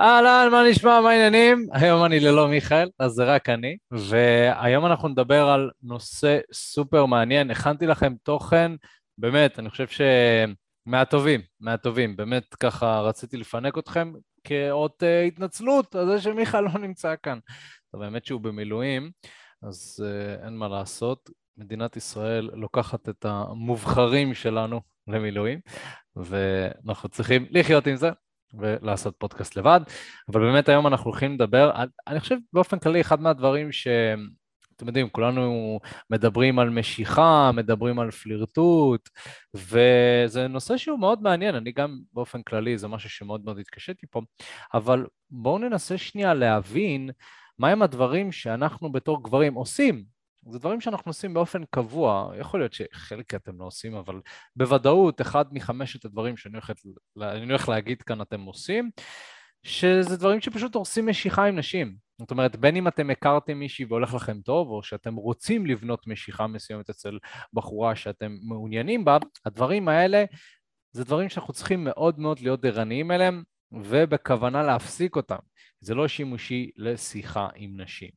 אהלן, 0.00 0.48
מה 0.52 0.62
נשמע, 0.70 1.00
מה 1.00 1.10
העניינים? 1.10 1.66
היום 1.72 2.04
אני 2.04 2.20
ללא 2.20 2.48
מיכאל, 2.48 2.88
אז 2.98 3.10
זה 3.10 3.24
רק 3.24 3.48
אני, 3.48 3.76
והיום 3.90 4.86
אנחנו 4.86 5.08
נדבר 5.08 5.48
על 5.48 5.70
נושא 5.82 6.38
סופר 6.52 7.06
מעניין. 7.06 7.50
הכנתי 7.50 7.86
לכם 7.86 8.14
תוכן, 8.22 8.72
באמת, 9.18 9.58
אני 9.58 9.70
חושב 9.70 9.86
שמהטובים, 10.86 11.40
מהטובים. 11.60 12.16
באמת 12.16 12.54
ככה 12.54 13.00
רציתי 13.00 13.36
לפנק 13.36 13.78
אתכם 13.78 14.12
כאות 14.44 15.02
uh, 15.02 15.26
התנצלות 15.26 15.94
על 15.94 16.06
זה 16.06 16.20
שמיכאל 16.20 16.60
לא 16.74 16.78
נמצא 16.78 17.14
כאן. 17.22 17.38
טוב, 17.92 18.02
האמת 18.02 18.26
שהוא 18.26 18.40
במילואים, 18.40 19.10
אז 19.62 20.04
uh, 20.04 20.44
אין 20.44 20.56
מה 20.56 20.68
לעשות. 20.68 21.30
מדינת 21.56 21.96
ישראל 21.96 22.50
לוקחת 22.52 23.08
את 23.08 23.24
המובחרים 23.24 24.34
שלנו 24.34 24.80
למילואים, 25.08 25.60
ואנחנו 26.16 27.08
צריכים 27.08 27.46
לחיות 27.50 27.86
עם 27.86 27.96
זה. 27.96 28.10
ולעשות 28.58 29.14
פודקאסט 29.18 29.56
לבד, 29.56 29.80
אבל 30.32 30.40
באמת 30.40 30.68
היום 30.68 30.86
אנחנו 30.86 31.10
הולכים 31.10 31.34
לדבר, 31.34 31.70
אני 32.08 32.20
חושב 32.20 32.36
באופן 32.52 32.78
כללי 32.78 33.00
אחד 33.00 33.20
מהדברים 33.20 33.72
ש... 33.72 33.88
אתם 34.76 34.86
יודעים, 34.86 35.08
כולנו 35.08 35.78
מדברים 36.10 36.58
על 36.58 36.70
משיכה, 36.70 37.50
מדברים 37.54 37.98
על 37.98 38.10
פלירטוט, 38.10 39.08
וזה 39.54 40.48
נושא 40.48 40.76
שהוא 40.76 40.98
מאוד 40.98 41.22
מעניין, 41.22 41.54
אני 41.54 41.72
גם 41.72 41.98
באופן 42.12 42.42
כללי, 42.42 42.78
זה 42.78 42.88
משהו 42.88 43.10
שמאוד 43.10 43.44
מאוד 43.44 43.58
התקשיתי 43.58 44.06
פה, 44.10 44.20
אבל 44.74 45.06
בואו 45.30 45.58
ננסה 45.58 45.98
שנייה 45.98 46.34
להבין 46.34 47.10
מהם 47.58 47.82
הדברים 47.82 48.32
שאנחנו 48.32 48.92
בתור 48.92 49.24
גברים 49.24 49.54
עושים 49.54 50.13
זה 50.50 50.58
דברים 50.58 50.80
שאנחנו 50.80 51.10
עושים 51.10 51.34
באופן 51.34 51.64
קבוע, 51.70 52.32
יכול 52.40 52.60
להיות 52.60 52.72
שחלק 52.72 53.34
אתם 53.34 53.60
לא 53.60 53.64
עושים, 53.64 53.94
אבל 53.94 54.20
בוודאות 54.56 55.20
אחד 55.20 55.44
מחמשת 55.52 56.04
הדברים 56.04 56.36
שאני 56.36 56.54
הולך, 56.54 56.70
הולך 57.42 57.68
להגיד 57.68 58.02
כאן 58.02 58.22
אתם 58.22 58.40
עושים, 58.40 58.90
שזה 59.62 60.16
דברים 60.16 60.40
שפשוט 60.40 60.74
הורסים 60.74 61.06
משיכה 61.06 61.44
עם 61.44 61.56
נשים. 61.56 61.96
זאת 62.20 62.30
אומרת, 62.30 62.56
בין 62.56 62.76
אם 62.76 62.88
אתם 62.88 63.10
הכרתם 63.10 63.58
מישהי 63.58 63.84
והולך 63.84 64.14
לכם 64.14 64.40
טוב, 64.40 64.68
או 64.68 64.82
שאתם 64.82 65.14
רוצים 65.14 65.66
לבנות 65.66 66.06
משיכה 66.06 66.46
מסוימת 66.46 66.90
אצל 66.90 67.18
בחורה 67.52 67.96
שאתם 67.96 68.36
מעוניינים 68.42 69.04
בה, 69.04 69.18
הדברים 69.44 69.88
האלה 69.88 70.24
זה 70.92 71.04
דברים 71.04 71.28
שאנחנו 71.28 71.52
צריכים 71.52 71.84
מאוד 71.84 72.18
מאוד 72.18 72.40
להיות 72.40 72.64
ערניים 72.64 73.10
אליהם, 73.10 73.42
ובכוונה 73.72 74.62
להפסיק 74.62 75.16
אותם. 75.16 75.38
זה 75.84 75.94
לא 75.94 76.08
שימושי 76.08 76.70
לשיחה 76.76 77.48
עם 77.54 77.80
נשים. 77.80 78.10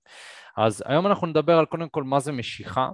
אז 0.58 0.84
היום 0.86 1.08
אנחנו 1.08 1.28
נדבר 1.28 1.58
על 1.58 1.66
קודם 1.66 1.90
כל 1.90 2.04
מה 2.04 2.20
זה 2.20 2.32
משיכה, 2.32 2.90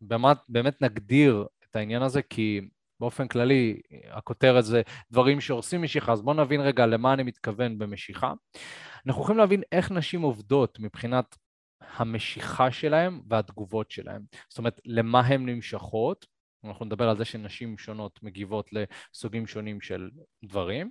באמת, 0.00 0.36
באמת 0.48 0.82
נגדיר 0.82 1.46
את 1.70 1.76
העניין 1.76 2.02
הזה 2.02 2.22
כי 2.22 2.60
באופן 3.00 3.28
כללי 3.28 3.80
הכותרת 4.10 4.64
זה 4.64 4.82
דברים 5.10 5.40
שהורסים 5.40 5.82
משיכה, 5.82 6.12
אז 6.12 6.22
בואו 6.22 6.36
נבין 6.36 6.60
רגע 6.60 6.86
למה 6.86 7.12
אני 7.12 7.22
מתכוון 7.22 7.78
במשיכה. 7.78 8.32
אנחנו 9.06 9.22
יכולים 9.22 9.38
להבין 9.38 9.62
איך 9.72 9.92
נשים 9.92 10.22
עובדות 10.22 10.78
מבחינת 10.80 11.36
המשיכה 11.96 12.70
שלהם 12.70 13.20
והתגובות 13.28 13.90
שלהם. 13.90 14.22
זאת 14.48 14.58
אומרת, 14.58 14.80
למה 14.84 15.20
הן 15.20 15.46
נמשכות, 15.46 16.26
אנחנו 16.64 16.84
נדבר 16.84 17.08
על 17.08 17.16
זה 17.16 17.24
שנשים 17.24 17.78
שונות 17.78 18.22
מגיבות 18.22 18.70
לסוגים 18.72 19.46
שונים 19.46 19.80
של 19.80 20.10
דברים, 20.44 20.90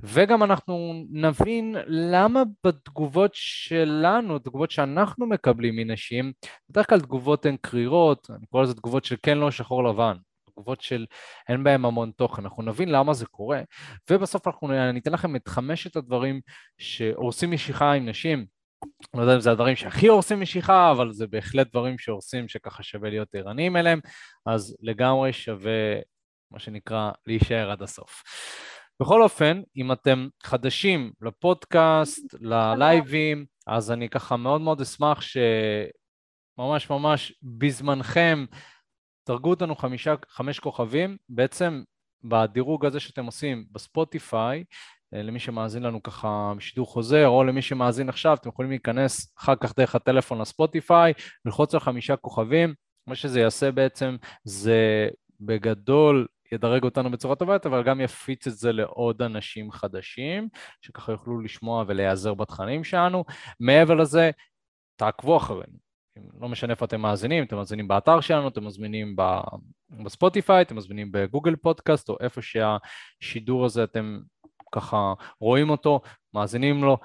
וגם 0.00 0.42
אנחנו 0.42 1.04
נבין 1.10 1.76
למה 1.86 2.42
בתגובות 2.66 3.30
שלנו, 3.34 4.38
תגובות 4.38 4.70
שאנחנו 4.70 5.26
מקבלים 5.26 5.76
מנשים, 5.76 6.32
בדרך 6.70 6.88
כלל 6.88 7.00
תגובות 7.00 7.46
הן 7.46 7.56
קרירות, 7.60 8.30
אני 8.30 8.46
קורא 8.46 8.62
לזה 8.62 8.74
תגובות 8.74 9.04
של 9.04 9.16
כן 9.22 9.38
לא 9.38 9.50
שחור 9.50 9.84
לבן, 9.84 10.16
תגובות 10.50 10.80
של 10.80 11.06
אין 11.48 11.64
בהן 11.64 11.84
המון 11.84 12.10
תוכן, 12.16 12.42
אנחנו 12.42 12.62
נבין 12.62 12.88
למה 12.88 13.14
זה 13.14 13.26
קורה, 13.26 13.62
ובסוף 14.10 14.46
אנחנו 14.46 14.92
ניתן 14.92 15.12
לכם 15.12 15.36
את 15.36 15.48
חמשת 15.48 15.96
הדברים 15.96 16.40
שהורסים 16.78 17.50
משיכה 17.50 17.92
עם 17.92 18.08
נשים, 18.08 18.59
לא 19.14 19.22
יודע 19.22 19.34
אם 19.34 19.40
זה 19.40 19.50
הדברים 19.50 19.76
שהכי 19.76 20.06
הורסים 20.06 20.40
משיכה, 20.40 20.90
אבל 20.90 21.12
זה 21.12 21.26
בהחלט 21.26 21.70
דברים 21.70 21.98
שהורסים 21.98 22.48
שככה 22.48 22.82
שווה 22.82 23.10
להיות 23.10 23.34
ערניים 23.34 23.76
אליהם, 23.76 24.00
אז 24.46 24.76
לגמרי 24.80 25.32
שווה, 25.32 26.00
מה 26.50 26.58
שנקרא, 26.58 27.10
להישאר 27.26 27.70
עד 27.70 27.82
הסוף. 27.82 28.22
בכל 29.00 29.22
אופן, 29.22 29.62
אם 29.76 29.92
אתם 29.92 30.28
חדשים 30.42 31.12
לפודקאסט, 31.22 32.34
ללייבים, 32.40 33.46
אז 33.66 33.92
אני 33.92 34.08
ככה 34.08 34.36
מאוד 34.36 34.60
מאוד 34.60 34.80
אשמח 34.80 35.20
שממש 35.20 36.90
ממש 36.90 37.32
בזמנכם 37.42 38.44
תרגו 39.24 39.50
אותנו 39.50 39.76
חמישה, 39.76 40.14
חמש 40.28 40.58
כוכבים, 40.58 41.16
בעצם 41.28 41.82
בדירוג 42.24 42.86
הזה 42.86 43.00
שאתם 43.00 43.26
עושים 43.26 43.64
בספוטיפיי, 43.72 44.64
למי 45.12 45.40
שמאזין 45.40 45.82
לנו 45.82 46.02
ככה 46.02 46.52
בשידור 46.56 46.86
חוזר, 46.86 47.28
או 47.28 47.44
למי 47.44 47.62
שמאזין 47.62 48.08
עכשיו, 48.08 48.34
אתם 48.34 48.48
יכולים 48.48 48.70
להיכנס 48.70 49.34
אחר 49.38 49.54
כך 49.56 49.78
דרך 49.78 49.94
הטלפון 49.94 50.40
לספוטיפיי, 50.40 51.12
ללחוץ 51.44 51.74
על 51.74 51.80
חמישה 51.80 52.16
כוכבים, 52.16 52.74
מה 53.06 53.14
שזה 53.14 53.40
יעשה 53.40 53.72
בעצם 53.72 54.16
זה 54.44 55.08
בגדול 55.40 56.26
ידרג 56.52 56.84
אותנו 56.84 57.10
בצורה 57.10 57.36
טובה 57.36 57.52
יותר, 57.52 57.68
אבל 57.68 57.82
גם 57.82 58.00
יפיץ 58.00 58.46
את 58.46 58.52
זה 58.52 58.72
לעוד 58.72 59.22
אנשים 59.22 59.70
חדשים, 59.70 60.48
שככה 60.80 61.12
יוכלו 61.12 61.40
לשמוע 61.40 61.84
ולהיעזר 61.86 62.34
בתכנים 62.34 62.84
שלנו. 62.84 63.24
מעבר 63.60 63.94
לזה, 63.94 64.30
תעקבו 64.96 65.36
אחרינו. 65.36 65.90
לא 66.40 66.48
משנה 66.48 66.70
איפה 66.70 66.84
אתם 66.84 67.00
מאזינים, 67.00 67.44
אתם 67.44 67.56
מאזינים 67.56 67.88
באתר 67.88 68.20
שלנו, 68.20 68.48
אתם 68.48 68.66
מזמינים 68.66 69.16
בספוטיפיי, 70.04 70.62
אתם 70.62 70.76
מזמינים 70.76 71.12
בגוגל 71.12 71.56
פודקאסט, 71.56 72.08
או 72.08 72.16
איפה 72.20 72.40
שהשידור 72.42 73.64
הזה 73.64 73.84
אתם 73.84 74.20
ככה 74.72 75.14
רואים 75.40 75.70
אותו, 75.70 76.00
מאזינים 76.34 76.84
לו, 76.84 76.98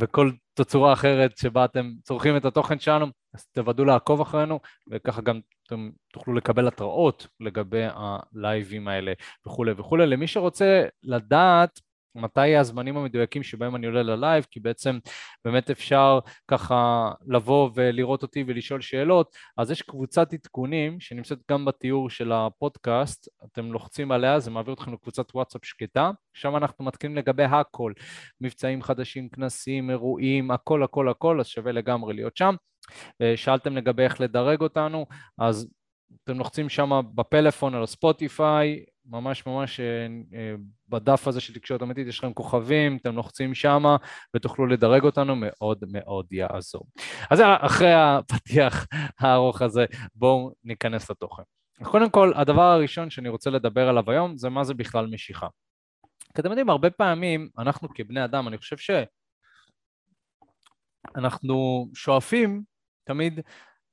וכל 0.00 0.30
תצורה 0.54 0.92
אחרת 0.92 1.38
שבה 1.38 1.64
אתם 1.64 1.90
צורכים 2.02 2.36
את 2.36 2.44
התוכן 2.44 2.78
שלנו, 2.78 3.06
אז 3.34 3.46
תוודאו 3.46 3.84
לעקוב 3.84 4.20
אחרינו, 4.20 4.60
וככה 4.90 5.22
גם 5.22 5.40
אתם 5.66 5.90
תוכלו 6.12 6.34
לקבל 6.34 6.68
התראות 6.68 7.26
לגבי 7.40 7.84
הלייבים 7.94 8.88
האלה 8.88 9.12
וכולי 9.46 9.72
וכולי. 9.76 10.06
למי 10.06 10.26
שרוצה 10.26 10.84
לדעת 11.02 11.80
מתי 12.18 12.56
הזמנים 12.56 12.96
המדויקים 12.96 13.42
שבהם 13.42 13.76
אני 13.76 13.86
עולה 13.86 14.02
ללייב, 14.02 14.46
כי 14.50 14.60
בעצם 14.60 14.98
באמת 15.44 15.70
אפשר 15.70 16.18
ככה 16.48 17.10
לבוא 17.26 17.70
ולראות 17.74 18.22
אותי 18.22 18.44
ולשאול 18.46 18.80
שאלות, 18.80 19.36
אז 19.58 19.70
יש 19.70 19.82
קבוצת 19.82 20.32
עדכונים 20.32 21.00
שנמצאת 21.00 21.38
גם 21.50 21.64
בתיאור 21.64 22.10
של 22.10 22.32
הפודקאסט, 22.32 23.28
אתם 23.44 23.72
לוחצים 23.72 24.12
עליה, 24.12 24.40
זה 24.40 24.50
מעביר 24.50 24.74
אתכם 24.74 24.92
לקבוצת 24.92 25.34
וואטסאפ 25.34 25.64
שקטה, 25.64 26.10
שם 26.34 26.56
אנחנו 26.56 26.84
מעדכנים 26.84 27.16
לגבי 27.16 27.44
הכל, 27.44 27.92
מבצעים 28.40 28.82
חדשים, 28.82 29.28
כנסים, 29.28 29.90
אירועים, 29.90 30.50
הכל 30.50 30.82
הכל 30.82 31.08
הכל, 31.08 31.40
אז 31.40 31.46
שווה 31.46 31.72
לגמרי 31.72 32.14
להיות 32.14 32.36
שם. 32.36 32.54
שאלתם 33.36 33.76
לגבי 33.76 34.02
איך 34.02 34.20
לדרג 34.20 34.60
אותנו, 34.60 35.06
אז 35.38 35.68
אתם 36.24 36.38
לוחצים 36.38 36.68
שם 36.68 37.00
בפלאפון 37.14 37.74
על 37.74 37.82
הספוטיפיי, 37.82 38.84
ממש 39.08 39.46
ממש 39.46 39.80
אה, 39.80 40.06
אה, 40.34 40.54
בדף 40.88 41.28
הזה 41.28 41.40
של 41.40 41.54
תקשורת 41.54 41.82
אמיתית 41.82 42.06
יש 42.08 42.18
לכם 42.18 42.32
כוכבים, 42.32 42.96
אתם 42.96 43.16
לוחצים 43.16 43.54
שם 43.54 43.82
ותוכלו 44.36 44.66
לדרג 44.66 45.02
אותנו, 45.02 45.34
מאוד 45.36 45.84
מאוד 45.88 46.32
יעזור. 46.32 46.84
אז 47.30 47.42
אחרי 47.60 47.92
הפתיח 47.94 48.86
הארוך 49.20 49.62
הזה, 49.62 49.84
בואו 50.14 50.52
ניכנס 50.64 51.10
לתוכן. 51.10 51.42
קודם 51.82 52.10
כל, 52.10 52.32
הדבר 52.34 52.62
הראשון 52.62 53.10
שאני 53.10 53.28
רוצה 53.28 53.50
לדבר 53.50 53.88
עליו 53.88 54.10
היום 54.10 54.36
זה 54.36 54.48
מה 54.48 54.64
זה 54.64 54.74
בכלל 54.74 55.06
משיכה. 55.06 55.46
כי 56.34 56.40
אתם 56.40 56.48
יודעים, 56.48 56.70
הרבה 56.70 56.90
פעמים 56.90 57.48
אנחנו 57.58 57.88
כבני 57.94 58.24
אדם, 58.24 58.48
אני 58.48 58.58
חושב 58.58 58.76
שאנחנו 61.16 61.88
שואפים 61.94 62.62
תמיד 63.04 63.40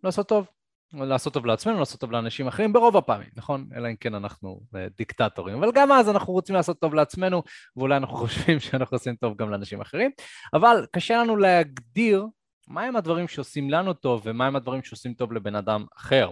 לעשות 0.03 0.27
טוב. 0.27 0.54
לעשות 1.03 1.33
טוב 1.33 1.45
לעצמנו, 1.45 1.79
לעשות 1.79 1.99
טוב 1.99 2.11
לאנשים 2.11 2.47
אחרים, 2.47 2.73
ברוב 2.73 2.97
הפעמים, 2.97 3.29
נכון? 3.35 3.69
אלא 3.75 3.87
אם 3.87 3.95
כן 3.95 4.15
אנחנו 4.15 4.59
אה, 4.75 4.87
דיקטטורים. 4.97 5.57
אבל 5.57 5.71
גם 5.73 5.91
אז 5.91 6.09
אנחנו 6.09 6.33
רוצים 6.33 6.55
לעשות 6.55 6.79
טוב 6.79 6.93
לעצמנו, 6.93 7.43
ואולי 7.77 7.97
אנחנו 7.97 8.17
חושבים 8.27 8.59
שאנחנו 8.59 8.95
עושים 8.95 9.15
טוב 9.15 9.35
גם 9.37 9.49
לאנשים 9.49 9.81
אחרים. 9.81 10.11
אבל 10.53 10.85
קשה 10.91 11.17
לנו 11.17 11.37
להגדיר 11.37 12.25
מהם 12.67 12.95
הדברים 12.95 13.27
שעושים 13.27 13.69
לנו 13.69 13.93
טוב 13.93 14.21
ומהם 14.25 14.55
הדברים 14.55 14.83
שעושים 14.83 15.13
טוב 15.13 15.33
לבן 15.33 15.55
אדם 15.55 15.85
אחר. 15.97 16.29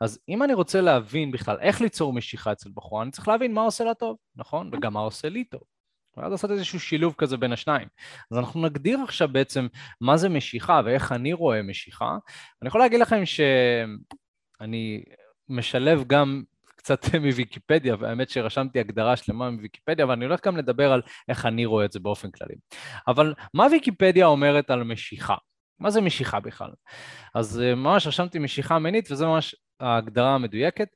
אז 0.00 0.18
אם 0.28 0.42
אני 0.42 0.54
רוצה 0.54 0.80
להבין 0.80 1.30
בכלל 1.30 1.56
איך 1.60 1.80
ליצור 1.80 2.12
משיכה 2.12 2.52
אצל 2.52 2.70
בחורה, 2.74 3.02
אני 3.02 3.10
צריך 3.10 3.28
להבין 3.28 3.54
מה 3.54 3.62
עושה 3.62 3.84
לה 3.84 3.94
טוב, 3.94 4.16
נכון? 4.36 4.70
וגם 4.72 4.92
מה 4.92 5.00
עושה 5.00 5.28
לי 5.28 5.44
טוב. 5.44 5.73
ואז 6.16 6.32
לעשות 6.32 6.50
איזשהו 6.50 6.80
שילוב 6.80 7.14
כזה 7.18 7.36
בין 7.36 7.52
השניים. 7.52 7.88
אז 8.30 8.38
אנחנו 8.38 8.62
נגדיר 8.62 9.00
עכשיו 9.02 9.28
בעצם 9.28 9.66
מה 10.00 10.16
זה 10.16 10.28
משיכה 10.28 10.80
ואיך 10.84 11.12
אני 11.12 11.32
רואה 11.32 11.62
משיכה. 11.62 12.16
אני 12.62 12.68
יכול 12.68 12.80
להגיד 12.80 13.00
לכם 13.00 13.26
שאני 13.26 15.04
משלב 15.48 16.04
גם 16.06 16.42
קצת 16.76 17.14
מוויקיפדיה, 17.24 17.96
והאמת 17.98 18.30
שרשמתי 18.30 18.80
הגדרה 18.80 19.16
שלמה 19.16 19.50
מוויקיפדיה, 19.50 20.06
ואני 20.06 20.24
הולך 20.24 20.46
גם 20.46 20.56
לדבר 20.56 20.92
על 20.92 21.02
איך 21.28 21.46
אני 21.46 21.64
רואה 21.64 21.84
את 21.84 21.92
זה 21.92 22.00
באופן 22.00 22.30
כללי. 22.30 22.54
אבל 23.08 23.34
מה 23.54 23.66
ויקיפדיה 23.70 24.26
אומרת 24.26 24.70
על 24.70 24.84
משיכה? 24.84 25.34
מה 25.78 25.90
זה 25.90 26.00
משיכה 26.00 26.40
בכלל? 26.40 26.70
אז 27.34 27.60
אה, 27.60 27.74
ממש 27.74 28.06
רשמתי 28.06 28.38
משיכה 28.38 28.78
מינית, 28.78 29.10
וזו 29.10 29.32
ממש 29.32 29.56
ההגדרה 29.80 30.34
המדויקת. 30.34 30.88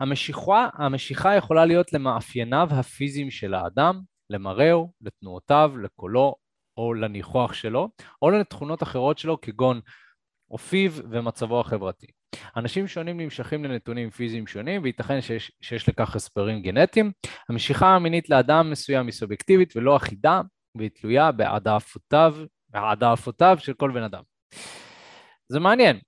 המשיכה, 0.00 0.68
המשיכה 0.74 1.34
יכולה 1.34 1.64
להיות 1.64 1.92
למאפייניו 1.92 2.68
הפיזיים 2.70 3.30
של 3.30 3.54
האדם, 3.54 4.00
למראהו, 4.30 4.92
לתנועותיו, 5.00 5.72
לקולו 5.82 6.34
או 6.76 6.94
לניחוח 6.94 7.52
שלו, 7.52 7.88
או 8.22 8.30
לתכונות 8.30 8.82
אחרות 8.82 9.18
שלו 9.18 9.40
כגון 9.40 9.80
אופיו 10.50 10.92
ומצבו 11.10 11.60
החברתי. 11.60 12.06
אנשים 12.56 12.88
שונים 12.88 13.20
נמשכים 13.20 13.64
לנתונים 13.64 14.10
פיזיים 14.10 14.46
שונים 14.46 14.82
וייתכן 14.82 15.20
שיש, 15.20 15.52
שיש 15.60 15.88
לכך 15.88 16.16
הסברים 16.16 16.62
גנטיים. 16.62 17.12
המשיכה 17.48 17.86
המינית 17.86 18.30
לאדם 18.30 18.70
מסוים 18.70 19.06
היא 19.06 19.12
סובייקטיבית 19.12 19.76
ולא 19.76 19.96
אחידה 19.96 20.40
והיא 20.76 20.90
תלויה 20.94 21.32
בהעדפותיו, 21.32 22.36
של 23.58 23.74
כל 23.74 23.90
בן 23.90 24.02
אדם. 24.02 24.22
זה 25.48 25.60
מעניין. 25.60 26.00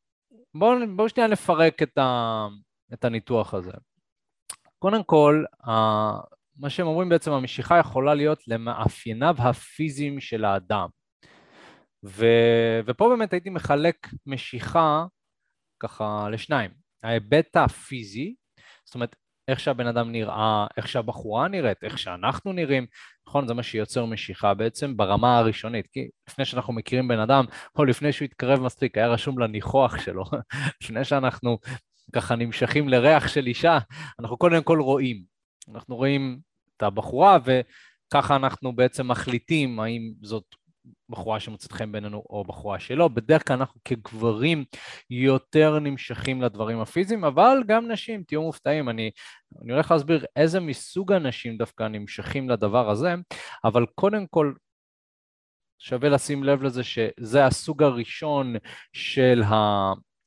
בואו 0.54 0.78
בוא 0.96 1.08
שנייה 1.08 1.28
נפרק 1.28 1.82
את, 1.82 1.98
ה, 1.98 2.46
את 2.92 3.04
הניתוח 3.04 3.54
הזה. 3.54 3.72
קודם 4.78 5.04
כל, 5.04 5.44
מה 6.58 6.70
שהם 6.70 6.86
אומרים 6.86 7.08
בעצם, 7.08 7.32
המשיכה 7.32 7.78
יכולה 7.78 8.14
להיות 8.14 8.48
למאפייניו 8.48 9.34
הפיזיים 9.38 10.20
של 10.20 10.44
האדם. 10.44 10.88
ו... 12.04 12.26
ופה 12.86 13.08
באמת 13.08 13.32
הייתי 13.32 13.50
מחלק 13.50 14.08
משיכה 14.26 15.04
ככה 15.80 16.28
לשניים. 16.32 16.70
ההיבט 17.02 17.56
הפיזי, 17.56 18.34
זאת 18.84 18.94
אומרת, 18.94 19.16
איך 19.48 19.60
שהבן 19.60 19.86
אדם 19.86 20.12
נראה, 20.12 20.66
איך 20.76 20.88
שהבחורה 20.88 21.48
נראית, 21.48 21.84
איך 21.84 21.98
שאנחנו 21.98 22.52
נראים, 22.52 22.86
נכון? 23.28 23.46
זה 23.46 23.54
מה 23.54 23.62
שיוצר 23.62 24.04
משיכה 24.04 24.54
בעצם 24.54 24.96
ברמה 24.96 25.38
הראשונית. 25.38 25.86
כי 25.86 26.08
לפני 26.28 26.44
שאנחנו 26.44 26.72
מכירים 26.72 27.08
בן 27.08 27.18
אדם, 27.18 27.44
או 27.76 27.84
לפני 27.84 28.12
שהוא 28.12 28.26
התקרב 28.26 28.60
מספיק, 28.60 28.98
היה 28.98 29.08
רשום 29.08 29.38
לניחוח 29.38 29.98
שלו, 29.98 30.24
לפני 30.82 31.04
שאנחנו 31.04 31.58
ככה 32.12 32.36
נמשכים 32.36 32.88
לריח 32.88 33.28
של 33.28 33.46
אישה, 33.46 33.78
אנחנו 34.20 34.36
קודם 34.36 34.62
כל 34.62 34.80
רואים. 34.80 35.22
אנחנו 35.74 35.96
רואים 35.96 36.40
את 36.78 36.82
הבחורה, 36.82 37.38
וככה 37.44 38.36
אנחנו 38.36 38.72
בעצם 38.72 39.08
מחליטים 39.08 39.80
האם 39.80 40.12
זאת 40.22 40.44
בחורה 41.08 41.40
שמוצאת 41.40 41.72
חן 41.72 41.92
בינינו 41.92 42.24
או 42.30 42.44
בחורה 42.44 42.80
שלא. 42.80 43.08
בדרך 43.08 43.48
כלל 43.48 43.56
אנחנו 43.56 43.80
כגברים 43.84 44.64
יותר 45.10 45.78
נמשכים 45.78 46.42
לדברים 46.42 46.80
הפיזיים, 46.80 47.24
אבל 47.24 47.62
גם 47.66 47.90
נשים, 47.90 48.22
תהיו 48.22 48.42
מופתעים, 48.42 48.88
אני, 48.88 49.10
אני 49.62 49.72
הולך 49.72 49.90
להסביר 49.90 50.24
איזה 50.36 50.60
מסוג 50.60 51.12
אנשים 51.12 51.56
דווקא 51.56 51.82
נמשכים 51.82 52.50
לדבר 52.50 52.90
הזה, 52.90 53.14
אבל 53.64 53.86
קודם 53.94 54.26
כל 54.26 54.52
שווה 55.78 56.08
לשים 56.08 56.44
לב 56.44 56.62
לזה 56.62 56.84
שזה 56.84 57.46
הסוג 57.46 57.82
הראשון 57.82 58.54
של 58.92 59.42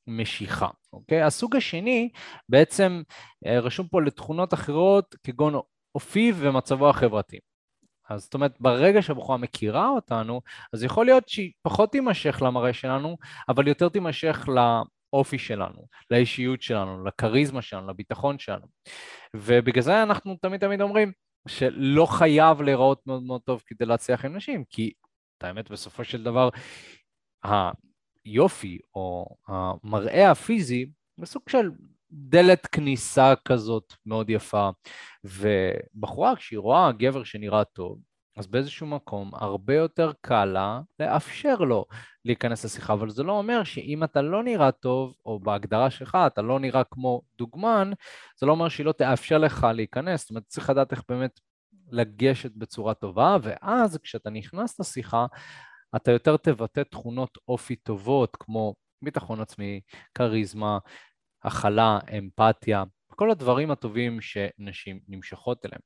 המשיכה, 0.08 0.68
אוקיי? 0.92 1.22
הסוג 1.22 1.56
השני 1.56 2.10
בעצם 2.48 3.02
אה, 3.46 3.60
רשום 3.60 3.88
פה 3.88 4.02
לתכונות 4.02 4.54
אחרות 4.54 5.16
כגון 5.24 5.54
אופיו 5.94 6.34
ומצבו 6.38 6.88
החברתי. 6.88 7.38
אז 8.08 8.22
זאת 8.22 8.34
אומרת, 8.34 8.60
ברגע 8.60 9.02
שהבחורה 9.02 9.36
מכירה 9.36 9.88
אותנו, 9.88 10.40
אז 10.72 10.84
יכול 10.84 11.06
להיות 11.06 11.28
שהיא 11.28 11.52
פחות 11.62 11.92
תימשך 11.92 12.42
למראה 12.42 12.72
שלנו, 12.72 13.16
אבל 13.48 13.68
יותר 13.68 13.88
תימשך 13.88 14.48
לאופי 14.48 15.38
שלנו, 15.38 15.86
לאישיות 16.10 16.62
שלנו, 16.62 17.04
לכריזמה 17.04 17.62
שלנו, 17.62 17.88
לביטחון 17.88 18.38
שלנו. 18.38 18.66
ובגלל 19.36 19.82
זה 19.82 20.02
אנחנו 20.02 20.36
תמיד 20.36 20.60
תמיד 20.60 20.80
אומרים 20.80 21.12
שלא 21.48 22.06
חייב 22.06 22.62
להיראות 22.62 23.06
מאוד 23.06 23.22
מאוד 23.22 23.40
טוב 23.40 23.62
כדי 23.66 23.86
להצליח 23.86 24.24
עם 24.24 24.36
נשים, 24.36 24.64
כי 24.64 24.92
את 25.38 25.44
האמת, 25.44 25.70
בסופו 25.70 26.04
של 26.04 26.22
דבר, 26.22 26.48
היופי 28.24 28.78
או 28.94 29.26
המראה 29.46 30.30
הפיזי 30.30 30.86
זה 31.16 31.26
סוג 31.26 31.42
של 31.48 31.70
דלת 32.12 32.66
כניסה 32.66 33.34
כזאת 33.44 33.92
מאוד 34.06 34.30
יפה, 34.30 34.70
ובחורה 35.24 36.36
כשהיא 36.36 36.58
רואה 36.58 36.92
גבר 36.92 37.24
שנראה 37.24 37.64
טוב, 37.64 37.98
אז 38.36 38.46
באיזשהו 38.46 38.86
מקום 38.86 39.30
הרבה 39.34 39.74
יותר 39.74 40.12
קל 40.20 40.44
לה 40.44 40.80
לאפשר 41.00 41.54
לו 41.54 41.84
להיכנס 42.24 42.64
לשיחה, 42.64 42.92
אבל 42.92 43.10
זה 43.10 43.22
לא 43.22 43.32
אומר 43.32 43.64
שאם 43.64 44.04
אתה 44.04 44.22
לא 44.22 44.42
נראה 44.42 44.72
טוב, 44.72 45.14
או 45.26 45.40
בהגדרה 45.40 45.90
שלך 45.90 46.18
אתה 46.26 46.42
לא 46.42 46.60
נראה 46.60 46.84
כמו 46.84 47.22
דוגמן, 47.38 47.90
זה 48.40 48.46
לא 48.46 48.52
אומר 48.52 48.68
שהיא 48.68 48.86
לא 48.86 48.92
תאפשר 48.92 49.38
לך 49.38 49.66
להיכנס, 49.74 50.20
זאת 50.20 50.30
אומרת 50.30 50.44
צריך 50.46 50.70
לדעת 50.70 50.92
איך 50.92 51.02
באמת 51.08 51.40
לגשת 51.90 52.52
בצורה 52.56 52.94
טובה, 52.94 53.36
ואז 53.42 53.98
כשאתה 54.02 54.30
נכנס 54.30 54.80
לשיחה, 54.80 55.26
אתה 55.96 56.10
יותר 56.10 56.36
תבטא 56.36 56.82
תכונות 56.90 57.38
אופי 57.48 57.76
טובות 57.76 58.36
כמו 58.40 58.74
ביטחון 59.02 59.40
עצמי, 59.40 59.80
כריזמה, 60.14 60.78
הכלה, 61.44 61.98
אמפתיה, 62.18 62.84
כל 63.16 63.30
הדברים 63.30 63.70
הטובים 63.70 64.20
שנשים 64.20 65.00
נמשכות 65.08 65.66
אליהם. 65.66 65.80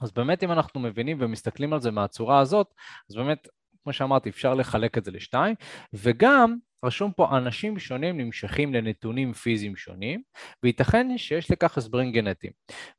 אז 0.00 0.12
באמת 0.12 0.42
אם 0.42 0.52
אנחנו 0.52 0.80
מבינים 0.80 1.16
ומסתכלים 1.20 1.72
על 1.72 1.80
זה 1.80 1.90
מהצורה 1.90 2.40
הזאת, 2.40 2.74
אז 3.10 3.16
באמת, 3.16 3.48
כמו 3.82 3.92
שאמרתי, 3.92 4.28
אפשר 4.28 4.54
לחלק 4.54 4.98
את 4.98 5.04
זה 5.04 5.10
לשתיים, 5.10 5.54
וגם 5.92 6.56
רשום 6.84 7.12
פה 7.12 7.36
אנשים 7.38 7.78
שונים 7.78 8.20
נמשכים 8.20 8.74
לנתונים 8.74 9.32
פיזיים 9.32 9.76
שונים, 9.76 10.22
וייתכן 10.62 11.18
שיש 11.18 11.50
לכך 11.50 11.78
הסברים 11.78 12.12
גנטיים. 12.12 12.52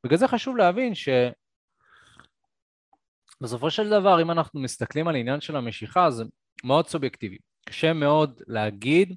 בגלל 0.04 0.18
זה 0.18 0.28
חשוב 0.28 0.56
להבין 0.56 0.94
ש... 0.94 1.08
בסופו 3.40 3.70
של 3.70 3.90
דבר, 3.90 4.22
אם 4.22 4.30
אנחנו 4.30 4.60
מסתכלים 4.60 5.08
על 5.08 5.16
עניין 5.16 5.40
של 5.40 5.56
המשיכה, 5.56 6.10
זה 6.10 6.24
מאוד 6.64 6.88
סובייקטיבי. 6.88 7.38
קשה 7.68 7.92
מאוד 7.92 8.40
להגיד 8.46 9.16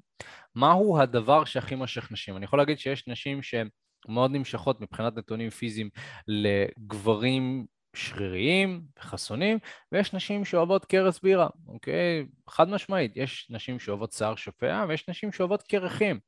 מהו 0.54 1.00
הדבר 1.00 1.44
שהכי 1.44 1.74
משך 1.74 2.12
נשים. 2.12 2.36
אני 2.36 2.44
יכול 2.44 2.58
להגיד 2.58 2.78
שיש 2.78 3.08
נשים 3.08 3.42
שהן 3.42 3.68
מאוד 4.08 4.30
נמשכות 4.30 4.80
מבחינת 4.80 5.16
נתונים 5.16 5.50
פיזיים 5.50 5.90
לגברים 6.28 7.66
שריריים 7.96 8.82
וחסונים, 8.98 9.58
ויש 9.92 10.12
נשים 10.12 10.44
שאוהבות 10.44 10.84
קרס 10.84 11.20
בירה, 11.20 11.48
אוקיי? 11.68 12.26
חד 12.50 12.68
משמעית, 12.68 13.12
יש 13.16 13.46
נשים 13.50 13.78
שאוהבות 13.78 14.12
שיער 14.12 14.36
שופע 14.36 14.84
ויש 14.88 15.08
נשים 15.08 15.32
שאוהבות 15.32 15.62
קרחים. 15.62 16.20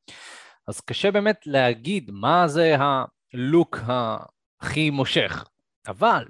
אז 0.68 0.80
קשה 0.80 1.10
באמת 1.10 1.46
להגיד 1.46 2.10
מה 2.10 2.48
זה 2.48 2.76
הלוק 2.78 3.78
הכי 4.60 4.90
מושך, 4.90 5.44
אבל 5.86 6.24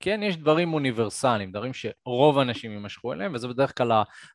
כן, 0.00 0.20
יש 0.22 0.36
דברים 0.36 0.74
אוניברסליים, 0.74 1.52
דברים 1.52 1.72
שרוב 1.74 2.38
האנשים 2.38 2.72
יימשכו 2.72 3.12
אליהם, 3.12 3.34
וזה 3.34 3.48
בדרך 3.48 3.78
כלל 3.78 3.92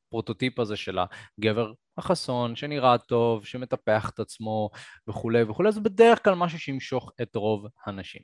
הפרוטוטיפ 0.07 0.59
הזה 0.59 0.75
של 0.75 0.99
הגבר 1.39 1.71
החסון, 1.97 2.55
שנראה 2.55 2.97
טוב, 2.97 3.45
שמטפח 3.45 4.09
את 4.09 4.19
עצמו 4.19 4.69
וכולי 5.07 5.43
וכולי, 5.43 5.71
זה 5.71 5.81
בדרך 5.81 6.23
כלל 6.23 6.35
משהו 6.35 6.59
שימשוך 6.59 7.11
את 7.21 7.35
רוב 7.35 7.67
הנשים. 7.85 8.21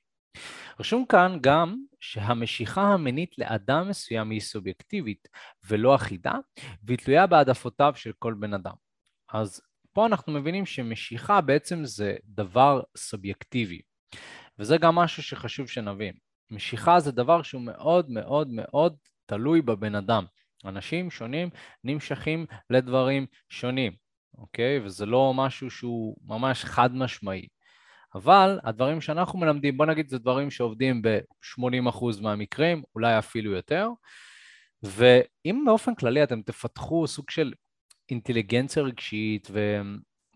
רשום 0.80 1.06
כאן 1.06 1.38
גם 1.42 1.76
שהמשיכה 2.00 2.82
המינית 2.82 3.38
לאדם 3.38 3.90
מסוים 3.90 4.30
היא 4.30 4.42
סובייקטיבית 4.42 5.28
ולא 5.68 5.96
אחידה, 5.96 6.34
והיא 6.84 6.98
תלויה 6.98 7.28
בהעדפותיו 7.28 7.94
של 7.96 8.12
כל 8.20 8.34
בן 8.40 8.54
אדם. 8.54 8.74
אז 9.34 9.62
פה 9.94 10.06
אנחנו 10.06 10.34
מבינים 10.34 10.66
שמשיכה 10.66 11.42
בעצם 11.42 11.86
זה 11.86 12.16
דבר 12.26 12.82
סובייקטיבי, 12.98 13.82
וזה 14.60 14.78
גם 14.78 14.96
משהו 14.96 15.24
שחשוב 15.24 15.68
שנבין. 15.68 16.27
משיכה 16.52 17.00
זה 17.00 17.12
דבר 17.12 17.42
שהוא 17.42 17.62
מאוד 17.62 18.10
מאוד 18.10 18.50
מאוד 18.52 18.96
תלוי 19.26 19.62
בבן 19.62 19.96
אדם. 19.96 20.26
אנשים 20.66 21.12
שונים 21.12 21.50
נמשכים 21.84 22.46
לדברים 22.70 23.26
שונים, 23.50 23.94
אוקיי? 24.38 24.80
וזה 24.84 25.06
לא 25.06 25.34
משהו 25.36 25.70
שהוא 25.70 26.16
ממש 26.26 26.66
חד 26.66 26.96
משמעי. 26.96 27.48
אבל 28.16 28.60
הדברים 28.64 29.02
שאנחנו 29.02 29.40
מלמדים, 29.40 29.78
בוא 29.78 29.86
נגיד 29.86 30.10
זה 30.10 30.18
דברים 30.20 30.52
שעובדים 30.52 31.02
ב-80% 31.02 32.22
מהמקרים, 32.22 32.84
אולי 32.96 33.20
אפילו 33.20 33.52
יותר, 33.52 33.90
ואם 34.84 35.64
באופן 35.66 35.96
כללי 35.96 36.24
אתם 36.24 36.42
תפתחו 36.42 37.08
סוג 37.08 37.30
של 37.30 37.54
אינטליגנציה 38.10 38.84
רגשית 38.84 39.48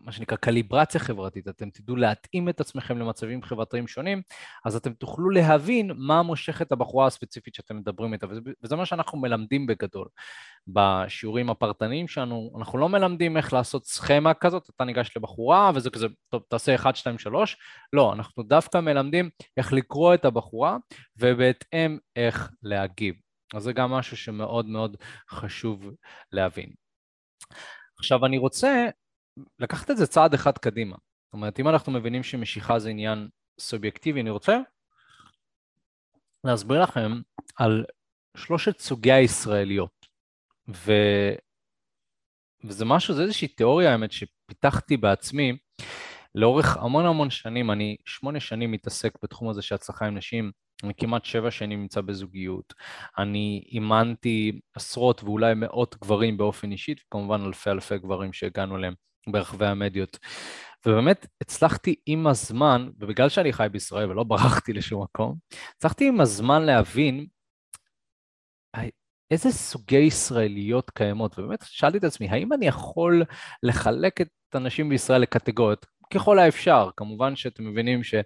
מה 0.04 0.12
שנקרא 0.12 0.36
קליברציה 0.36 1.00
חברתית, 1.00 1.48
אתם 1.48 1.70
תדעו 1.70 1.96
להתאים 1.96 2.48
את 2.48 2.60
עצמכם 2.60 2.98
למצבים 2.98 3.42
חברתיים 3.42 3.88
שונים, 3.88 4.22
אז 4.64 4.76
אתם 4.76 4.92
תוכלו 4.92 5.30
להבין 5.30 5.90
מה 5.96 6.22
מושך 6.22 6.62
את 6.62 6.72
הבחורה 6.72 7.06
הספציפית 7.06 7.54
שאתם 7.54 7.76
מדברים 7.76 8.12
איתה, 8.12 8.26
וזה 8.62 8.76
מה 8.76 8.86
שאנחנו 8.86 9.18
מלמדים 9.18 9.66
בגדול. 9.66 10.08
בשיעורים 10.66 11.50
הפרטניים 11.50 12.08
שלנו, 12.08 12.54
אנחנו 12.58 12.78
לא 12.78 12.88
מלמדים 12.88 13.36
איך 13.36 13.52
לעשות 13.52 13.86
סכמה 13.86 14.34
כזאת, 14.34 14.70
אתה 14.76 14.84
ניגש 14.84 15.16
לבחורה 15.16 15.70
וזה 15.74 15.90
כזה, 15.90 16.06
טוב, 16.28 16.42
תעשה 16.48 16.74
1, 16.74 16.96
2, 16.96 17.18
3, 17.18 17.56
לא, 17.92 18.12
אנחנו 18.12 18.42
דווקא 18.42 18.78
מלמדים 18.78 19.30
איך 19.56 19.72
לקרוא 19.72 20.14
את 20.14 20.24
הבחורה 20.24 20.76
ובהתאם 21.16 21.98
איך 22.16 22.50
להגיב. 22.62 23.14
אז 23.54 23.62
זה 23.62 23.72
גם 23.72 23.90
משהו 23.90 24.16
שמאוד 24.16 24.66
מאוד 24.66 24.96
חשוב 25.30 25.90
להבין. 26.32 26.72
עכשיו 27.98 28.26
אני 28.26 28.38
רוצה 28.38 28.88
לקחת 29.58 29.90
את 29.90 29.96
זה 29.96 30.06
צעד 30.06 30.34
אחד 30.34 30.58
קדימה. 30.58 30.96
זאת 31.24 31.32
אומרת, 31.32 31.60
אם 31.60 31.68
אנחנו 31.68 31.92
מבינים 31.92 32.22
שמשיכה 32.22 32.78
זה 32.78 32.90
עניין 32.90 33.28
סובייקטיבי, 33.60 34.20
אני 34.20 34.30
רוצה 34.30 34.58
להסביר 36.44 36.82
לכם 36.82 37.20
על 37.56 37.84
שלושת 38.36 38.78
סוגי 38.78 39.12
הישראליות. 39.12 40.06
ו... 40.68 40.92
וזה 42.64 42.84
משהו, 42.84 43.14
זה 43.14 43.22
איזושהי 43.22 43.48
תיאוריה, 43.48 43.92
האמת, 43.92 44.12
שפיתחתי 44.12 44.96
בעצמי, 44.96 45.56
לאורך 46.34 46.76
המון 46.76 47.06
המון 47.06 47.30
שנים, 47.30 47.70
אני 47.70 47.96
שמונה 48.04 48.40
שנים 48.40 48.72
מתעסק 48.72 49.12
בתחום 49.22 49.48
הזה 49.48 49.62
של 49.62 49.74
הצלחה 49.74 50.06
עם 50.06 50.16
נשים, 50.16 50.52
אני 50.84 50.94
כמעט 50.94 51.24
שבע 51.24 51.50
שנים 51.50 51.80
נמצא 51.80 52.00
בזוגיות. 52.00 52.74
אני 53.18 53.64
אימנתי 53.72 54.60
עשרות 54.74 55.22
ואולי 55.22 55.54
מאות 55.54 55.96
גברים 56.00 56.36
באופן 56.36 56.72
אישי, 56.72 56.94
וכמובן 57.06 57.40
אלפי 57.46 57.70
אלפי 57.70 57.98
גברים 57.98 58.32
שהגענו 58.32 58.76
אליהם 58.76 58.94
ברחבי 59.28 59.66
המדיות. 59.66 60.18
ובאמת 60.86 61.26
הצלחתי 61.40 61.94
עם 62.06 62.26
הזמן, 62.26 62.88
ובגלל 62.98 63.28
שאני 63.28 63.52
חי 63.52 63.66
בישראל 63.72 64.10
ולא 64.10 64.24
ברחתי 64.24 64.72
לשום 64.72 65.02
מקום, 65.02 65.36
הצלחתי 65.76 66.08
עם 66.08 66.20
הזמן 66.20 66.62
להבין 66.62 67.26
איזה 69.32 69.50
סוגי 69.50 69.98
ישראליות 69.98 70.90
קיימות, 70.90 71.38
ובאמת 71.38 71.64
שאלתי 71.66 71.98
את 71.98 72.04
עצמי, 72.04 72.28
האם 72.28 72.52
אני 72.52 72.66
יכול 72.66 73.24
לחלק 73.62 74.20
את 74.20 74.54
הנשים 74.54 74.88
בישראל 74.88 75.20
לקטגוריות? 75.20 75.86
ככל 76.14 76.38
האפשר, 76.38 76.90
כמובן 76.96 77.36
שאתם 77.36 77.66
מבינים 77.66 78.04
שזה 78.04 78.22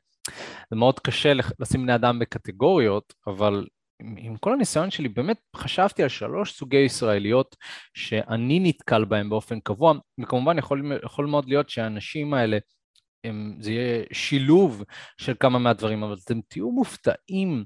מאוד 0.73 1.01
קשה 1.01 1.33
לשים 1.61 1.83
בני 1.83 1.95
אדם 1.95 2.19
בקטגוריות, 2.19 3.15
אבל 3.27 3.67
עם, 4.01 4.15
עם 4.19 4.37
כל 4.37 4.53
הניסיון 4.53 4.91
שלי, 4.91 5.09
באמת 5.09 5.39
חשבתי 5.57 6.03
על 6.03 6.09
שלוש 6.09 6.53
סוגי 6.53 6.77
ישראליות 6.77 7.57
שאני 7.95 8.61
נתקל 8.61 9.05
בהם 9.05 9.31
באופן 9.31 9.61
קבוע, 9.61 9.95
וכמובן 10.21 10.59
יכול, 10.59 10.93
יכול 11.05 11.27
מאוד 11.27 11.49
להיות 11.49 11.69
שהאנשים 11.69 12.35
האלה, 12.35 12.59
הם, 13.25 13.57
זה 13.61 13.73
יהיה 13.73 14.05
שילוב 14.13 14.83
של 15.21 15.35
כמה 15.41 15.59
מהדברים, 15.59 16.03
אבל 16.03 16.17
אתם 16.25 16.41
תהיו 16.49 16.71
מופתעים 16.71 17.65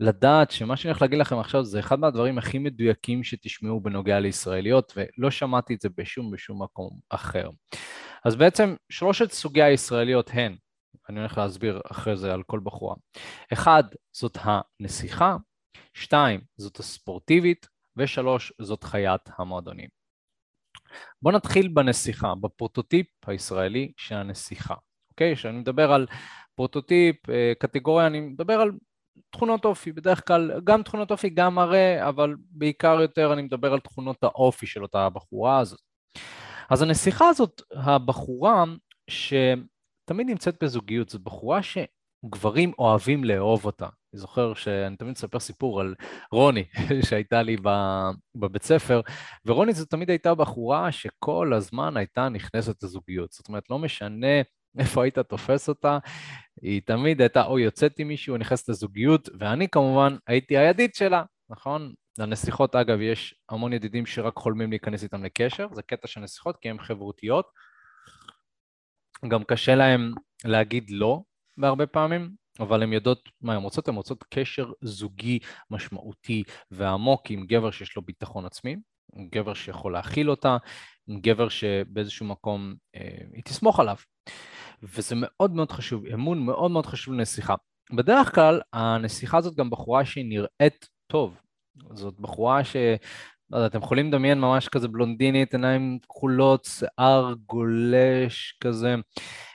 לדעת 0.00 0.50
שמה 0.50 0.76
שאני 0.76 0.90
הולך 0.90 1.02
להגיד 1.02 1.18
לכם 1.18 1.38
עכשיו 1.38 1.64
זה 1.64 1.78
אחד 1.78 1.98
מהדברים 1.98 2.38
הכי 2.38 2.58
מדויקים 2.58 3.24
שתשמעו 3.24 3.80
בנוגע 3.80 4.20
לישראליות, 4.20 4.92
ולא 4.96 5.30
שמעתי 5.30 5.74
את 5.74 5.80
זה 5.80 5.88
בשום 5.96 6.30
בשום 6.30 6.62
מקום 6.62 6.98
אחר. 7.10 7.50
אז 8.24 8.36
בעצם 8.36 8.74
שלושת 8.90 9.30
סוגי 9.30 9.62
הישראליות 9.62 10.30
הן, 10.32 10.56
אני 11.08 11.18
הולך 11.18 11.38
להסביר 11.38 11.80
אחרי 11.90 12.16
זה 12.16 12.32
על 12.32 12.42
כל 12.42 12.60
בחורה. 12.62 12.94
אחד, 13.52 13.84
זאת 14.12 14.38
הנסיכה, 14.40 15.36
שתיים, 15.94 16.40
זאת 16.56 16.78
הספורטיבית, 16.78 17.66
ושלוש, 17.96 18.52
זאת 18.60 18.84
חיית 18.84 19.30
המועדונים. 19.38 19.88
בואו 21.22 21.34
נתחיל 21.34 21.68
בנסיכה, 21.68 22.34
בפרוטוטיפ 22.34 23.06
הישראלי 23.26 23.92
של 23.96 24.14
הנסיכה, 24.14 24.74
אוקיי? 25.10 25.36
כשאני 25.36 25.58
מדבר 25.58 25.92
על 25.92 26.06
פרוטוטיפ, 26.54 27.30
אה, 27.30 27.52
קטגוריה, 27.58 28.06
אני 28.06 28.20
מדבר 28.20 28.60
על 28.60 28.72
תכונות 29.30 29.64
אופי, 29.64 29.92
בדרך 29.92 30.26
כלל 30.26 30.60
גם 30.64 30.82
תכונות 30.82 31.10
אופי, 31.10 31.30
גם 31.30 31.54
מראה, 31.54 32.08
אבל 32.08 32.34
בעיקר 32.50 33.00
יותר 33.00 33.32
אני 33.32 33.42
מדבר 33.42 33.72
על 33.72 33.80
תכונות 33.80 34.24
האופי 34.24 34.66
של 34.66 34.82
אותה 34.82 35.06
הבחורה 35.06 35.58
הזאת. 35.58 35.80
אז 36.70 36.82
הנסיכה 36.82 37.28
הזאת, 37.28 37.62
הבחורה 37.72 38.64
שתמיד 39.10 40.26
נמצאת 40.26 40.62
בזוגיות, 40.62 41.08
זו 41.08 41.18
בחורה 41.18 41.60
שגברים 41.62 42.72
אוהבים 42.78 43.24
לאהוב 43.24 43.64
אותה. 43.64 43.88
אני 44.14 44.20
זוכר 44.20 44.54
שאני 44.54 44.96
תמיד 44.96 45.12
מספר 45.12 45.40
סיפור 45.40 45.80
על 45.80 45.94
רוני 46.32 46.64
שהייתה 47.08 47.42
לי 47.42 47.56
בבית 48.34 48.62
ספר, 48.62 49.00
ורוני 49.46 49.72
זו 49.72 49.84
תמיד 49.84 50.10
הייתה 50.10 50.34
בחורה 50.34 50.92
שכל 50.92 51.52
הזמן 51.54 51.96
הייתה 51.96 52.28
נכנסת 52.28 52.82
לזוגיות. 52.82 53.32
זאת 53.32 53.48
אומרת, 53.48 53.70
לא 53.70 53.78
משנה 53.78 54.42
איפה 54.78 55.02
היית 55.02 55.18
תופס 55.18 55.68
אותה, 55.68 55.98
היא 56.62 56.82
תמיד 56.86 57.20
הייתה 57.20 57.44
או 57.44 57.58
יוצאת 57.58 57.98
עם 57.98 58.08
מישהו 58.08 58.32
או 58.32 58.38
נכנסת 58.38 58.68
לזוגיות, 58.68 59.28
ואני 59.38 59.68
כמובן 59.68 60.16
הייתי 60.26 60.58
הידיד 60.58 60.94
שלה, 60.94 61.24
נכון? 61.50 61.94
לנסיכות, 62.18 62.76
אגב, 62.76 63.00
יש 63.00 63.34
המון 63.48 63.72
ידידים 63.72 64.06
שרק 64.06 64.36
חולמים 64.36 64.70
להיכנס 64.70 65.02
איתם 65.02 65.24
לקשר, 65.24 65.66
זה 65.72 65.82
קטע 65.82 66.08
של 66.08 66.20
נסיכות 66.20 66.56
כי 66.56 66.70
הן 66.70 66.78
חברותיות. 66.78 67.46
גם 69.28 69.44
קשה 69.44 69.74
להם 69.74 70.12
להגיד 70.44 70.90
לא 70.90 71.20
בהרבה 71.56 71.86
פעמים, 71.86 72.43
אבל 72.60 72.82
הן 72.82 72.92
יודעות 72.92 73.28
מה 73.40 73.54
הן 73.54 73.62
רוצות, 73.62 73.88
הן 73.88 73.94
רוצות 73.94 74.24
קשר 74.34 74.72
זוגי 74.80 75.38
משמעותי 75.70 76.42
ועמוק 76.70 77.30
עם 77.30 77.46
גבר 77.46 77.70
שיש 77.70 77.96
לו 77.96 78.02
ביטחון 78.02 78.46
עצמי, 78.46 78.76
עם 79.16 79.28
גבר 79.32 79.54
שיכול 79.54 79.92
להכיל 79.92 80.30
אותה, 80.30 80.56
עם 81.06 81.20
גבר 81.20 81.48
שבאיזשהו 81.48 82.26
מקום 82.26 82.74
אה, 82.96 83.18
היא 83.32 83.42
תסמוך 83.44 83.80
עליו. 83.80 83.96
וזה 84.82 85.14
מאוד 85.18 85.54
מאוד 85.54 85.72
חשוב, 85.72 86.06
אמון 86.06 86.46
מאוד 86.46 86.70
מאוד 86.70 86.86
חשוב 86.86 87.14
לנסיכה. 87.14 87.54
בדרך 87.92 88.34
כלל 88.34 88.60
הנסיכה 88.72 89.38
הזאת 89.38 89.54
גם 89.54 89.70
בחורה 89.70 90.04
שהיא 90.04 90.24
נראית 90.28 90.88
טוב, 91.06 91.36
זאת 91.94 92.20
בחורה 92.20 92.64
ש... 92.64 92.76
לא 93.50 93.56
יודע, 93.56 93.66
אתם 93.66 93.78
יכולים 93.78 94.08
לדמיין 94.08 94.40
ממש 94.40 94.68
כזה 94.68 94.88
בלונדינית, 94.88 95.54
עיניים 95.54 95.98
כחולות, 96.08 96.64
שיער 96.64 97.34
גולש 97.46 98.58
כזה, 98.60 98.94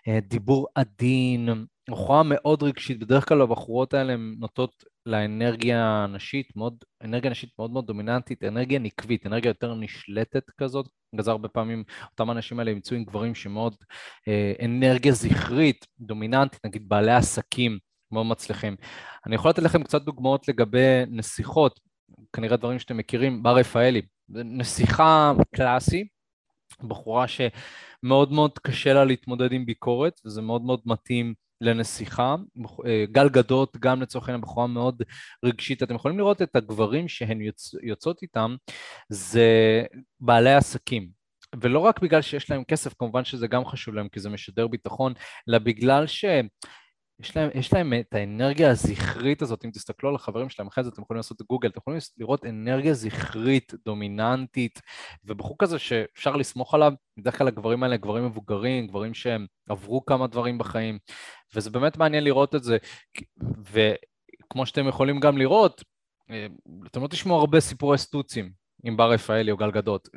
אה, 0.07 0.19
דיבור 0.19 0.67
עדין, 0.75 1.49
בחורה 1.89 2.23
מאוד 2.23 2.63
רגשית, 2.63 2.99
בדרך 2.99 3.29
כלל 3.29 3.41
הבחורות 3.41 3.93
האלה 3.93 4.13
הן 4.13 4.35
נוטות 4.39 4.83
לאנרגיה 5.05 6.05
נשית, 6.09 6.55
מאוד, 6.55 6.83
אנרגיה 7.03 7.31
נשית 7.31 7.49
מאוד 7.59 7.71
מאוד 7.71 7.87
דומיננטית, 7.87 8.43
אנרגיה 8.43 8.79
נקבית, 8.79 9.25
אנרגיה 9.25 9.49
יותר 9.49 9.75
נשלטת 9.75 10.49
כזאת, 10.49 10.89
בגלל 11.13 11.23
זה 11.23 11.31
הרבה 11.31 11.47
פעמים 11.47 11.83
אותם 12.11 12.29
האנשים 12.29 12.59
האלה 12.59 12.71
ימצאו 12.71 12.97
עם 12.97 13.03
גברים 13.03 13.35
שמאוד 13.35 13.75
אה, 14.27 14.53
אנרגיה 14.65 15.11
זכרית, 15.11 15.85
דומיננטית, 15.99 16.65
נגיד 16.65 16.89
בעלי 16.89 17.11
עסקים 17.11 17.79
מאוד 18.11 18.25
מצליחים. 18.25 18.75
אני 19.25 19.35
יכול 19.35 19.49
לתת 19.49 19.63
לכם 19.63 19.83
קצת 19.83 20.01
דוגמאות 20.01 20.47
לגבי 20.47 21.03
נסיכות, 21.07 21.79
כנראה 22.33 22.57
דברים 22.57 22.79
שאתם 22.79 22.97
מכירים, 22.97 23.43
בר 23.43 23.55
רפאלי, 23.55 24.01
נסיכה 24.29 25.33
קלאסי, 25.55 26.07
בחורה 26.83 27.25
שמאוד 27.27 28.31
מאוד 28.31 28.59
קשה 28.59 28.93
לה 28.93 29.05
להתמודד 29.05 29.51
עם 29.51 29.65
ביקורת, 29.65 30.21
וזה 30.25 30.41
מאוד 30.41 30.61
מאוד 30.61 30.81
מתאים 30.85 31.33
לנסיכה, 31.61 32.35
אה, 32.85 33.05
גל 33.11 33.29
גדות 33.29 33.77
גם 33.77 34.01
לצורך 34.01 34.29
העניין 34.29 34.41
בחורה 34.41 34.67
מאוד 34.67 35.03
רגשית, 35.45 35.83
אתם 35.83 35.95
יכולים 35.95 36.17
לראות 36.17 36.41
את 36.41 36.55
הגברים 36.55 37.07
שהן 37.07 37.41
יוצ... 37.41 37.73
יוצאות 37.83 38.21
איתם, 38.21 38.55
זה 39.09 39.83
בעלי 40.19 40.53
עסקים, 40.53 41.09
ולא 41.61 41.79
רק 41.79 41.99
בגלל 41.99 42.21
שיש 42.21 42.51
להם 42.51 42.63
כסף, 42.63 42.93
כמובן 42.93 43.23
שזה 43.23 43.47
גם 43.47 43.65
חשוב 43.65 43.95
להם 43.95 44.09
כי 44.09 44.19
זה 44.19 44.29
משדר 44.29 44.67
ביטחון, 44.67 45.13
אלא 45.49 45.57
בגלל 45.57 46.07
ש... 46.07 46.25
יש 47.19 47.37
להם, 47.37 47.49
יש 47.53 47.73
להם 47.73 47.93
את 47.93 48.13
האנרגיה 48.13 48.71
הזכרית 48.71 49.41
הזאת, 49.41 49.65
אם 49.65 49.71
תסתכלו 49.71 50.09
על 50.09 50.15
החברים 50.15 50.49
שלהם, 50.49 50.67
אחרי 50.67 50.83
זה 50.83 50.89
אתם 50.89 51.01
יכולים 51.01 51.17
לעשות 51.17 51.41
גוגל, 51.41 51.69
אתם 51.69 51.79
יכולים 51.79 51.99
לראות 52.17 52.45
אנרגיה 52.45 52.93
זכרית, 52.93 53.73
דומיננטית, 53.85 54.81
ובחור 55.25 55.55
כזה 55.59 55.79
שאפשר 55.79 56.35
לסמוך 56.35 56.73
עליו, 56.73 56.93
בדרך 57.17 57.37
כלל 57.37 57.47
הגברים 57.47 57.83
האלה 57.83 57.97
גברים 57.97 58.25
מבוגרים, 58.25 58.87
גברים 58.87 59.13
שהם 59.13 59.45
עברו 59.69 60.05
כמה 60.05 60.27
דברים 60.27 60.57
בחיים, 60.57 60.99
וזה 61.55 61.69
באמת 61.69 61.97
מעניין 61.97 62.23
לראות 62.23 62.55
את 62.55 62.63
זה, 62.63 62.77
וכמו 63.71 64.65
שאתם 64.65 64.87
יכולים 64.87 65.19
גם 65.19 65.37
לראות, 65.37 65.83
אה, 66.29 66.47
אתם 66.87 67.01
לא 67.01 67.07
תשמעו 67.07 67.39
הרבה 67.39 67.59
סיפורי 67.59 67.97
סטוצים, 67.97 68.58
עם 68.83 68.97
בר 68.97 69.11
רפאלי 69.11 69.51
או 69.51 69.57
גל 69.57 69.71
גדות, 69.71 70.09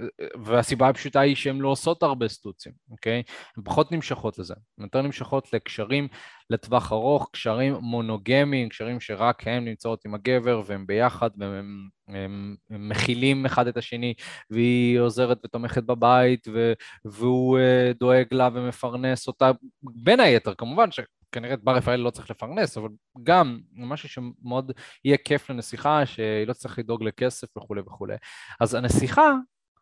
והסיבה 0.45 0.89
הפשוטה 0.89 1.21
היא 1.21 1.37
שהן 1.37 1.59
לא 1.59 1.69
עושות 1.69 2.03
הרבה 2.03 2.29
סטוצים, 2.29 2.73
אוקיי? 2.91 3.23
הן 3.57 3.63
פחות 3.65 3.93
נמשכות 3.93 4.39
לזה, 4.39 4.55
הן 4.79 4.85
יותר 4.85 5.03
נמשכות 5.03 5.53
לקשרים 5.53 6.09
לטווח 6.51 6.93
ארוך, 6.93 7.31
קשרים 7.33 7.75
מונוגמיים, 7.75 8.69
קשרים 8.69 9.01
שרק 9.01 9.47
הן 9.47 9.65
נמצאות 9.65 10.05
עם 10.05 10.15
הגבר 10.15 10.63
והם 10.67 10.87
ביחד 10.87 11.31
והם 11.39 11.89
הם, 12.09 12.57
הם 12.71 12.89
מכילים 12.89 13.47
אחד 13.47 13.67
את 13.67 13.77
השני 13.77 14.15
והיא 14.51 14.99
עוזרת 14.99 15.39
ותומכת 15.45 15.83
בבית 15.83 16.49
ו, 16.53 16.73
והוא 17.05 17.59
uh, 17.59 17.99
דואג 17.99 18.27
לה 18.33 18.49
ומפרנס 18.55 19.29
אותה, 19.29 19.51
בין 19.83 20.21
היתר 20.21 20.55
כמובן 20.55 20.91
ש... 20.91 21.01
כנראה 21.33 21.55
את 21.55 21.65
בר 21.65 21.77
רפאל 21.77 21.97
לא 21.97 22.11
צריך 22.11 22.31
לפרנס, 22.31 22.79
אבל 22.79 22.89
גם 23.23 23.61
משהו 23.73 24.09
שמאוד 24.09 24.73
יהיה 25.05 25.17
כיף 25.17 25.51
לנסיכה, 25.51 26.07
שהיא 26.07 26.47
לא 26.47 26.53
צריך 26.53 26.79
לדאוג 26.79 27.03
לכסף 27.03 27.57
וכולי 27.57 27.81
וכולי. 27.81 28.17
אז 28.61 28.75
הנסיכה, 28.75 29.33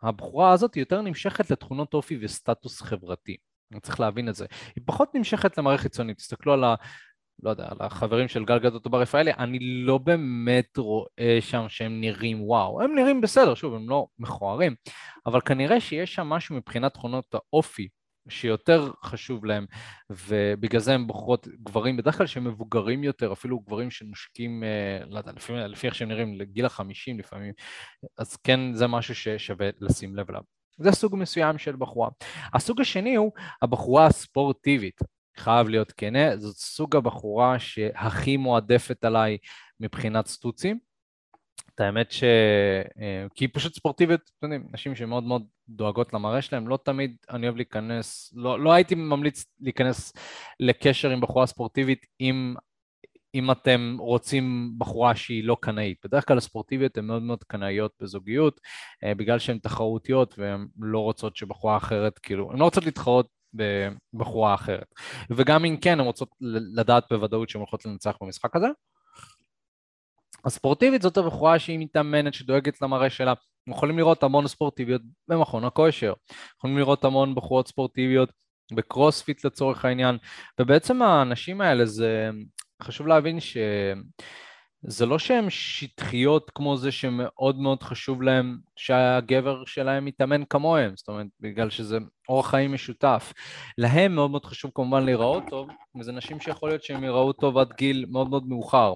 הבחורה 0.02 0.52
הזאת 0.52 0.74
היא 0.74 0.82
יותר 0.82 1.00
נמשכת 1.00 1.50
לתכונות 1.50 1.94
אופי 1.94 2.18
וסטטוס 2.20 2.82
חברתי. 2.82 3.36
אני 3.72 3.80
צריך 3.80 4.00
להבין 4.00 4.28
את 4.28 4.34
זה. 4.34 4.46
היא 4.76 4.84
פחות 4.86 5.14
נמשכת 5.14 5.58
למראה 5.58 5.78
חיצונית. 5.78 6.16
תסתכלו 6.16 6.52
על 6.52 6.64
ה... 6.64 6.74
לא 7.42 7.50
יודע, 7.50 7.68
על 7.70 7.76
החברים 7.80 8.28
של 8.28 8.44
גל 8.44 8.58
גדות 8.58 8.86
ובר 8.86 9.00
רפאלי, 9.00 9.32
אני 9.32 9.58
לא 9.60 9.98
באמת 9.98 10.76
רואה 10.76 11.38
שם 11.40 11.68
שהם 11.68 12.00
נראים 12.00 12.42
וואו. 12.42 12.82
הם 12.82 12.94
נראים 12.94 13.20
בסדר, 13.20 13.54
שוב, 13.54 13.74
הם 13.74 13.90
לא 13.90 14.06
מכוערים, 14.18 14.74
אבל 15.26 15.40
כנראה 15.40 15.80
שיש 15.80 16.14
שם 16.14 16.26
משהו 16.26 16.56
מבחינת 16.56 16.94
תכונות 16.94 17.34
האופי 17.34 17.88
שיותר 18.30 18.90
חשוב 19.04 19.44
להם, 19.44 19.66
ובגלל 20.10 20.80
זה 20.80 20.94
הם 20.94 21.06
בוחרות 21.06 21.48
גברים, 21.62 21.96
בדרך 21.96 22.18
כלל 22.18 22.26
שהם 22.26 22.44
מבוגרים 22.44 23.04
יותר, 23.04 23.32
אפילו 23.32 23.60
גברים 23.60 23.90
שנושקים, 23.90 24.64
אה, 24.64 25.04
לא 25.06 25.18
יודע, 25.18 25.32
לפי, 25.32 25.52
לפי 25.52 25.86
איך 25.86 25.94
שהם 25.94 26.08
נראים, 26.08 26.34
לגיל 26.34 26.66
החמישים 26.66 27.18
לפעמים, 27.18 27.52
אז 28.18 28.36
כן, 28.36 28.60
זה 28.72 28.86
משהו 28.86 29.14
ששווה 29.14 29.70
לשים 29.80 30.16
לב 30.16 30.30
אליו. 30.30 30.42
זה 30.78 30.92
סוג 30.92 31.16
מסוים 31.16 31.58
של 31.58 31.76
בחורה. 31.76 32.08
הסוג 32.54 32.80
השני 32.80 33.14
הוא 33.14 33.32
הבחורה 33.62 34.06
הספורטיבית. 34.06 35.00
חייב 35.36 35.68
להיות 35.68 35.92
כנה, 35.92 36.36
זאת 36.36 36.56
סוג 36.56 36.96
הבחורה 36.96 37.58
שהכי 37.58 38.36
מועדפת 38.36 39.04
עליי 39.04 39.38
מבחינת 39.80 40.26
סטוצים. 40.26 40.78
את 41.74 41.80
האמת 41.80 42.12
ש... 42.12 42.24
אה, 43.00 43.26
כי 43.34 43.44
היא 43.44 43.50
פשוט 43.52 43.74
ספורטיבית, 43.74 44.20
אתם 44.38 44.46
יודעים, 44.52 44.68
נשים 44.72 44.96
שמאוד 44.96 45.24
מאוד 45.24 45.46
דואגות 45.70 46.14
למראה 46.14 46.42
שלהם, 46.42 46.68
לא 46.68 46.78
תמיד 46.84 47.16
אני 47.30 47.46
אוהב 47.46 47.56
להיכנס, 47.56 48.32
לא, 48.36 48.60
לא 48.60 48.72
הייתי 48.72 48.94
ממליץ 48.94 49.44
להיכנס 49.60 50.12
לקשר 50.60 51.10
עם 51.10 51.20
בחורה 51.20 51.46
ספורטיבית 51.46 52.06
אם, 52.20 52.54
אם 53.34 53.50
אתם 53.50 53.96
רוצים 53.98 54.74
בחורה 54.78 55.16
שהיא 55.16 55.44
לא 55.44 55.56
קנאית. 55.60 55.98
בדרך 56.04 56.28
כלל 56.28 56.38
הספורטיביות 56.38 56.98
הן 56.98 57.04
מאוד 57.04 57.22
מאוד 57.22 57.44
קנאיות 57.44 57.92
בזוגיות, 58.00 58.60
אה, 59.04 59.14
בגלל 59.14 59.38
שהן 59.38 59.58
תחרותיות 59.58 60.38
והן 60.38 60.66
לא 60.80 60.98
רוצות 60.98 61.36
שבחורה 61.36 61.76
אחרת, 61.76 62.18
כאילו, 62.18 62.52
הן 62.52 62.58
לא 62.58 62.64
רוצות 62.64 62.84
להתחרות 62.84 63.28
בבחורה 63.54 64.54
אחרת. 64.54 64.86
וגם 65.30 65.64
אם 65.64 65.76
כן, 65.76 66.00
הן 66.00 66.06
רוצות 66.06 66.28
לדעת 66.76 67.04
בוודאות 67.10 67.48
שהן 67.48 67.60
הולכות 67.60 67.86
לנצח 67.86 68.16
במשחק 68.20 68.56
הזה. 68.56 68.68
הספורטיבית 70.44 71.02
זאת 71.02 71.16
הבחורה 71.16 71.58
שהיא 71.58 71.78
מתאמנת, 71.78 72.34
שדואגת 72.34 72.82
למראה 72.82 73.10
שלה. 73.10 73.34
יכולים 73.68 73.98
לראות 73.98 74.22
המון 74.22 74.46
ספורטיביות 74.46 75.02
במכון 75.28 75.64
הכושר. 75.64 76.12
יכולים 76.58 76.78
לראות 76.78 77.04
המון 77.04 77.34
בחורות 77.34 77.68
ספורטיביות 77.68 78.30
בקרוספיט 78.72 79.44
לצורך 79.44 79.84
העניין. 79.84 80.18
ובעצם 80.60 81.02
האנשים 81.02 81.60
האלה, 81.60 81.86
זה 81.86 82.30
חשוב 82.82 83.06
להבין 83.06 83.40
ש... 83.40 83.56
זה 84.82 85.06
לא 85.06 85.18
שהן 85.18 85.50
שטחיות 85.50 86.50
כמו 86.54 86.76
זה 86.76 86.92
שמאוד 86.92 87.58
מאוד 87.58 87.82
חשוב 87.82 88.22
להם 88.22 88.58
שהגבר 88.76 89.64
שלהם 89.64 90.08
יתאמן 90.08 90.44
כמוהם, 90.44 90.92
זאת 90.96 91.08
אומרת, 91.08 91.26
בגלל 91.40 91.70
שזה 91.70 91.98
אורח 92.28 92.50
חיים 92.50 92.72
משותף. 92.72 93.32
להם 93.78 94.14
מאוד 94.14 94.30
מאוד 94.30 94.44
חשוב 94.44 94.70
כמובן 94.74 95.04
להיראות 95.04 95.42
טוב, 95.50 95.68
וזה 96.00 96.12
נשים 96.12 96.40
שיכול 96.40 96.68
להיות 96.68 96.82
שהם 96.82 97.04
ייראו 97.04 97.32
טוב 97.32 97.58
עד 97.58 97.72
גיל 97.76 98.06
מאוד 98.08 98.30
מאוד 98.30 98.48
מאוחר. 98.48 98.94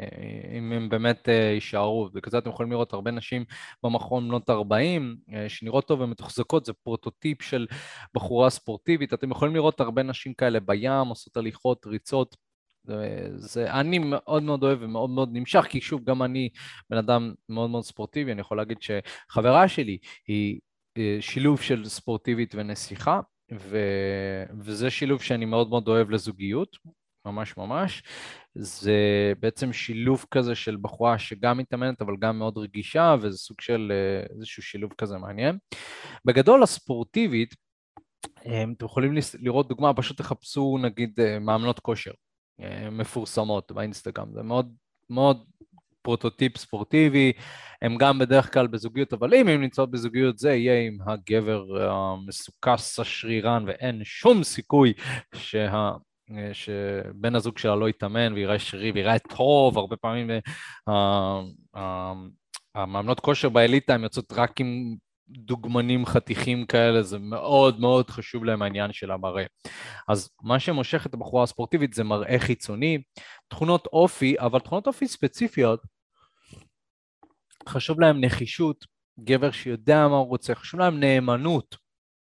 אה, 0.00 0.58
אם 0.58 0.72
הם 0.72 0.88
באמת 0.88 1.28
אה, 1.28 1.34
יישארו, 1.34 2.08
וכזה 2.14 2.38
אתם 2.38 2.50
יכולים 2.50 2.72
לראות 2.72 2.92
הרבה 2.92 3.10
נשים 3.10 3.44
במכון 3.82 4.28
בנות 4.28 4.50
40 4.50 5.16
אה, 5.34 5.48
שנראות 5.48 5.88
טוב 5.88 6.00
ומתוחזקות, 6.00 6.64
זה 6.64 6.72
פרוטוטיפ 6.72 7.42
של 7.42 7.66
בחורה 8.14 8.50
ספורטיבית, 8.50 9.14
אתם 9.14 9.30
יכולים 9.30 9.54
לראות 9.54 9.80
הרבה 9.80 10.02
נשים 10.02 10.34
כאלה 10.34 10.60
בים, 10.60 11.08
עושות 11.08 11.36
הליכות, 11.36 11.86
ריצות, 11.86 12.36
זה, 12.84 13.28
זה 13.36 13.72
אני 13.72 13.98
מאוד 13.98 14.42
מאוד 14.42 14.62
אוהב 14.62 14.78
ומאוד 14.82 15.10
מאוד 15.10 15.28
נמשך, 15.32 15.66
כי 15.68 15.80
שוב, 15.80 16.04
גם 16.04 16.22
אני 16.22 16.48
בן 16.90 16.96
אדם 16.96 17.34
מאוד 17.48 17.70
מאוד 17.70 17.84
ספורטיבי, 17.84 18.32
אני 18.32 18.40
יכול 18.40 18.56
להגיד 18.56 18.78
שחברה 18.80 19.68
שלי 19.68 19.98
היא 20.28 20.60
שילוב 21.20 21.60
של 21.60 21.84
ספורטיבית 21.84 22.54
ונסיכה, 22.54 23.20
ו... 23.58 23.78
וזה 24.60 24.90
שילוב 24.90 25.22
שאני 25.22 25.44
מאוד 25.44 25.68
מאוד 25.68 25.88
אוהב 25.88 26.10
לזוגיות, 26.10 26.76
ממש 27.26 27.56
ממש. 27.56 28.02
זה 28.54 29.32
בעצם 29.40 29.72
שילוב 29.72 30.26
כזה 30.30 30.54
של 30.54 30.76
בחורה 30.82 31.18
שגם 31.18 31.58
מתאמנת 31.58 32.02
אבל 32.02 32.16
גם 32.20 32.38
מאוד 32.38 32.58
רגישה, 32.58 33.16
וזה 33.20 33.38
סוג 33.38 33.60
של 33.60 33.92
אה, 33.94 34.34
איזשהו 34.36 34.62
שילוב 34.62 34.92
כזה 34.98 35.18
מעניין. 35.18 35.58
בגדול 36.24 36.62
הספורטיבית, 36.62 37.54
אה, 38.46 38.64
אתם 38.76 38.84
יכולים 38.84 39.14
לראות 39.38 39.68
דוגמה, 39.68 39.94
פשוט 39.94 40.18
תחפשו 40.18 40.78
נגיד 40.82 41.20
אה, 41.20 41.38
מאמנות 41.38 41.80
כושר 41.80 42.12
מפורסמות 42.92 43.72
באינסטגרם, 43.72 44.32
זה 44.34 44.42
מאוד 44.42 44.74
מאוד 45.10 45.44
פרוטוטיפ 46.02 46.56
ספורטיבי, 46.58 47.32
הם 47.82 47.96
גם 47.98 48.18
בדרך 48.18 48.52
כלל 48.52 48.66
בזוגיות, 48.66 49.12
אבל 49.12 49.34
אם 49.34 49.48
הם 49.48 49.60
נמצאות 49.60 49.90
בזוגיות 49.90 50.38
זה 50.38 50.54
יהיה 50.54 50.86
עם 50.86 50.98
הגבר 51.06 51.90
המסוכס 51.90 52.98
השרירן 52.98 53.64
ואין 53.66 54.00
שום 54.04 54.44
סיכוי 54.44 54.92
שה... 55.34 55.90
שבן 56.52 57.34
הזוג 57.34 57.58
שלה 57.58 57.76
לא 57.76 57.88
יתאמן 57.88 58.32
ויראה 58.32 58.58
שרירי 58.58 58.92
ויראה 58.92 59.18
טוב, 59.18 59.78
הרבה 59.78 59.96
פעמים 59.96 60.30
המאמנות 62.74 63.20
כושר 63.20 63.48
באליטה 63.48 63.94
הן 63.94 64.02
יוצאות 64.02 64.32
רק 64.32 64.60
עם 64.60 64.96
דוגמנים 65.28 66.06
חתיכים 66.06 66.66
כאלה, 66.66 67.02
זה 67.02 67.18
מאוד 67.18 67.80
מאוד 67.80 68.10
חשוב 68.10 68.44
להם 68.44 68.62
העניין 68.62 68.92
של 68.92 69.10
המראה. 69.10 69.44
אז 70.08 70.30
מה 70.42 70.60
שמושך 70.60 71.06
את 71.06 71.14
הבחורה 71.14 71.42
הספורטיבית 71.42 71.94
זה 71.94 72.04
מראה 72.04 72.38
חיצוני, 72.38 73.02
תכונות 73.48 73.86
אופי, 73.86 74.34
אבל 74.38 74.58
תכונות 74.58 74.86
אופי 74.86 75.08
ספציפיות, 75.08 75.82
חשוב 77.68 78.00
להם 78.00 78.24
נחישות, 78.24 78.86
גבר 79.20 79.50
שיודע 79.50 80.08
מה 80.08 80.16
הוא 80.16 80.28
רוצה, 80.28 80.54
חשוב 80.54 80.80
להם 80.80 81.00
נאמנות. 81.00 81.81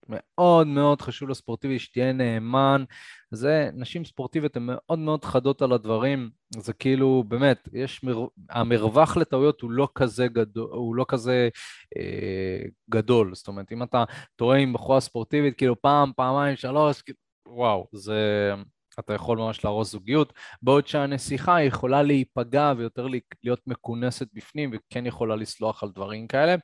מאוד 0.09 0.67
מאוד 0.67 1.03
חשוב 1.03 1.29
לספורטיבי 1.29 1.79
שתהיה 1.79 2.13
נאמן. 2.13 2.85
זה, 3.31 3.71
נשים 3.75 4.05
ספורטיביות 4.05 4.57
הן 4.57 4.63
מאוד 4.67 4.99
מאוד 4.99 5.25
חדות 5.25 5.63
על 5.63 5.73
הדברים, 5.73 6.31
זה 6.59 6.73
כאילו, 6.73 7.25
באמת, 7.29 7.69
יש, 7.73 8.05
מר... 8.05 8.27
המרווח 8.51 9.17
לטעויות 9.17 9.61
הוא 9.61 9.71
לא 9.71 9.89
כזה 9.95 10.27
גדול, 10.29 10.71
הוא 10.73 10.97
לא 10.97 11.05
כזה 11.09 11.49
אה, 11.97 12.63
גדול, 12.91 13.35
זאת 13.35 13.49
אומרת, 13.49 13.73
אם 13.73 13.83
אתה 13.83 14.05
טועה 14.37 14.59
עם 14.59 14.73
בחורה 14.73 15.01
ספורטיבית, 15.01 15.57
כאילו 15.57 15.83
פעם, 15.83 16.13
פעמיים, 16.17 16.57
שלוש, 16.57 17.03
כאילו, 17.03 17.19
וואו, 17.49 17.89
זה... 17.93 18.53
אתה 18.99 19.15
יכול 19.15 19.39
ממש 19.39 19.65
להרוס 19.65 19.93
זוגיות, 19.93 20.33
בעוד 20.63 20.87
שהנסיכה 20.87 21.63
יכולה 21.63 22.03
להיפגע 22.03 22.73
ויותר 22.77 23.07
להיות 23.43 23.61
מכונסת 23.67 24.29
בפנים 24.33 24.71
וכן 24.73 25.07
יכולה 25.07 25.37
לסלוח 25.37 25.83
על 25.83 25.91
דברים 25.95 26.27
כאלה. 26.27 26.55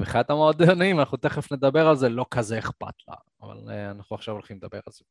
מבחינת 0.00 0.30
אה, 0.30 0.34
המועדונים, 0.34 1.00
אנחנו 1.00 1.16
תכף 1.16 1.52
נדבר 1.52 1.86
על 1.88 1.96
זה, 1.96 2.08
לא 2.08 2.26
כזה 2.30 2.58
אכפת 2.58 2.94
לה, 3.08 3.14
אבל 3.42 3.70
אה, 3.70 3.90
אנחנו 3.90 4.16
עכשיו 4.16 4.34
הולכים 4.34 4.56
לדבר 4.56 4.80
על 4.86 4.92
זה. 4.92 5.04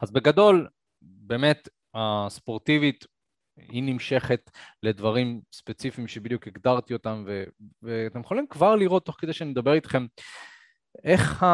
אז 0.00 0.10
בגדול, 0.10 0.68
באמת, 1.02 1.68
הספורטיבית 1.94 3.06
היא 3.56 3.82
נמשכת 3.82 4.50
לדברים 4.82 5.40
ספציפיים 5.52 6.08
שבדיוק 6.08 6.46
הגדרתי 6.46 6.92
אותם, 6.92 7.24
ו- 7.26 7.44
ואתם 7.82 8.20
יכולים 8.20 8.46
כבר 8.46 8.76
לראות 8.76 9.04
תוך 9.04 9.16
כדי 9.20 9.32
שאני 9.32 9.50
מדבר 9.50 9.74
איתכם 9.74 10.06
איך 11.04 11.46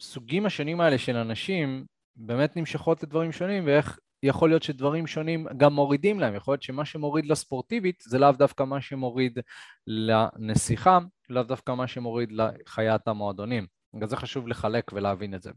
הסוגים 0.00 0.46
השונים 0.46 0.80
האלה 0.80 0.98
של 0.98 1.16
אנשים 1.16 1.86
באמת 2.16 2.56
נמשכות 2.56 3.02
לדברים 3.02 3.32
שונים, 3.32 3.66
ואיך 3.66 3.98
יכול 4.22 4.48
להיות 4.48 4.62
שדברים 4.62 5.06
שונים 5.06 5.46
גם 5.56 5.72
מורידים 5.72 6.20
להם, 6.20 6.34
יכול 6.34 6.52
להיות 6.52 6.62
שמה 6.62 6.84
שמוריד 6.84 7.26
לספורטיבית 7.26 8.02
זה 8.06 8.18
לאו 8.18 8.32
דווקא 8.32 8.62
מה 8.62 8.80
שמוריד 8.80 9.38
לנסיכה, 9.86 10.98
לאו 11.30 11.42
דווקא 11.42 11.72
מה 11.72 11.86
שמוריד 11.86 12.32
לחיית 12.32 13.08
המועדונים. 13.08 13.66
בגלל 13.94 14.08
זה 14.08 14.16
חשוב 14.16 14.48
לחלק 14.48 14.92
ולהבין 14.92 15.34
את 15.34 15.42
זה. 15.42 15.50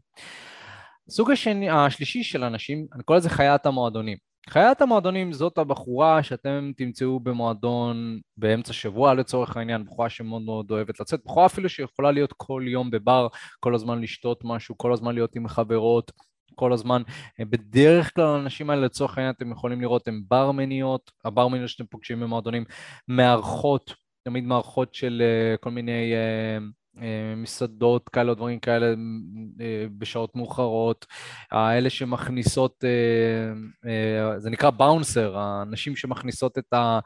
הסוג 1.08 1.30
השני, 1.30 1.70
השלישי 1.70 2.22
של 2.22 2.44
אנשים, 2.44 2.86
אני 2.94 3.02
קורא 3.02 3.18
לזה 3.18 3.30
חיית 3.30 3.66
המועדונים. 3.66 4.16
חיית 4.48 4.80
המועדונים 4.80 5.32
זאת 5.32 5.58
הבחורה 5.58 6.22
שאתם 6.22 6.72
תמצאו 6.76 7.20
במועדון 7.20 8.20
באמצע 8.36 8.72
שבוע 8.72 9.14
לצורך 9.14 9.56
העניין, 9.56 9.84
בחורה 9.84 10.10
שמאוד 10.10 10.42
מאוד 10.42 10.70
אוהבת 10.70 11.00
לצאת, 11.00 11.20
בחורה 11.24 11.46
אפילו 11.46 11.68
שיכולה 11.68 12.10
להיות 12.10 12.32
כל 12.36 12.64
יום 12.66 12.90
בבר, 12.90 13.26
כל 13.60 13.74
הזמן 13.74 14.00
לשתות 14.00 14.40
משהו, 14.44 14.78
כל 14.78 14.92
הזמן 14.92 15.14
להיות 15.14 15.36
עם 15.36 15.48
חברות, 15.48 16.12
כל 16.54 16.72
הזמן. 16.72 17.02
אה, 17.40 17.44
בדרך 17.44 18.14
כלל 18.14 18.24
האנשים 18.24 18.70
האלה 18.70 18.82
לצורך 18.82 19.18
העניין 19.18 19.34
אתם 19.38 19.52
יכולים 19.52 19.80
לראות 19.80 20.08
הם 20.08 20.22
ברמניות, 20.28 21.10
הברמניות 21.24 21.68
שאתם 21.68 21.84
פוגשים 21.86 22.20
במועדונים, 22.20 22.64
מארחות, 23.08 23.94
תמיד 24.24 24.44
מארחות 24.44 24.94
של 24.94 25.22
אה, 25.24 25.56
כל 25.56 25.70
מיני 25.70 26.12
אה, 26.14 26.58
מסעדות 27.36 28.08
כאלה 28.08 28.30
או 28.30 28.34
דברים 28.34 28.58
כאלה 28.58 28.94
בשעות 29.98 30.36
מאוחרות, 30.36 31.06
האלה 31.50 31.90
שמכניסות, 31.90 32.84
זה 34.36 34.50
נקרא 34.50 34.70
באונסר, 34.70 35.38
הנשים 35.38 35.96
שמכניסות 35.96 36.58
את 36.58 36.72
ה... 36.72 36.98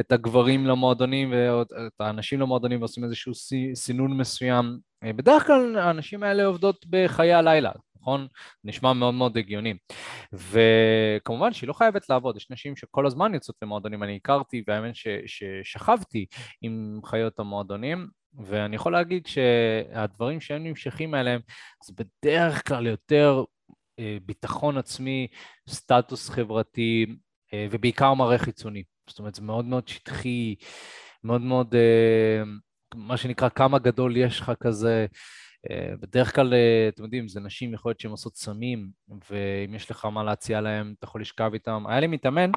את 0.00 0.12
הגברים 0.12 0.66
למועדונים 0.66 1.32
ואת 1.32 2.00
האנשים 2.00 2.40
למועדונים 2.40 2.78
ועושים 2.78 3.04
איזשהו 3.04 3.32
סינון 3.74 4.16
מסוים. 4.16 4.78
בדרך 5.04 5.46
כלל 5.46 5.78
האנשים 5.78 6.22
האלה 6.22 6.44
עובדות 6.44 6.86
בחיי 6.90 7.34
הלילה, 7.34 7.72
נכון? 8.08 8.28
נשמע 8.64 8.92
מאוד 8.92 9.14
מאוד 9.14 9.36
הגיוני. 9.36 9.74
וכמובן 10.32 11.52
שהיא 11.52 11.68
לא 11.68 11.72
חייבת 11.72 12.08
לעבוד, 12.08 12.36
יש 12.36 12.50
נשים 12.50 12.76
שכל 12.76 13.06
הזמן 13.06 13.34
יוצאות 13.34 13.56
למועדונים, 13.62 14.02
אני 14.02 14.16
הכרתי 14.16 14.64
והאמת 14.66 14.94
ששכבתי 15.26 16.26
עם 16.62 17.00
חיות 17.04 17.38
המועדונים, 17.38 18.08
ואני 18.44 18.76
יכול 18.76 18.92
להגיד 18.92 19.26
שהדברים 19.26 20.40
שהם 20.40 20.64
נמשכים 20.64 21.14
אליהם 21.14 21.40
זה 21.84 21.92
בדרך 21.96 22.68
כלל 22.68 22.86
יותר 22.86 23.44
אה, 23.98 24.16
ביטחון 24.26 24.78
עצמי, 24.78 25.26
סטטוס 25.68 26.30
חברתי 26.30 27.06
אה, 27.54 27.66
ובעיקר 27.70 28.14
מראה 28.14 28.38
חיצוני. 28.38 28.82
זאת 29.08 29.18
אומרת, 29.18 29.34
זה 29.34 29.42
מאוד 29.42 29.64
מאוד 29.64 29.88
שטחי, 29.88 30.54
מאוד 31.24 31.40
מאוד, 31.40 31.74
אה, 31.74 32.42
מה 32.94 33.16
שנקרא, 33.16 33.48
כמה 33.48 33.78
גדול 33.78 34.16
יש 34.16 34.40
לך 34.40 34.52
כזה. 34.60 35.06
אה, 35.70 35.92
בדרך 36.00 36.34
כלל, 36.34 36.54
אה, 36.54 36.88
אתם 36.88 37.02
יודעים, 37.02 37.28
זה 37.28 37.40
נשים, 37.40 37.74
יכול 37.74 37.90
להיות 37.90 38.00
שהן 38.00 38.10
עושות 38.10 38.36
סמים, 38.36 38.90
ואם 39.08 39.74
יש 39.74 39.90
לך 39.90 40.04
מה 40.04 40.22
להציע 40.22 40.60
להם, 40.60 40.94
אתה 40.98 41.04
יכול 41.04 41.20
לשכב 41.20 41.50
איתם. 41.54 41.84
היה 41.88 42.00
לי 42.00 42.06
מתאמן 42.06 42.50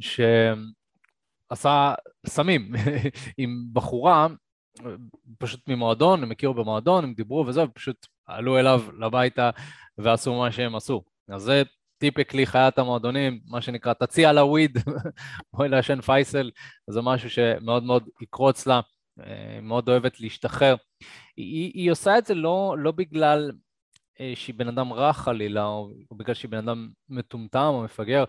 שעשה 0.00 1.94
סמים 2.26 2.72
עם 3.38 3.64
בחורה, 3.72 4.26
פשוט 5.38 5.68
ממועדון, 5.68 6.22
הם 6.22 6.30
הכירו 6.30 6.54
במועדון, 6.54 7.04
הם 7.04 7.14
דיברו 7.14 7.44
וזה, 7.46 7.64
ופשוט 7.64 8.06
עלו 8.26 8.58
אליו 8.58 8.82
לביתה 8.98 9.50
ועשו 9.98 10.38
מה 10.38 10.52
שהם 10.52 10.76
עשו. 10.76 11.02
אז 11.28 11.42
זה 11.42 11.62
טיפקלי 11.98 12.46
חיית 12.46 12.78
המועדונים, 12.78 13.40
מה 13.46 13.60
שנקרא, 13.60 13.92
תציע 13.92 14.32
לה 14.32 14.44
וויד, 14.44 14.78
בואי 15.52 15.68
לעשן 15.68 16.00
פייסל, 16.00 16.50
זה 16.90 17.02
משהו 17.02 17.30
שמאוד 17.30 17.82
מאוד 17.82 18.08
יקרוץ 18.20 18.66
לה, 18.66 18.80
מאוד 19.62 19.88
אוהבת 19.88 20.20
להשתחרר. 20.20 20.76
היא, 21.36 21.70
היא 21.74 21.90
עושה 21.90 22.18
את 22.18 22.26
זה 22.26 22.34
לא, 22.34 22.76
לא 22.78 22.90
בגלל 22.90 23.50
אה, 24.20 24.32
שהיא 24.34 24.54
בן 24.54 24.68
אדם 24.68 24.92
רע 24.92 25.12
חלילה, 25.12 25.64
או, 25.64 25.90
בגלל 26.16 26.34
שהיא 26.34 26.50
בן 26.50 26.58
אדם 26.58 26.88
מטומטם 27.08 27.70
או 27.74 27.82
מפגר, 27.82 28.24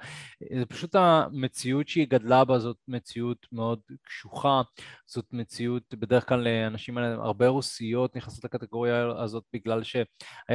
זה 0.59 0.65
פשוט 0.65 0.95
המציאות 0.95 1.87
שהיא 1.87 2.07
גדלה 2.09 2.45
בה 2.45 2.59
זאת 2.59 2.77
מציאות 2.87 3.47
מאוד 3.51 3.79
קשוחה, 4.01 4.61
זאת 5.05 5.25
מציאות, 5.31 5.93
בדרך 5.93 6.29
כלל 6.29 6.39
לאנשים 6.39 6.97
האלה, 6.97 7.13
הרבה 7.23 7.47
רוסיות 7.47 8.15
נכנסות 8.15 8.43
לקטגוריה 8.43 9.07
הזאת 9.17 9.43
בגלל 9.53 9.83
שהיה 9.83 10.05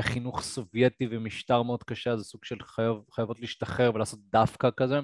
חינוך 0.01 0.43
סובייטי 0.43 1.09
ומשטר 1.11 1.63
מאוד 1.63 1.83
קשה, 1.83 2.17
זה 2.17 2.25
סוג 2.25 2.45
של 2.45 2.57
חייב, 2.63 2.97
חייבות 3.13 3.41
להשתחרר 3.41 3.95
ולעשות 3.95 4.21
דווקא 4.33 4.69
כזה. 4.77 5.01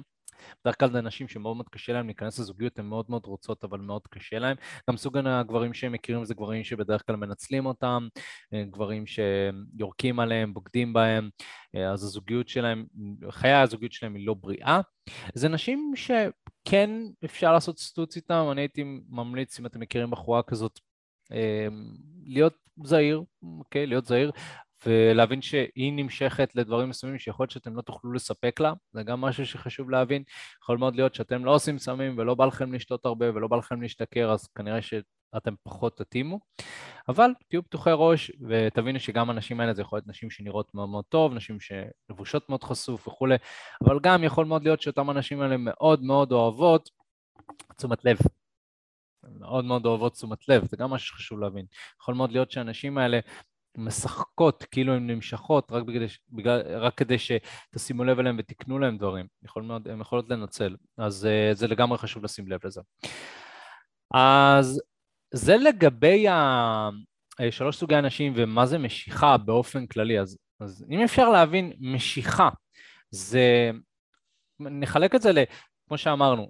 בדרך 0.61 0.79
כלל 0.79 0.91
זה 0.91 0.99
שמאוד 1.27 1.57
מאוד 1.57 1.69
קשה 1.69 1.93
להם 1.93 2.05
להיכנס 2.05 2.39
לזוגיות, 2.39 2.79
הן 2.79 2.85
מאוד 2.85 3.05
מאוד 3.09 3.25
רוצות 3.25 3.63
אבל 3.63 3.79
מאוד 3.79 4.07
קשה 4.07 4.39
להם. 4.39 4.55
גם 4.89 4.97
סוג 4.97 5.17
הגברים 5.17 5.73
שהם 5.73 5.91
מכירים 5.91 6.25
זה 6.25 6.33
גברים 6.33 6.63
שבדרך 6.63 7.03
כלל 7.07 7.15
מנצלים 7.15 7.65
אותם, 7.65 8.07
אה, 8.53 8.63
גברים 8.63 9.03
שיורקים 9.07 10.19
עליהם, 10.19 10.53
בוגדים 10.53 10.93
בהם, 10.93 11.29
אה, 11.75 11.91
אז 11.91 12.03
הזוגיות 12.03 12.49
שלהם, 12.49 12.85
חיי 13.29 13.53
הזוגיות 13.53 13.91
שלהם 13.91 14.15
היא 14.15 14.27
לא 14.27 14.33
בריאה. 14.33 14.81
זה 15.33 15.49
נשים 15.49 15.93
שכן 15.95 16.89
אפשר 17.25 17.53
לעשות 17.53 17.79
סטוץ 17.79 18.15
איתם, 18.15 18.47
אני 18.51 18.61
הייתי 18.61 18.83
ממליץ, 19.09 19.59
אם 19.59 19.65
אתם 19.65 19.79
מכירים 19.79 20.11
בחורה 20.11 20.43
כזאת, 20.43 20.79
אה, 21.31 21.67
להיות 22.23 22.53
זהיר, 22.83 23.23
אוקיי? 23.59 23.87
להיות 23.87 24.05
זהיר. 24.05 24.31
ולהבין 24.85 25.41
שהיא 25.41 25.93
נמשכת 25.93 26.55
לדברים 26.55 26.89
מסוימים 26.89 27.19
שיכול 27.19 27.43
להיות 27.43 27.51
שאתם 27.51 27.75
לא 27.75 27.81
תוכלו 27.81 28.13
לספק 28.13 28.59
לה, 28.59 28.73
זה 28.91 29.03
גם 29.03 29.21
משהו 29.21 29.45
שחשוב 29.45 29.89
להבין. 29.89 30.23
יכול 30.63 30.77
מאוד 30.77 30.95
להיות 30.95 31.15
שאתם 31.15 31.45
לא 31.45 31.55
עושים 31.55 31.79
סמים 31.79 32.17
ולא 32.17 32.35
בא 32.35 32.45
לכם 32.45 32.73
לשתות 32.73 33.05
הרבה 33.05 33.29
ולא 33.35 33.47
בא 33.47 33.57
לכם 33.57 33.81
להשתכר, 33.81 34.31
אז 34.31 34.47
כנראה 34.47 34.81
שאתם 34.81 35.53
פחות 35.63 35.97
תתאימו. 35.97 36.39
אבל 37.09 37.31
תהיו 37.47 37.63
פתוחי 37.63 37.91
ראש 37.93 38.31
ותבינו 38.49 38.99
שגם 38.99 39.29
הנשים 39.29 39.59
האלה 39.59 39.73
זה 39.73 39.81
יכול 39.81 39.97
להיות 39.97 40.07
נשים 40.07 40.29
שנראות 40.31 40.73
מאוד 40.73 40.89
מאוד 40.89 41.05
טוב, 41.09 41.33
נשים 41.33 41.57
שלבושות 41.59 42.49
מאוד 42.49 42.63
חשוף 42.63 43.07
וכולי, 43.07 43.35
אבל 43.83 43.99
גם 43.99 44.23
יכול 44.23 44.45
מאוד 44.45 44.63
להיות 44.63 44.81
שאותן 44.81 45.09
הנשים 45.09 45.41
האלה 45.41 45.55
מאוד 45.59 46.03
מאוד 46.03 46.31
אוהבות 46.31 46.89
תשומת 47.77 48.05
לב. 48.05 48.17
מאוד 49.39 49.65
מאוד 49.65 49.85
אוהבות 49.85 50.13
תשומת 50.13 50.49
לב, 50.49 50.65
זה 50.65 50.77
גם 50.77 50.89
משהו 50.89 51.07
שחשוב 51.07 51.39
להבין. 51.39 51.65
יכול 52.01 52.15
מאוד 52.15 52.31
להיות 52.31 52.51
שהנשים 52.51 52.97
האלה 52.97 53.19
משחקות 53.77 54.63
כאילו 54.71 54.93
הן 54.93 55.07
נמשכות 55.07 55.71
רק, 55.71 55.83
בגלל, 55.83 56.05
בגלל, 56.29 56.61
רק 56.77 56.93
כדי 56.95 57.15
שתשימו 57.19 58.03
לב 58.03 58.19
אליהן 58.19 58.35
ותקנו 58.39 58.79
להן 58.79 58.97
דברים, 58.97 59.25
יכול 59.43 59.71
הן 59.85 60.01
יכולות 60.01 60.29
לנצל, 60.29 60.75
אז 60.97 61.27
uh, 61.27 61.55
זה 61.55 61.67
לגמרי 61.67 61.97
חשוב 61.97 62.23
לשים 62.23 62.47
לב 62.47 62.59
לזה. 62.65 62.81
אז 64.13 64.81
זה 65.33 65.57
לגבי 65.57 66.27
ה... 66.27 66.89
אה, 67.39 67.51
שלוש 67.51 67.77
סוגי 67.77 67.95
אנשים 67.95 68.33
ומה 68.35 68.65
זה 68.65 68.77
משיכה 68.77 69.37
באופן 69.37 69.85
כללי, 69.87 70.19
אז, 70.19 70.37
אז 70.59 70.85
אם 70.91 71.01
אפשר 71.01 71.29
להבין 71.29 71.73
משיכה, 71.79 72.49
זה... 73.11 73.71
נחלק 74.59 75.15
את 75.15 75.21
זה 75.21 75.31
ל... 75.31 75.37
כמו 75.87 75.97
שאמרנו, 75.97 76.49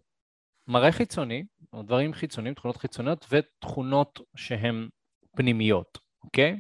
מראה 0.68 0.92
חיצוני, 0.92 1.44
או 1.74 1.82
דברים 1.82 2.14
חיצוניים, 2.14 2.54
תכונות 2.54 2.78
חיצוניות 2.78 3.26
ותכונות 3.30 4.20
שהן 4.36 4.90
פנימיות. 5.36 6.07
אוקיי? 6.28 6.60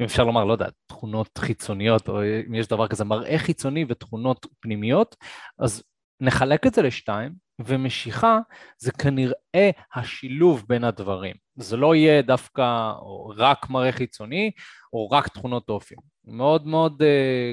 אם 0.00 0.04
אפשר 0.04 0.24
לומר, 0.24 0.44
לא 0.44 0.52
יודע, 0.52 0.66
תכונות 0.86 1.38
חיצוניות, 1.38 2.08
או 2.08 2.22
אם 2.22 2.54
יש 2.54 2.66
דבר 2.66 2.88
כזה, 2.88 3.04
מראה 3.04 3.38
חיצוני 3.38 3.84
ותכונות 3.88 4.46
פנימיות, 4.60 5.16
אז 5.58 5.82
נחלק 6.20 6.66
את 6.66 6.74
זה 6.74 6.82
לשתיים, 6.82 7.32
ומשיכה 7.66 8.38
זה 8.78 8.92
כנראה 8.92 9.70
השילוב 9.94 10.64
בין 10.68 10.84
הדברים. 10.84 11.34
זה 11.56 11.76
לא 11.76 11.94
יהיה 11.94 12.22
דווקא 12.22 12.92
או 12.98 13.32
רק 13.36 13.70
מראה 13.70 13.92
חיצוני, 13.92 14.50
או 14.92 15.10
רק 15.10 15.28
תכונות 15.28 15.68
אופי. 15.68 15.94
מאוד 16.24 16.66
מאוד, 16.66 17.02
אה, 17.02 17.52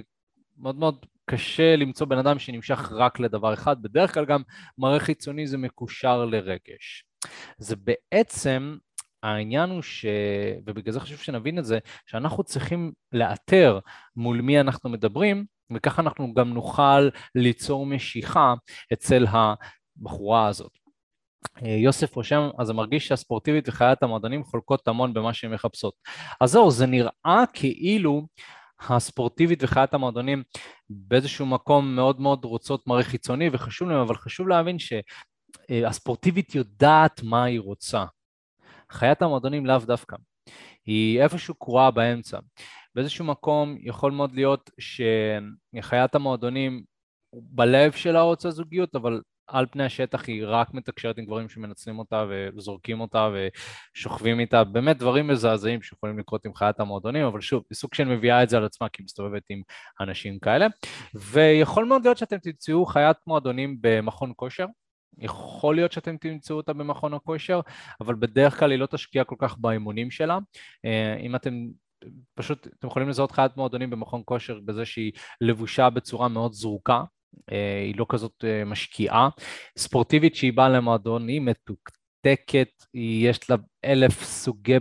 מאוד 0.57 0.75
מאוד 0.75 1.05
קשה 1.25 1.75
למצוא 1.75 2.07
בן 2.07 2.17
אדם 2.17 2.39
שנמשך 2.39 2.91
רק 2.91 3.19
לדבר 3.19 3.53
אחד, 3.53 3.81
בדרך 3.81 4.13
כלל 4.13 4.25
גם 4.25 4.41
מראה 4.77 4.99
חיצוני 4.99 5.47
זה 5.47 5.57
מקושר 5.57 6.25
לרגש. 6.25 7.05
זה 7.57 7.75
בעצם 7.75 8.77
העניין 9.23 9.69
הוא 9.69 9.81
ש... 9.81 10.05
ובגלל 10.65 10.93
זה 10.93 10.99
חשוב 10.99 11.17
שנבין 11.17 11.59
את 11.59 11.65
זה, 11.65 11.79
שאנחנו 12.05 12.43
צריכים 12.43 12.91
לאתר 13.11 13.79
מול 14.15 14.41
מי 14.41 14.59
אנחנו 14.59 14.89
מדברים, 14.89 15.45
וככה 15.73 16.01
אנחנו 16.01 16.33
גם 16.33 16.53
נוכל 16.53 17.09
ליצור 17.35 17.85
משיכה 17.85 18.53
אצל 18.93 19.25
הבחורה 19.29 20.47
הזאת. 20.47 20.71
יוסף 21.61 22.15
רושם, 22.15 22.49
אז 22.57 22.67
זה 22.67 22.73
מרגיש 22.73 23.07
שהספורטיבית 23.07 23.69
וחיית 23.69 24.03
המועדונים 24.03 24.43
חולקות 24.43 24.87
המון 24.87 25.13
במה 25.13 25.33
שהן 25.33 25.53
מחפשות. 25.53 25.93
אז 26.41 26.51
זהו, 26.51 26.71
זה 26.71 26.85
נראה 26.85 27.43
כאילו 27.53 28.27
הספורטיבית 28.79 29.63
וחיית 29.63 29.93
המועדונים 29.93 30.43
באיזשהו 30.89 31.45
מקום 31.45 31.95
מאוד 31.95 32.21
מאוד 32.21 32.45
רוצות 32.45 32.87
מראה 32.87 33.03
חיצוני 33.03 33.49
וחשוב 33.53 33.89
להם, 33.89 33.99
אבל 33.99 34.15
חשוב 34.15 34.47
להבין 34.47 34.77
שהספורטיבית 34.79 36.55
יודעת 36.55 37.23
מה 37.23 37.43
היא 37.43 37.59
רוצה. 37.59 38.05
חיית 38.91 39.21
המועדונים 39.21 39.65
לאו 39.65 39.77
דווקא, 39.77 40.15
היא 40.85 41.21
איפשהו 41.21 41.55
קרואה 41.55 41.91
באמצע. 41.91 42.39
באיזשהו 42.95 43.25
מקום 43.25 43.77
יכול 43.79 44.11
מאוד 44.11 44.33
להיות 44.33 44.69
שחיית 44.79 46.15
המועדונים 46.15 46.83
בלב 47.33 47.91
שלה 47.91 48.21
רוצה 48.21 48.51
זוגיות, 48.51 48.95
אבל 48.95 49.21
על 49.47 49.65
פני 49.71 49.83
השטח 49.85 50.27
היא 50.27 50.43
רק 50.47 50.73
מתקשרת 50.73 51.17
עם 51.17 51.25
גברים 51.25 51.49
שמנצלים 51.49 51.99
אותה 51.99 52.25
וזורקים 52.29 52.99
אותה 52.99 53.29
ושוכבים 53.95 54.39
איתה, 54.39 54.63
באמת 54.63 54.97
דברים 54.97 55.27
מזעזעים 55.27 55.81
שיכולים 55.81 56.19
לקרות 56.19 56.45
עם 56.45 56.53
חיית 56.53 56.79
המועדונים, 56.79 57.25
אבל 57.25 57.41
שוב, 57.41 57.63
היא 57.69 57.75
סוג 57.75 57.93
של 57.93 58.03
מביאה 58.03 58.43
את 58.43 58.49
זה 58.49 58.57
על 58.57 58.65
עצמה 58.65 58.89
כי 58.89 59.01
היא 59.01 59.05
מסתובבת 59.05 59.43
עם 59.49 59.61
אנשים 60.01 60.39
כאלה. 60.39 60.67
ויכול 61.15 61.85
מאוד 61.85 62.03
להיות 62.03 62.17
שאתם 62.17 62.37
תמצאו 62.37 62.85
חיית 62.85 63.17
מועדונים 63.27 63.77
במכון 63.81 64.33
כושר, 64.35 64.65
יכול 65.21 65.75
להיות 65.75 65.91
שאתם 65.91 66.17
תמצאו 66.17 66.57
אותה 66.57 66.73
במכון 66.73 67.13
הכושר, 67.13 67.59
אבל 68.01 68.15
בדרך 68.15 68.59
כלל 68.59 68.71
היא 68.71 68.79
לא 68.79 68.85
תשקיע 68.85 69.23
כל 69.23 69.35
כך 69.39 69.57
באימונים 69.57 70.11
שלה. 70.11 70.37
אה, 70.85 71.17
אם 71.19 71.35
אתם 71.35 71.67
פשוט, 72.35 72.67
אתם 72.67 72.87
יכולים 72.87 73.09
לזהות 73.09 73.31
חיית 73.31 73.57
מועדונים 73.57 73.89
במכון 73.89 74.21
כושר 74.25 74.59
בזה 74.65 74.85
שהיא 74.85 75.11
לבושה 75.41 75.89
בצורה 75.89 76.27
מאוד 76.27 76.53
זרוקה, 76.53 77.03
אה, 77.51 77.81
היא 77.85 77.95
לא 77.97 78.05
כזאת 78.09 78.43
אה, 78.43 78.65
משקיעה. 78.65 79.29
ספורטיבית 79.77 80.35
שהיא 80.35 80.53
באה 80.53 80.69
למועדון, 80.69 81.27
היא 81.27 81.41
מתוקתקת, 81.41 82.69
יש 82.93 83.49
לה 83.49 83.55
אלף 83.85 84.23
סוגי 84.23 84.77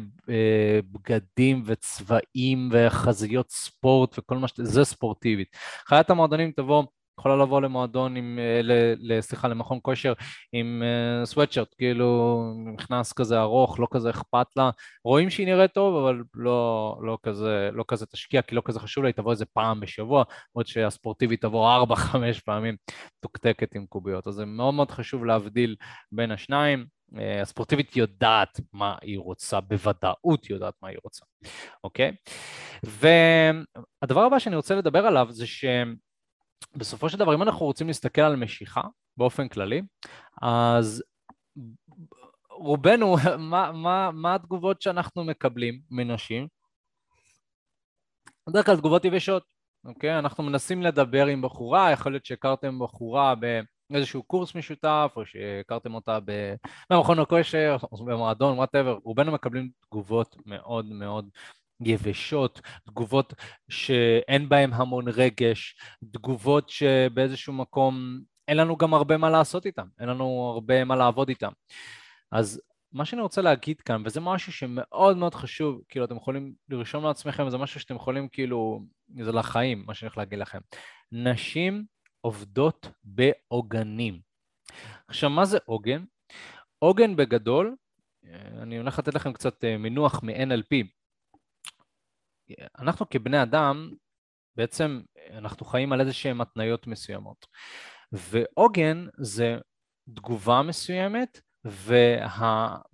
בגדים 0.92 1.62
וצבעים 1.66 2.68
וחזיות 2.72 3.50
ספורט 3.50 4.18
וכל 4.18 4.38
מה 4.38 4.48
ש... 4.48 4.52
זה 4.56 4.84
ספורטיבית. 4.84 5.56
חיית 5.86 6.10
המועדונים 6.10 6.52
תבוא 6.52 6.84
יכולה 7.20 7.36
לבוא 7.36 7.60
למועדון 7.60 8.16
עם, 8.16 8.38
אה, 8.38 9.22
סליחה, 9.22 9.48
למכון 9.48 9.78
כושר 9.82 10.12
עם 10.52 10.82
סוואטשרט, 11.24 11.68
אה, 11.68 11.74
כאילו 11.78 12.52
נכנס 12.74 13.12
כזה 13.12 13.40
ארוך, 13.40 13.80
לא 13.80 13.86
כזה 13.90 14.10
אכפת 14.10 14.46
לה, 14.56 14.70
רואים 15.04 15.30
שהיא 15.30 15.46
נראית 15.46 15.72
טוב, 15.72 16.04
אבל 16.04 16.22
לא, 16.34 16.96
לא, 17.02 17.18
כזה, 17.22 17.70
לא 17.72 17.84
כזה 17.88 18.06
תשקיע, 18.06 18.42
כי 18.42 18.54
לא 18.54 18.62
כזה 18.64 18.80
חשוב 18.80 19.04
לה, 19.04 19.08
היא 19.08 19.14
תבוא 19.14 19.32
איזה 19.32 19.44
פעם 19.44 19.80
בשבוע, 19.80 20.24
עוד 20.52 20.66
שהספורטיבית 20.66 21.40
תבוא 21.40 21.70
ארבע, 21.74 21.96
חמש 22.10 22.40
פעמים 22.40 22.76
תוקתקת 23.20 23.74
עם 23.74 23.86
קוביות. 23.86 24.26
אז 24.26 24.34
זה 24.34 24.44
מאוד 24.44 24.74
מאוד 24.74 24.90
חשוב 24.90 25.24
להבדיל 25.24 25.76
בין 26.12 26.30
השניים. 26.30 26.86
אה, 27.18 27.42
הספורטיבית 27.42 27.96
יודעת 27.96 28.60
מה 28.72 28.96
היא 29.02 29.18
רוצה, 29.18 29.60
בוודאות 29.60 30.50
יודעת 30.50 30.74
מה 30.82 30.88
היא 30.88 30.98
רוצה, 31.04 31.24
אוקיי? 31.84 32.12
והדבר 32.82 34.20
הבא 34.20 34.38
שאני 34.38 34.56
רוצה 34.56 34.74
לדבר 34.74 35.06
עליו 35.06 35.26
זה 35.30 35.46
שהם 35.46 35.96
בסופו 36.76 37.08
של 37.08 37.18
דבר, 37.18 37.34
אם 37.34 37.42
אנחנו 37.42 37.66
רוצים 37.66 37.86
להסתכל 37.86 38.20
על 38.20 38.36
משיכה 38.36 38.80
באופן 39.16 39.48
כללי, 39.48 39.82
אז 40.42 41.02
רובנו, 42.50 43.16
מה, 43.38 43.72
מה, 43.72 44.10
מה 44.10 44.34
התגובות 44.34 44.82
שאנחנו 44.82 45.24
מקבלים 45.24 45.80
מנשים? 45.90 46.48
בדרך 48.48 48.66
כלל 48.66 48.76
תגובות 48.76 49.04
יבשות, 49.04 49.42
אוקיי? 49.84 50.18
אנחנו 50.18 50.44
מנסים 50.44 50.82
לדבר 50.82 51.26
עם 51.26 51.42
בחורה, 51.42 51.90
יכול 51.90 52.12
להיות 52.12 52.24
שהכרתם 52.24 52.78
בחורה 52.78 53.34
באיזשהו 53.90 54.22
קורס 54.22 54.54
משותף, 54.54 55.12
או 55.16 55.26
שהכרתם 55.26 55.94
אותה 55.94 56.18
במכון 56.90 57.18
הכושר, 57.18 57.76
או 57.92 58.04
במועדון, 58.04 58.56
whatever, 58.58 58.98
רובנו 59.04 59.32
מקבלים 59.32 59.70
תגובות 59.80 60.36
מאוד 60.46 60.86
מאוד 60.86 61.28
יבשות, 61.80 62.60
תגובות 62.86 63.34
שאין 63.68 64.48
בהן 64.48 64.72
המון 64.72 65.08
רגש, 65.08 65.76
תגובות 66.12 66.68
שבאיזשהו 66.68 67.52
מקום 67.52 68.20
אין 68.48 68.56
לנו 68.56 68.76
גם 68.76 68.94
הרבה 68.94 69.16
מה 69.16 69.30
לעשות 69.30 69.66
איתן, 69.66 69.86
אין 70.00 70.08
לנו 70.08 70.50
הרבה 70.54 70.84
מה 70.84 70.96
לעבוד 70.96 71.28
איתן. 71.28 71.50
אז 72.32 72.60
מה 72.92 73.04
שאני 73.04 73.22
רוצה 73.22 73.42
להגיד 73.42 73.80
כאן, 73.80 74.02
וזה 74.04 74.20
משהו 74.20 74.52
שמאוד 74.52 75.16
מאוד 75.16 75.34
חשוב, 75.34 75.82
כאילו 75.88 76.04
אתם 76.04 76.16
יכולים 76.16 76.54
לרשום 76.68 77.04
לעצמכם, 77.04 77.50
זה 77.50 77.58
משהו 77.58 77.80
שאתם 77.80 77.94
יכולים 77.94 78.28
כאילו, 78.28 78.82
זה 79.22 79.32
לחיים, 79.32 79.84
מה 79.86 79.94
שאני 79.94 80.06
הולך 80.06 80.18
להגיד 80.18 80.38
לכם. 80.38 80.58
נשים 81.12 81.84
עובדות 82.20 82.88
בעוגנים. 83.04 84.20
עכשיו, 85.08 85.30
מה 85.30 85.44
זה 85.44 85.58
עוגן? 85.64 86.04
עוגן 86.78 87.16
בגדול, 87.16 87.76
אני 88.62 88.78
הולך 88.78 88.98
לתת 88.98 89.14
לכם 89.14 89.32
קצת 89.32 89.64
אה, 89.64 89.76
מינוח 89.76 90.22
מ-NLP. 90.22 90.99
אנחנו 92.78 93.08
כבני 93.08 93.42
אדם, 93.42 93.90
בעצם 94.56 95.00
אנחנו 95.32 95.66
חיים 95.66 95.92
על 95.92 96.00
איזה 96.00 96.12
שהן 96.12 96.40
התניות 96.40 96.86
מסוימות. 96.86 97.46
ועוגן 98.12 99.06
זה 99.18 99.58
תגובה 100.14 100.62
מסוימת 100.62 101.40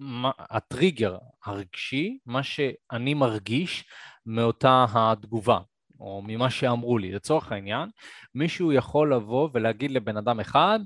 והטריגר 0.01 1.19
הרגשי, 1.45 2.19
מה 2.27 2.43
שאני 2.43 3.15
מרגיש 3.15 3.85
מאותה 4.27 4.87
התגובה, 4.95 5.59
או 6.01 6.23
ממה 6.27 6.51
שאמרו 6.51 6.99
לי. 6.99 7.13
לצורך 7.13 7.53
העניין, 7.53 7.91
מישהו 8.35 8.73
יכול 8.73 9.15
לבוא 9.15 9.49
ולהגיד 9.53 9.91
לבן 9.91 10.17
אדם 10.17 10.41
אחד, 10.41 10.81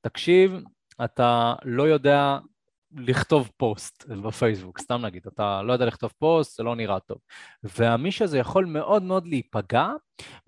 תקשיב, 0.00 0.52
אתה 1.04 1.54
לא 1.64 1.82
יודע 1.82 2.38
לכתוב 2.96 3.50
פוסט 3.56 4.04
בפייסבוק, 4.06 4.78
סתם 4.78 5.04
נגיד, 5.04 5.26
אתה 5.26 5.62
לא 5.62 5.72
יודע 5.72 5.86
לכתוב 5.86 6.12
פוסט, 6.18 6.56
זה 6.56 6.62
לא 6.62 6.76
נראה 6.76 7.00
טוב. 7.00 7.18
והמיש 7.62 8.22
הזה 8.22 8.38
יכול 8.38 8.64
מאוד 8.64 9.02
מאוד 9.02 9.26
להיפגע 9.26 9.88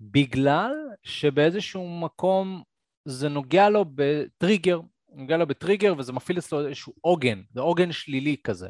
בגלל 0.01 0.73
שבאיזשהו 1.03 1.99
מקום 1.99 2.63
זה 3.05 3.29
נוגע 3.29 3.69
לו 3.69 3.85
בטריגר, 3.95 4.79
נוגע 5.13 5.37
לו 5.37 5.47
בטריגר 5.47 5.93
וזה 5.97 6.13
מפעיל 6.13 6.37
אצלו 6.39 6.67
איזשהו 6.67 6.93
עוגן, 7.01 7.41
זה 7.53 7.61
עוגן 7.61 7.91
שלילי 7.91 8.35
כזה. 8.43 8.69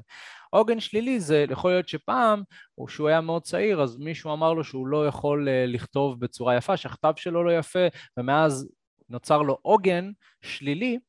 עוגן 0.49 0.79
שלילי 0.79 1.19
זה 1.19 1.45
יכול 1.49 1.71
להיות 1.71 1.87
שפעם, 1.87 2.43
או 2.77 2.87
שהוא 2.87 3.07
היה 3.07 3.21
מאוד 3.21 3.43
צעיר, 3.43 3.81
אז 3.81 3.97
מישהו 3.97 4.33
אמר 4.33 4.53
לו 4.53 4.63
שהוא 4.63 4.87
לא 4.87 5.07
יכול 5.07 5.49
אה, 5.49 5.65
לכתוב 5.65 6.19
בצורה 6.19 6.55
יפה, 6.55 6.77
שהכתב 6.77 7.13
שלו 7.15 7.43
לא 7.43 7.57
יפה, 7.57 7.87
ומאז 8.17 8.69
נוצר 9.09 9.41
לו 9.41 9.57
עוגן 9.61 10.11
שלילי, 10.41 10.99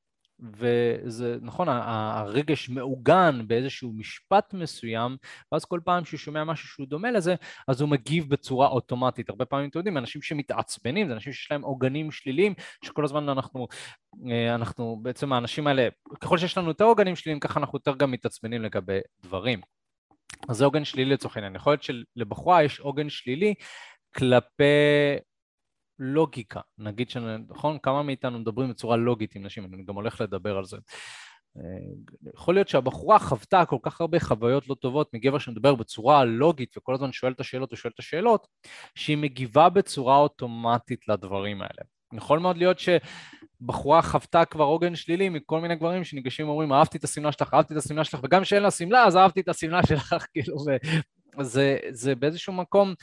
וזה 0.42 1.36
נכון, 1.42 1.68
הרגש 1.68 2.68
מעוגן 2.68 3.40
באיזשהו 3.46 3.92
משפט 3.92 4.54
מסוים, 4.54 5.16
ואז 5.52 5.64
כל 5.64 5.80
פעם 5.84 6.04
שהוא 6.04 6.18
שומע 6.18 6.44
משהו 6.44 6.68
שהוא 6.68 6.86
דומה 6.86 7.10
לזה, 7.10 7.34
אז 7.68 7.80
הוא 7.80 7.88
מגיב 7.88 8.28
בצורה 8.28 8.68
אוטומטית. 8.68 9.30
הרבה 9.30 9.44
פעמים, 9.44 9.68
אתם 9.68 9.78
יודעים, 9.78 9.98
אנשים 9.98 10.22
שמתעצבנים, 10.22 11.08
זה 11.08 11.14
אנשים 11.14 11.32
שיש 11.32 11.50
להם 11.50 11.62
עוגנים 11.62 12.10
שליליים, 12.10 12.54
שכל 12.84 13.04
הזמן 13.04 13.28
אנחנו, 13.28 13.66
אה, 14.30 14.54
אנחנו 14.54 14.98
בעצם 15.02 15.32
האנשים 15.32 15.66
האלה, 15.66 15.88
ככל 16.20 16.38
שיש 16.38 16.58
לנו 16.58 16.68
יותר 16.68 16.84
עוגנים 16.84 17.16
שליליים, 17.16 17.40
ככה 17.40 17.60
אנחנו 17.60 17.76
יותר 17.76 17.96
גם 17.96 18.10
מתעצבנים 18.10 18.62
לגבי 18.62 18.98
דברים. 19.22 19.60
אז 20.48 20.56
זה 20.56 20.64
עוגן 20.64 20.84
שלילי 20.84 21.12
לצורך 21.12 21.36
העניין. 21.36 21.56
יכול 21.56 21.72
להיות 21.72 21.82
שלבחורה 21.82 22.62
יש 22.62 22.80
עוגן 22.80 23.08
שלילי 23.08 23.54
כלפי 24.16 24.64
לוגיקה, 26.04 26.60
נגיד 26.78 27.10
שנכון, 27.10 27.78
כמה 27.82 28.02
מאיתנו 28.02 28.38
מדברים 28.38 28.70
בצורה 28.70 28.96
לוגית 28.96 29.34
עם 29.34 29.42
נשים, 29.42 29.64
אני 29.64 29.84
גם 29.84 29.94
הולך 29.94 30.20
לדבר 30.20 30.56
על 30.56 30.64
זה. 30.64 30.76
אה, 31.56 31.62
יכול 32.34 32.54
להיות 32.54 32.68
שהבחורה 32.68 33.18
חוותה 33.18 33.64
כל 33.64 33.78
כך 33.82 34.00
הרבה 34.00 34.20
חוויות 34.20 34.68
לא 34.68 34.74
טובות 34.74 35.14
מגבר 35.14 35.38
שמדבר 35.38 35.74
בצורה 35.74 36.24
לוגית 36.24 36.76
וכל 36.76 36.94
הזמן 36.94 37.12
שואל 37.12 37.32
את 37.32 37.40
השאלות 37.40 37.72
ושואל 37.72 37.92
את 37.94 37.98
השאלות, 37.98 38.46
שהיא 38.94 39.16
מגיבה 39.16 39.68
בצורה 39.68 40.16
אוטומטית 40.16 41.08
לדברים 41.08 41.62
האלה. 41.62 41.82
יכול 42.14 42.38
מאוד 42.38 42.56
להיות 42.56 42.76
שבחורה 42.78 44.02
חוותה 44.02 44.44
כבר 44.44 44.64
עוגן 44.64 44.94
שלילי 44.94 45.28
מכל 45.28 45.60
מיני 45.60 45.76
גברים 45.76 46.04
שניגשים 46.04 46.48
ואומרים 46.48 46.72
אהבתי 46.72 46.98
את 46.98 47.04
השמלה 47.04 47.32
שלך, 47.32 47.54
אהבתי 47.54 47.74
את 47.74 47.78
השמלה 47.78 48.04
שלך, 48.04 48.20
וגם 48.22 48.42
כשאין 48.42 48.62
לה 48.62 48.70
שמלה 48.70 49.04
אז 49.04 49.16
אהבתי 49.16 49.40
את 49.40 49.48
השמלה 49.48 49.86
שלך, 49.86 50.14
כאילו, 50.32 50.56
זה, 51.40 51.78
זה 51.90 52.14
באיזשהו 52.14 52.52
מקום, 52.52 52.94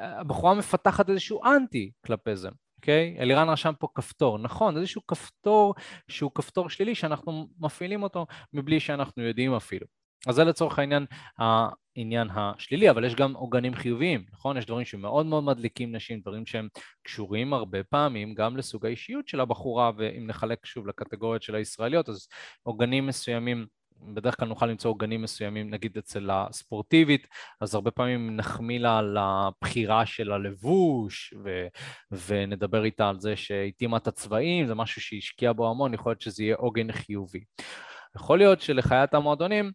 הבחורה 0.00 0.54
מפתחת 0.54 1.10
איזשהו 1.10 1.44
אנטי 1.44 1.90
כלפי 2.06 2.36
זה, 2.36 2.48
אוקיי? 2.76 3.16
אלירן 3.18 3.48
רשם 3.48 3.72
פה 3.78 3.88
כפתור, 3.94 4.38
נכון, 4.38 4.76
איזשהו 4.76 5.06
כפתור 5.06 5.74
שהוא 6.08 6.30
כפתור 6.34 6.70
שלילי 6.70 6.94
שאנחנו 6.94 7.48
מפעילים 7.60 8.02
אותו 8.02 8.26
מבלי 8.52 8.80
שאנחנו 8.80 9.22
יודעים 9.22 9.54
אפילו. 9.54 9.86
אז 10.26 10.34
זה 10.34 10.44
לצורך 10.44 10.78
העניין 10.78 11.06
העניין 11.38 12.28
השלילי, 12.34 12.90
אבל 12.90 13.04
יש 13.04 13.14
גם 13.14 13.34
עוגנים 13.34 13.74
חיוביים, 13.74 14.24
נכון? 14.32 14.56
יש 14.56 14.66
דברים 14.66 14.84
שמאוד 14.84 15.26
מאוד 15.26 15.44
מדליקים 15.44 15.96
נשים, 15.96 16.20
דברים 16.20 16.46
שהם 16.46 16.68
קשורים 17.02 17.52
הרבה 17.52 17.84
פעמים 17.84 18.34
גם 18.34 18.56
לסוג 18.56 18.86
האישיות 18.86 19.28
של 19.28 19.40
הבחורה, 19.40 19.90
ואם 19.96 20.26
נחלק 20.26 20.66
שוב 20.66 20.86
לקטגוריות 20.86 21.42
של 21.42 21.54
הישראליות, 21.54 22.08
אז 22.08 22.28
עוגנים 22.62 23.06
מסוימים 23.06 23.66
בדרך 24.02 24.40
כלל 24.40 24.48
נוכל 24.48 24.66
למצוא 24.66 24.90
עוגנים 24.90 25.22
מסוימים, 25.22 25.70
נגיד 25.70 25.98
אצל 25.98 26.30
הספורטיבית, 26.32 27.26
אז 27.60 27.74
הרבה 27.74 27.90
פעמים 27.90 28.36
נחמיא 28.36 28.78
לה 28.78 28.98
על 28.98 29.16
הבחירה 29.20 30.06
של 30.06 30.32
הלבוש, 30.32 31.34
ו, 31.44 31.66
ונדבר 32.26 32.84
איתה 32.84 33.08
על 33.08 33.20
זה 33.20 33.36
שהתאימה 33.36 33.96
את 33.96 34.06
הצבעים, 34.06 34.66
זה 34.66 34.74
משהו 34.74 35.00
שהשקיע 35.00 35.52
בו 35.52 35.70
המון, 35.70 35.94
יכול 35.94 36.10
להיות 36.10 36.20
שזה 36.20 36.42
יהיה 36.42 36.56
עוגן 36.56 36.92
חיובי. 36.92 37.40
יכול 38.16 38.38
להיות 38.38 38.60
שלחיית 38.60 39.14
המועדונים 39.14 39.72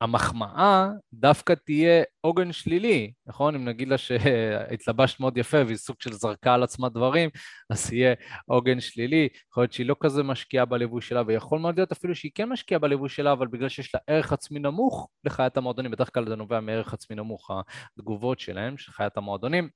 המחמאה 0.00 0.88
דווקא 1.12 1.54
תהיה 1.66 2.02
עוגן 2.20 2.52
שלילי, 2.52 3.12
נכון? 3.26 3.54
אם 3.54 3.64
נגיד 3.64 3.88
לה 3.88 3.98
שהתלבשת 3.98 5.20
מאוד 5.20 5.38
יפה 5.38 5.58
והיא 5.66 5.76
סוג 5.76 5.96
של 5.98 6.12
זרקה 6.12 6.54
על 6.54 6.62
עצמה 6.62 6.88
דברים, 6.88 7.30
אז 7.70 7.92
יהיה 7.92 8.14
עוגן 8.46 8.80
שלילי. 8.80 9.28
יכול 9.50 9.62
להיות 9.62 9.72
שהיא 9.72 9.86
לא 9.86 9.96
כזה 10.00 10.22
משקיעה 10.22 10.64
בלבוש 10.64 11.08
שלה, 11.08 11.22
ויכול 11.26 11.58
מאוד 11.58 11.76
להיות 11.76 11.92
אפילו 11.92 12.14
שהיא 12.14 12.32
כן 12.34 12.48
משקיעה 12.48 12.78
בלבוש 12.78 13.16
שלה, 13.16 13.32
אבל 13.32 13.46
בגלל 13.46 13.68
שיש 13.68 13.94
לה 13.94 14.00
ערך 14.06 14.32
עצמי 14.32 14.58
נמוך 14.58 15.08
לחיית 15.24 15.56
המועדונים, 15.56 15.90
בדרך 15.90 16.14
כלל 16.14 16.28
זה 16.28 16.36
נובע 16.36 16.60
מערך 16.60 16.94
עצמי 16.94 17.16
נמוך, 17.16 17.50
התגובות 17.98 18.40
שלהם, 18.40 18.78
של 18.78 18.92
חיית 18.92 19.16
המועדונים. 19.16 19.68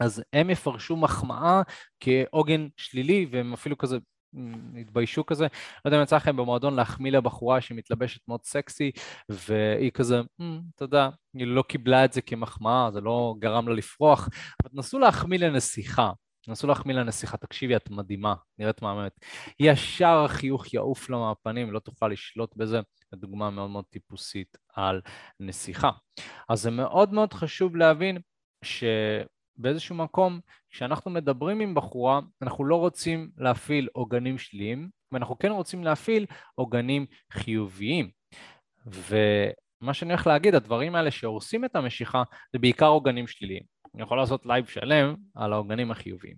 אז 0.00 0.22
הם 0.32 0.50
יפרשו 0.50 0.96
מחמאה 0.96 1.62
כעוגן 2.00 2.66
שלילי, 2.76 3.26
והם 3.30 3.52
אפילו 3.52 3.78
כזה 3.78 3.98
התביישו 4.80 5.26
כזה. 5.26 5.44
לא 5.44 5.88
יודע 5.88 5.98
אם 5.98 6.02
יצא 6.02 6.16
לכם 6.16 6.36
במועדון 6.36 6.74
להחמיא 6.74 7.12
לבחורה 7.12 7.60
שמתלבשת 7.60 8.20
מאוד 8.28 8.44
סקסי, 8.44 8.90
והיא 9.28 9.90
כזה, 9.90 10.20
אתה 10.74 10.84
יודע, 10.84 11.08
היא 11.34 11.46
לא 11.46 11.62
קיבלה 11.62 12.04
את 12.04 12.12
זה 12.12 12.22
כמחמאה, 12.22 12.90
זה 12.90 13.00
לא 13.00 13.34
גרם 13.38 13.68
לה 13.68 13.74
לפרוח, 13.74 14.28
אבל 14.62 14.70
תנסו 14.70 14.98
להחמיא 14.98 15.38
לנסיכה. 15.38 16.10
תנסו 16.46 16.66
להחמיא 16.66 16.94
לנסיכה, 16.94 17.36
תקשיבי, 17.36 17.76
את 17.76 17.90
מדהימה, 17.90 18.34
נראית 18.58 18.82
מהממת. 18.82 19.12
ישר 19.60 20.24
החיוך 20.24 20.74
יעוף 20.74 21.10
לה 21.10 21.18
מהפנים, 21.18 21.72
לא 21.72 21.78
תוכל 21.78 22.08
לשלוט 22.08 22.56
בזה. 22.56 22.80
זו 23.10 23.16
דוגמה 23.16 23.50
מאוד 23.50 23.70
מאוד 23.70 23.84
טיפוסית 23.90 24.56
על 24.74 25.00
נסיכה. 25.40 25.90
אז 26.48 26.62
זה 26.62 26.70
מאוד 26.70 27.12
מאוד 27.12 27.32
חשוב 27.32 27.76
להבין 27.76 28.18
ש... 28.64 28.84
באיזשהו 29.56 29.94
מקום, 29.94 30.40
כשאנחנו 30.70 31.10
מדברים 31.10 31.60
עם 31.60 31.74
בחורה, 31.74 32.20
אנחנו 32.42 32.64
לא 32.64 32.76
רוצים 32.76 33.30
להפעיל 33.38 33.88
עוגנים 33.92 34.38
שליליים, 34.38 34.88
ואנחנו 35.12 35.38
כן 35.38 35.50
רוצים 35.50 35.84
להפעיל 35.84 36.26
עוגנים 36.54 37.06
חיוביים. 37.32 38.10
ומה 38.86 39.94
שאני 39.94 40.12
הולך 40.12 40.26
להגיד, 40.26 40.54
הדברים 40.54 40.94
האלה 40.94 41.10
שהורסים 41.10 41.64
את 41.64 41.76
המשיכה, 41.76 42.22
זה 42.52 42.58
בעיקר 42.58 42.86
עוגנים 42.86 43.26
שליליים. 43.26 43.62
אני 43.94 44.02
יכול 44.02 44.18
לעשות 44.18 44.46
לייב 44.46 44.66
שלם 44.66 45.14
על 45.34 45.52
העוגנים 45.52 45.90
החיוביים. 45.90 46.36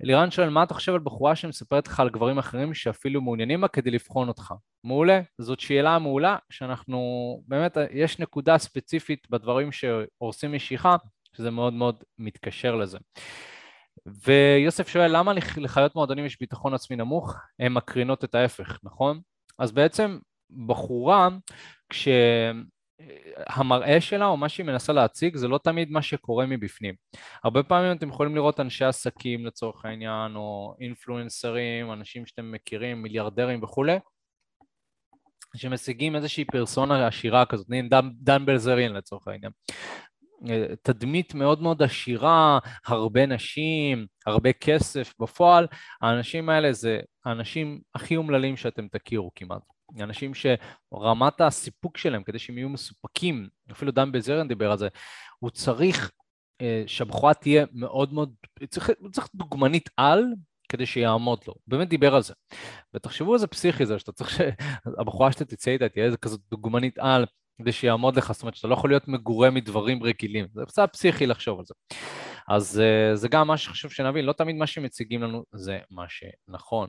לירן 0.00 0.30
שואל, 0.30 0.48
מה 0.48 0.62
אתה 0.62 0.74
חושב 0.74 0.92
על 0.92 0.98
בחורה 0.98 1.36
שמספרת 1.36 1.86
לך 1.86 2.00
על 2.00 2.10
גברים 2.10 2.38
אחרים 2.38 2.74
שאפילו 2.74 3.20
מעוניינים 3.20 3.60
בה 3.60 3.68
כדי 3.68 3.90
לבחון 3.90 4.28
אותך? 4.28 4.54
מעולה, 4.84 5.20
זאת 5.38 5.60
שאלה 5.60 5.98
מעולה, 5.98 6.36
שאנחנו, 6.50 7.00
באמת, 7.46 7.76
יש 7.90 8.18
נקודה 8.18 8.58
ספציפית 8.58 9.30
בדברים 9.30 9.72
שהורסים 9.72 10.52
משיכה, 10.52 10.96
שזה 11.36 11.50
מאוד 11.50 11.72
מאוד 11.72 12.04
מתקשר 12.18 12.74
לזה. 12.74 12.98
ויוסף 14.24 14.88
שואל, 14.88 15.16
למה 15.16 15.32
לחיות 15.56 15.94
מועדונים 15.94 16.26
יש 16.26 16.40
ביטחון 16.40 16.74
עצמי 16.74 16.96
נמוך? 16.96 17.34
הן 17.58 17.72
מקרינות 17.72 18.24
את 18.24 18.34
ההפך, 18.34 18.78
נכון? 18.82 19.20
אז 19.58 19.72
בעצם 19.72 20.18
בחורה, 20.66 21.28
כשהמראה 23.48 24.00
שלה 24.00 24.26
או 24.26 24.36
מה 24.36 24.48
שהיא 24.48 24.66
מנסה 24.66 24.92
להציג 24.92 25.36
זה 25.36 25.48
לא 25.48 25.58
תמיד 25.64 25.90
מה 25.90 26.02
שקורה 26.02 26.46
מבפנים. 26.46 26.94
הרבה 27.44 27.62
פעמים 27.62 27.96
אתם 27.96 28.08
יכולים 28.08 28.34
לראות 28.34 28.60
אנשי 28.60 28.84
עסקים 28.84 29.46
לצורך 29.46 29.84
העניין, 29.84 30.36
או 30.36 30.74
אינפלואנסרים, 30.80 31.92
אנשים 31.92 32.26
שאתם 32.26 32.52
מכירים, 32.52 33.02
מיליארדרים 33.02 33.62
וכולי, 33.62 33.98
שמשיגים 35.56 36.16
איזושהי 36.16 36.44
פרסונה 36.44 37.06
עשירה 37.06 37.46
כזאת, 37.46 37.66
דן, 38.22 38.46
בלזרין 38.46 38.92
לצורך 38.92 39.28
העניין. 39.28 39.52
תדמית 40.82 41.34
מאוד 41.34 41.62
מאוד 41.62 41.82
עשירה, 41.82 42.58
הרבה 42.86 43.26
נשים, 43.26 44.06
הרבה 44.26 44.52
כסף. 44.52 45.14
בפועל, 45.20 45.66
האנשים 46.02 46.48
האלה 46.48 46.72
זה 46.72 47.00
האנשים 47.24 47.80
הכי 47.94 48.16
אומללים 48.16 48.56
שאתם 48.56 48.88
תכירו 48.88 49.30
כמעט. 49.34 49.62
אנשים 50.00 50.32
שרמת 50.34 51.40
הסיפוק 51.40 51.98
שלהם, 51.98 52.22
כדי 52.22 52.38
שהם 52.38 52.58
יהיו 52.58 52.68
מסופקים, 52.68 53.48
אפילו 53.72 53.92
דן 53.92 54.12
בזרן 54.12 54.48
דיבר 54.48 54.70
על 54.70 54.78
זה, 54.78 54.88
הוא 55.38 55.50
צריך 55.50 56.10
אה, 56.60 56.82
שהבחורה 56.86 57.34
תהיה 57.34 57.66
מאוד 57.72 58.12
מאוד, 58.12 58.34
צריך, 58.68 58.90
צריך 59.12 59.28
דוגמנית 59.34 59.90
על 59.96 60.24
כדי 60.68 60.86
שיעמוד 60.86 61.38
לו. 61.46 61.52
הוא 61.52 61.62
באמת 61.66 61.88
דיבר 61.88 62.14
על 62.14 62.22
זה. 62.22 62.34
ותחשבו 62.94 63.34
איזה 63.34 63.46
פסיכי 63.46 63.86
זה, 63.86 63.98
שאתה 63.98 64.12
צריך 64.12 64.30
שהבחורה 64.30 65.32
שאתה 65.32 65.44
תצא 65.44 65.70
איתה 65.70 65.88
תהיה 65.88 66.04
איזה 66.04 66.16
כזאת 66.16 66.40
דוגמנית 66.50 66.98
על, 66.98 67.26
כדי 67.58 67.72
שיעמוד 67.72 68.16
לך, 68.16 68.32
זאת 68.32 68.42
אומרת 68.42 68.54
שאתה 68.54 68.68
לא 68.68 68.74
יכול 68.74 68.90
להיות 68.90 69.08
מגורה 69.08 69.50
מדברים 69.50 70.02
רגילים, 70.02 70.46
זה 70.52 70.62
קצת 70.66 70.88
פסיכי 70.92 71.26
לחשוב 71.26 71.58
על 71.58 71.64
זה. 71.64 71.74
אז 72.48 72.82
uh, 72.82 73.16
זה 73.16 73.28
גם 73.28 73.46
מה 73.46 73.56
שחשוב 73.56 73.92
שנבין, 73.92 74.24
לא 74.24 74.32
תמיד 74.32 74.56
מה 74.56 74.66
שמציגים 74.66 75.22
לנו 75.22 75.44
זה 75.52 75.78
מה 75.90 76.04
שנכון. 76.08 76.88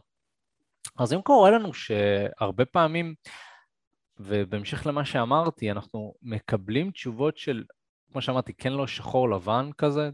אז 0.99 1.13
אם 1.13 1.21
קורה 1.21 1.51
לנו 1.51 1.73
שהרבה 1.73 2.65
פעמים, 2.65 3.15
ובהמשך 4.19 4.86
למה 4.86 5.06
שאמרתי, 5.06 5.71
אנחנו 5.71 6.13
מקבלים 6.21 6.91
תשובות 6.91 7.38
של, 7.38 7.63
כמו 8.12 8.21
שאמרתי, 8.21 8.53
כן 8.53 8.73
לא 8.73 8.88
שחור 8.88 9.30
לבן 9.30 9.69
כזה, 9.77 10.10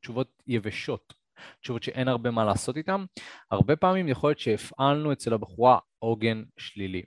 תשובות 0.00 0.42
יבשות, 0.46 1.14
תשובות 1.60 1.82
שאין 1.82 2.08
הרבה 2.08 2.30
מה 2.30 2.44
לעשות 2.44 2.76
איתן, 2.76 3.04
הרבה 3.50 3.76
פעמים 3.76 4.08
יכול 4.08 4.30
להיות 4.30 4.38
שהפעלנו 4.38 5.12
אצל 5.12 5.34
הבחורה 5.34 5.78
עוגן 5.98 6.42
שלילי. 6.56 7.02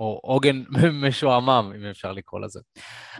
או 0.00 0.20
עוגן 0.22 0.62
משועמם, 1.08 1.72
אם 1.76 1.86
אפשר 1.86 2.12
לקרוא 2.12 2.40
לזה. 2.40 2.60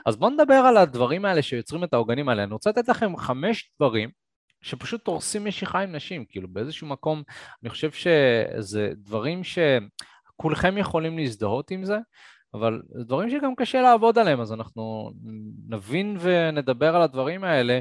אז 0.07 0.17
בואו 0.17 0.31
נדבר 0.31 0.55
על 0.55 0.77
הדברים 0.77 1.25
האלה 1.25 1.43
שיוצרים 1.43 1.85
את 1.85 1.95
העוגנים 1.95 2.29
האלה. 2.29 2.45
אני 2.45 2.53
רוצה 2.53 2.71
לתת 2.71 2.89
לכם 2.89 3.17
חמש 3.17 3.71
דברים 3.81 4.11
שפשוט 4.63 5.07
הורסים 5.07 5.45
משיכה 5.45 5.81
עם 5.81 5.93
נשים, 5.93 6.25
כאילו 6.29 6.49
באיזשהו 6.49 6.87
מקום, 6.87 7.23
אני 7.63 7.71
חושב 7.71 7.91
שזה 7.93 8.93
דברים 8.97 9.41
שכולכם 9.45 10.79
יכולים 10.79 11.19
להזדהות 11.19 11.71
עם 11.71 11.85
זה, 11.85 11.99
אבל 12.55 12.83
דברים 13.07 13.31
שגם 13.31 13.55
קשה 13.55 13.83
לעבוד 13.83 14.19
עליהם, 14.19 14.41
אז 14.41 14.53
אנחנו 14.53 15.13
נבין 15.69 16.17
ונדבר 16.21 16.97
על 16.97 17.03
הדברים 17.03 17.45
האלה 17.45 17.79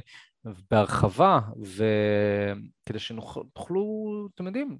בהרחבה, 0.71 1.39
וכדי 1.61 2.99
שתוכלו, 2.99 3.83
אתם 4.35 4.45
יודעים, 4.45 4.77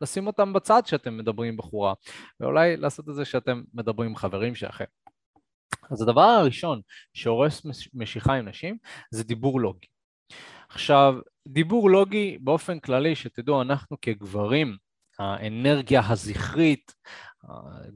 לשים 0.00 0.26
אותם 0.26 0.52
בצד 0.52 0.82
כשאתם 0.84 1.16
מדברים 1.16 1.48
עם 1.48 1.56
בחורה, 1.56 1.94
ואולי 2.40 2.76
לעשות 2.76 3.08
את 3.08 3.14
זה 3.14 3.22
כשאתם 3.22 3.62
מדברים 3.74 4.08
עם 4.08 4.16
חברים 4.16 4.54
שלכם. 4.54 4.84
אז 5.90 6.02
הדבר 6.02 6.20
הראשון 6.20 6.80
שהורס 7.14 7.62
משיכה 7.94 8.34
עם 8.34 8.48
נשים 8.48 8.78
זה 9.10 9.24
דיבור 9.24 9.60
לוגי. 9.60 9.86
עכשיו, 10.68 11.14
דיבור 11.48 11.90
לוגי 11.90 12.38
באופן 12.40 12.80
כללי, 12.80 13.14
שתדעו, 13.14 13.62
אנחנו 13.62 13.96
כגברים, 14.02 14.76
האנרגיה 15.18 16.00
הזכרית, 16.08 16.94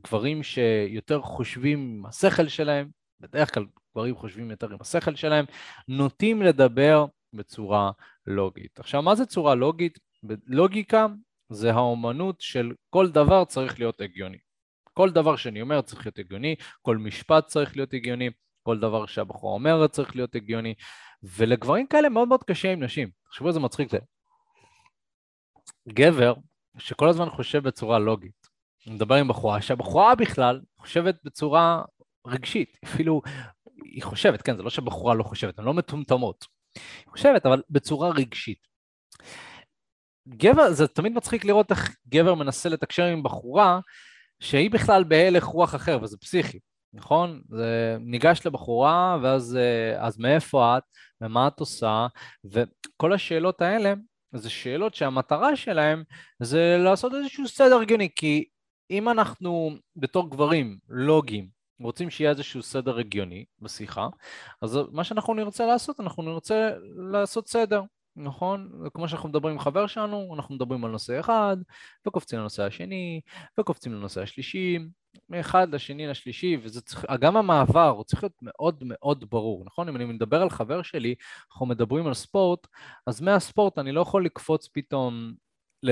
גברים 0.05 0.43
שיותר 0.43 1.23
חושבים 1.23 1.79
עם 1.79 2.07
השכל 2.07 2.49
שלהם, 2.49 2.89
בדרך 3.21 3.55
כלל 3.55 3.67
גברים 3.97 4.17
חושבים 4.17 4.51
יותר 4.51 4.73
עם 4.73 4.79
השכל 4.81 5.15
שלהם, 5.15 5.45
נוטים 5.89 6.43
לדבר 6.43 7.07
בצורה 7.33 7.91
לוגית. 8.27 8.81
עכשיו, 8.81 9.03
מה 9.03 9.15
זה 9.15 9.27
צורה 9.27 9.55
לוגית? 9.55 9.99
לוגיקה 10.47 11.07
זה 11.49 11.73
האומנות 11.73 12.41
של 12.41 12.73
כל 12.91 13.11
דבר 13.11 13.45
צריך 13.45 13.79
להיות 13.79 14.01
הגיוני. 14.01 14.39
כל 14.95 15.11
דבר 15.11 15.37
שאני 15.37 15.63
אומר 15.63 15.83
צריך 15.83 16.07
להיות 16.07 16.19
הגיוני, 16.19 16.55
כל 16.83 16.97
משפט 16.97 17.47
צריך 17.47 17.77
להיות 17.77 17.95
הגיוני, 17.95 18.31
כל 18.63 18.79
דבר 18.79 19.07
שהבחורה 19.07 19.55
אומרת 19.55 19.91
צריך 19.91 20.17
להיות 20.17 20.35
הגיוני, 20.35 20.75
ולגברים 21.23 21.87
כאלה 21.87 22.09
מאוד 22.09 22.29
מאוד 22.29 22.45
קשה 22.45 22.73
עם 22.73 22.83
נשים. 22.83 23.11
תחשבו 23.25 23.49
איזה 23.49 23.61
מצחיק 23.61 23.91
זה. 23.91 23.99
גבר 25.89 26.35
שכל 26.79 27.09
הזמן 27.09 27.31
חושב 27.31 27.63
בצורה 27.63 27.99
לוגית, 27.99 28.49
מדבר 28.87 29.15
עם 29.15 29.29
בחורה, 29.29 29.63
שהבחורה 29.63 30.15
בכלל 30.15 30.61
חושבת 30.81 31.17
בצורה 31.25 31.83
רגשית, 32.27 32.77
אפילו 32.85 33.23
היא 33.95 34.03
חושבת, 34.03 34.43
כן, 34.43 34.57
זה 34.57 34.63
לא 34.63 34.71
שבחורה 34.71 35.15
לא 35.15 35.23
חושבת, 35.23 35.59
הן 35.59 35.65
לא 35.65 35.75
מטומטמות. 35.75 36.45
היא 36.77 37.11
חושבת, 37.11 37.47
אבל 37.47 37.63
בצורה 37.71 38.11
רגשית. 38.11 38.59
גבר, 40.29 40.73
זה 40.73 40.89
תמיד 40.89 41.13
מצחיק 41.13 41.45
לראות 41.45 41.71
איך 41.71 41.97
גבר 42.09 42.35
מנסה 42.35 42.69
לתקשר 42.69 43.05
עם 43.05 43.23
בחורה 43.23 43.81
שהיא 44.41 44.71
בכלל 44.71 45.05
בהלך 45.05 45.45
רוח 45.45 45.75
אחר, 45.75 45.99
וזה 46.03 46.17
פסיכי, 46.17 46.59
נכון? 46.93 47.43
זה 47.49 47.97
ניגש 48.01 48.47
לבחורה, 48.47 49.19
ואז 49.23 49.59
אז 49.99 50.19
מאיפה 50.19 50.79
את, 50.79 50.83
ומה 51.21 51.49
את 51.49 51.61
עושה, 51.61 52.07
וכל 52.45 53.13
השאלות 53.13 53.63
האלה, 53.63 53.95
זה 54.35 54.51
שאלות 54.51 54.95
שהמטרה 54.95 55.57
שלהן 55.57 56.03
זה 56.43 56.77
לעשות 56.79 57.15
איזשהו 57.15 57.49
סדר 57.49 57.81
הגיוני, 57.81 58.09
כי 58.17 58.45
אם 58.91 59.09
אנחנו 59.09 59.71
בתור 59.97 60.31
גברים 60.31 60.79
לוגיים 60.89 61.54
רוצים 61.81 62.11
שיהיה 62.11 62.31
איזשהו 62.31 62.63
סדר 62.63 62.99
הגיוני 62.99 63.45
בשיחה, 63.61 64.09
אז 64.63 64.79
מה 64.93 65.05
שאנחנו 65.05 65.35
נרצה 65.35 65.67
לעשות, 65.67 66.01
אנחנו 66.01 66.23
נרצה 66.23 66.71
לעשות 67.13 67.49
סדר, 67.49 67.83
נכון? 68.17 68.71
כמו 68.95 69.09
שאנחנו 69.09 69.29
מדברים 69.29 69.55
עם 69.55 69.61
חבר 69.61 69.87
שלנו, 69.87 70.35
אנחנו 70.35 70.55
מדברים 70.55 70.85
על 70.85 70.91
נושא 70.91 71.21
אחד, 71.21 71.57
וקופצים 72.07 72.39
לנושא 72.39 72.63
השני, 72.63 73.21
וקופצים 73.61 73.95
לנושא 73.95 74.23
השלישי, 74.23 74.79
מאחד 75.29 75.75
לשני 75.75 76.07
לשלישי, 76.07 76.57
וזה 76.63 76.81
צריך, 76.81 77.07
גם 77.21 77.37
המעבר 77.37 77.89
הוא 77.89 78.05
צריך 78.05 78.23
להיות 78.23 78.37
מאוד 78.43 78.83
מאוד 78.87 79.25
ברור, 79.31 79.65
נכון? 79.67 79.89
אם 79.89 79.97
אני 79.97 80.05
מדבר 80.05 80.43
על 80.43 80.51
חבר 80.51 80.83
שלי, 80.83 81.15
אנחנו 81.53 81.67
מדברים 81.67 82.07
על 82.07 82.15
ספורט, 82.15 82.67
אז 83.07 83.21
מהספורט 83.21 83.79
אני 83.79 83.93
לא 83.93 84.01
יכול 84.01 84.25
לקפוץ 84.25 84.69
פתאום 84.73 85.35
ל... 85.83 85.91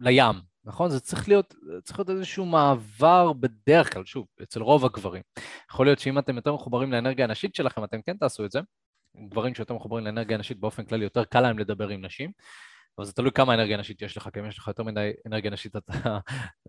לים, 0.00 0.36
נכון? 0.66 0.90
זה 0.90 1.00
צריך 1.00 1.28
להיות, 1.28 1.54
צריך 1.82 1.98
להיות 1.98 2.10
איזשהו 2.10 2.46
מעבר 2.46 3.32
בדרך 3.32 3.92
כלל, 3.92 4.04
שוב, 4.04 4.26
אצל 4.42 4.62
רוב 4.62 4.84
הגברים. 4.84 5.22
יכול 5.70 5.86
להיות 5.86 5.98
שאם 5.98 6.18
אתם 6.18 6.36
יותר 6.36 6.54
מחוברים 6.54 6.92
לאנרגיה 6.92 7.24
הנשית 7.24 7.54
שלכם, 7.54 7.84
אתם 7.84 8.02
כן 8.02 8.16
תעשו 8.16 8.44
את 8.44 8.50
זה. 8.50 8.60
גברים 9.28 9.54
שיותר 9.54 9.74
מחוברים 9.74 10.04
לאנרגיה 10.04 10.38
נשית 10.38 10.60
באופן 10.60 10.84
כללי, 10.84 11.04
יותר 11.04 11.24
קל 11.24 11.40
להם 11.40 11.58
לדבר 11.58 11.88
עם 11.88 12.04
נשים, 12.04 12.32
אבל 12.98 13.06
זה 13.06 13.12
תלוי 13.12 13.32
כמה 13.32 13.54
אנרגיה 13.54 13.76
נשית 13.76 14.02
יש 14.02 14.16
לך, 14.16 14.28
כי 14.32 14.40
אם 14.40 14.46
יש 14.46 14.58
לך 14.58 14.68
יותר 14.68 14.82
מדי 14.82 15.10
אנרגיה 15.26 15.50
נשית 15.50 15.76
אתה, 15.76 16.18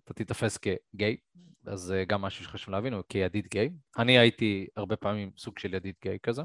אתה 0.03 0.13
תיתפס 0.13 0.57
כגיי, 0.57 1.17
אז 1.65 1.79
זה 1.79 2.03
גם 2.07 2.21
משהו 2.21 2.43
שחשוב 2.43 2.73
להבין, 2.73 2.93
הוא 2.93 3.03
כידיד 3.09 3.47
גיי. 3.51 3.69
אני 3.97 4.17
הייתי 4.17 4.67
הרבה 4.75 4.95
פעמים 4.95 5.31
סוג 5.37 5.59
של 5.59 5.73
ידיד 5.73 5.95
גיי 6.03 6.17
כזה, 6.23 6.41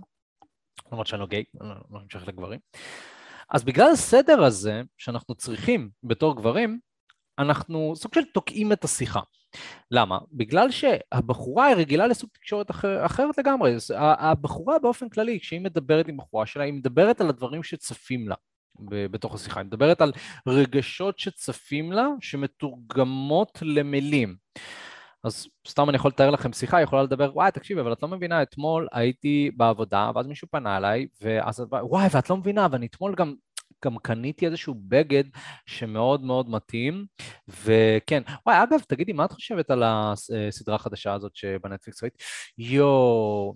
למרות 0.92 1.06
שאני 1.06 1.20
לא 1.20 1.26
גיי, 1.26 1.44
אני 1.60 1.68
לא 1.90 2.00
נמשך 2.02 2.28
לגברים. 2.28 2.60
אז 3.50 3.64
בגלל 3.64 3.90
הסדר 3.92 4.44
הזה 4.44 4.82
שאנחנו 4.96 5.34
צריכים 5.34 5.90
בתור 6.02 6.36
גברים, 6.36 6.80
אנחנו 7.38 7.92
סוג 7.96 8.14
של 8.14 8.24
תוקעים 8.34 8.72
את 8.72 8.84
השיחה. 8.84 9.20
למה? 9.90 10.18
בגלל 10.32 10.70
שהבחורה 10.70 11.66
היא 11.66 11.76
רגילה 11.76 12.06
לסוג 12.06 12.30
תקשורת 12.32 12.70
אחר, 12.70 13.06
אחרת 13.06 13.38
לגמרי. 13.38 13.76
הבחורה 13.96 14.78
באופן 14.78 15.08
כללי, 15.08 15.40
כשהיא 15.40 15.60
מדברת 15.60 16.08
עם 16.08 16.16
בחורה 16.16 16.46
שלה, 16.46 16.64
היא 16.64 16.72
מדברת 16.72 17.20
על 17.20 17.28
הדברים 17.28 17.62
שצפים 17.62 18.28
לה. 18.28 18.34
בתוך 18.90 19.34
השיחה, 19.34 19.60
היא 19.60 19.66
מדברת 19.66 20.00
על 20.00 20.12
רגשות 20.48 21.18
שצפים 21.18 21.92
לה, 21.92 22.06
שמתורגמות 22.20 23.58
למילים. 23.62 24.36
אז 25.24 25.48
סתם 25.68 25.88
אני 25.88 25.96
יכול 25.96 26.08
לתאר 26.08 26.30
לכם 26.30 26.52
שיחה, 26.52 26.76
היא 26.76 26.84
יכולה 26.84 27.02
לדבר, 27.02 27.30
וואי, 27.34 27.50
תקשיבי, 27.50 27.80
אבל 27.80 27.92
את 27.92 28.02
לא 28.02 28.08
מבינה, 28.08 28.42
אתמול 28.42 28.88
הייתי 28.92 29.50
בעבודה, 29.56 30.10
ואז 30.14 30.26
מישהו 30.26 30.48
פנה 30.50 30.76
אליי, 30.76 31.06
ואז 31.20 31.64
וואי, 31.70 32.08
ואת 32.12 32.30
לא 32.30 32.36
מבינה, 32.36 32.66
ואני 32.70 32.86
אתמול 32.86 33.14
גם 33.14 33.34
גם 33.84 33.98
קניתי 33.98 34.46
איזשהו 34.46 34.74
בגד 34.88 35.24
שמאוד 35.66 36.22
מאוד 36.22 36.50
מתאים, 36.50 37.06
וכן, 37.48 38.22
וואי, 38.46 38.62
אגב, 38.62 38.80
תגידי, 38.88 39.12
מה 39.12 39.24
את 39.24 39.32
חושבת 39.32 39.70
על 39.70 39.82
הסדרה 39.82 40.74
החדשה 40.74 41.12
הזאת 41.12 41.36
שבנטפליקס 41.36 42.02
ראית? 42.02 42.14
יואו, 42.58 43.54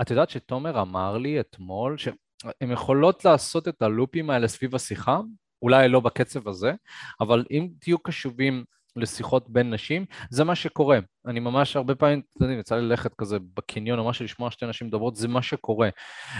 את 0.00 0.10
יודעת 0.10 0.30
שתומר 0.30 0.82
אמר 0.82 1.18
לי 1.18 1.40
אתמול 1.40 1.98
שהן 1.98 2.72
יכולות 2.72 3.24
לעשות 3.24 3.68
את 3.68 3.82
הלופים 3.82 4.30
האלה 4.30 4.48
סביב 4.48 4.74
השיחה, 4.74 5.20
אולי 5.62 5.88
לא 5.88 6.00
בקצב 6.00 6.48
הזה, 6.48 6.72
אבל 7.20 7.44
אם 7.50 7.68
תהיו 7.80 7.98
קשובים 7.98 8.64
לשיחות 8.96 9.50
בין 9.50 9.74
נשים, 9.74 10.06
זה 10.30 10.44
מה 10.44 10.54
שקורה. 10.54 10.98
אני 11.26 11.40
ממש 11.40 11.76
הרבה 11.76 11.94
פעמים, 11.94 12.20
אתם 12.36 12.44
יודעים, 12.44 12.60
יצא 12.60 12.76
לי 12.76 12.82
ללכת 12.82 13.14
כזה 13.14 13.38
בקניון 13.54 13.98
או 13.98 14.08
משהו, 14.08 14.24
לשמוע 14.24 14.50
שתי 14.50 14.66
נשים 14.66 14.86
מדברות, 14.86 15.16
זה 15.16 15.28
מה 15.28 15.42
שקורה. 15.42 15.88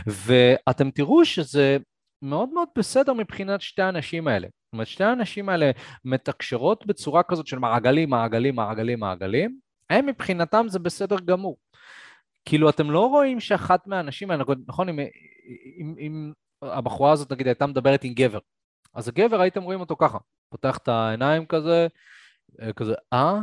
ואתם 0.06 0.90
תראו 0.90 1.24
שזה 1.24 1.76
מאוד 2.22 2.48
מאוד 2.48 2.68
בסדר 2.78 3.12
מבחינת 3.12 3.60
שתי 3.60 3.82
האנשים 3.82 4.28
האלה. 4.28 4.46
זאת 4.46 4.72
אומרת, 4.72 4.86
שתי 4.86 5.04
האנשים 5.04 5.48
האלה 5.48 5.70
מתקשרות 6.04 6.86
בצורה 6.86 7.22
כזאת 7.22 7.46
של 7.46 7.58
מעגלים, 7.58 8.10
מעגלים, 8.10 8.56
מעגלים, 8.56 9.00
מעגלים, 9.00 9.58
הם 9.90 10.06
מבחינתם 10.06 10.66
זה 10.68 10.78
בסדר 10.78 11.16
גמור. 11.24 11.56
כאילו, 12.44 12.70
אתם 12.70 12.90
לא 12.90 13.06
רואים 13.06 13.40
שאחת 13.40 13.86
מהאנשים 13.86 14.30
האלה, 14.30 14.44
נכון, 14.66 14.88
אם, 14.88 14.98
אם, 15.78 15.94
אם 15.98 16.32
הבחורה 16.62 17.12
הזאת, 17.12 17.32
נגיד, 17.32 17.46
הייתה 17.46 17.66
מדברת 17.66 18.04
עם 18.04 18.14
גבר, 18.14 18.38
אז 18.94 19.08
הגבר, 19.08 19.40
הייתם 19.40 19.62
רואים 19.62 19.80
אותו 19.80 19.96
ככה, 19.96 20.18
פותח 20.48 20.78
את 20.78 20.88
העיניים 20.88 21.46
כזה, 21.46 21.86
כזה, 22.76 22.94
אה? 23.12 23.40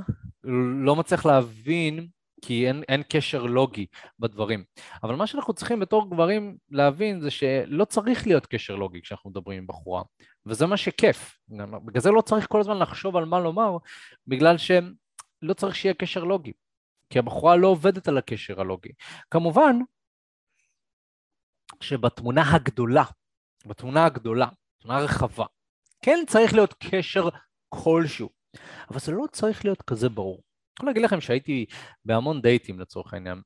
לא 0.84 0.96
מצליח 0.96 1.26
להבין 1.26 2.08
כי 2.45 2.67
אין, 2.67 2.84
אין 2.89 3.03
קשר 3.10 3.43
לוגי 3.43 3.86
בדברים. 4.19 4.63
אבל 5.03 5.15
מה 5.15 5.27
שאנחנו 5.27 5.53
צריכים 5.53 5.79
בתור 5.79 6.10
גברים 6.10 6.58
להבין 6.69 7.21
זה 7.21 7.31
שלא 7.31 7.86
צריך 7.86 8.27
להיות 8.27 8.45
קשר 8.45 8.75
לוגי 8.75 9.01
כשאנחנו 9.01 9.29
מדברים 9.29 9.58
עם 9.58 9.67
בחורה, 9.67 10.03
וזה 10.46 10.65
מה 10.65 10.77
שכיף. 10.77 11.37
בגלל 11.85 12.02
זה 12.02 12.12
לא 12.12 12.21
צריך 12.21 12.48
כל 12.50 12.60
הזמן 12.60 12.79
לחשוב 12.79 13.17
על 13.17 13.25
מה 13.25 13.39
לומר, 13.39 13.77
בגלל 14.27 14.58
שלא 14.58 15.54
צריך 15.56 15.75
שיהיה 15.75 15.93
קשר 15.93 16.23
לוגי, 16.23 16.52
כי 17.10 17.19
הבחורה 17.19 17.56
לא 17.56 17.67
עובדת 17.67 18.08
על 18.08 18.17
הקשר 18.17 18.62
הלוגי. 18.62 18.91
כמובן 19.31 19.75
שבתמונה 21.81 22.56
הגדולה, 22.56 23.04
בתמונה 23.65 24.06
הגדולה, 24.06 24.48
תמונה 24.81 25.00
רחבה, 25.00 25.46
כן 26.02 26.19
צריך 26.27 26.54
להיות 26.54 26.73
קשר 26.73 27.29
כלשהו, 27.69 28.29
אבל 28.89 29.00
זה 29.00 29.12
לא 29.12 29.25
צריך 29.31 29.65
להיות 29.65 29.81
כזה 29.81 30.10
ברור. 30.10 30.43
יכול 30.78 30.90
להגיד 30.90 31.04
לכם 31.04 31.21
שהייתי 31.21 31.65
בהמון 32.06 32.42
דייטים 32.42 32.80
לצורך 32.80 33.13
העניין, 33.13 33.42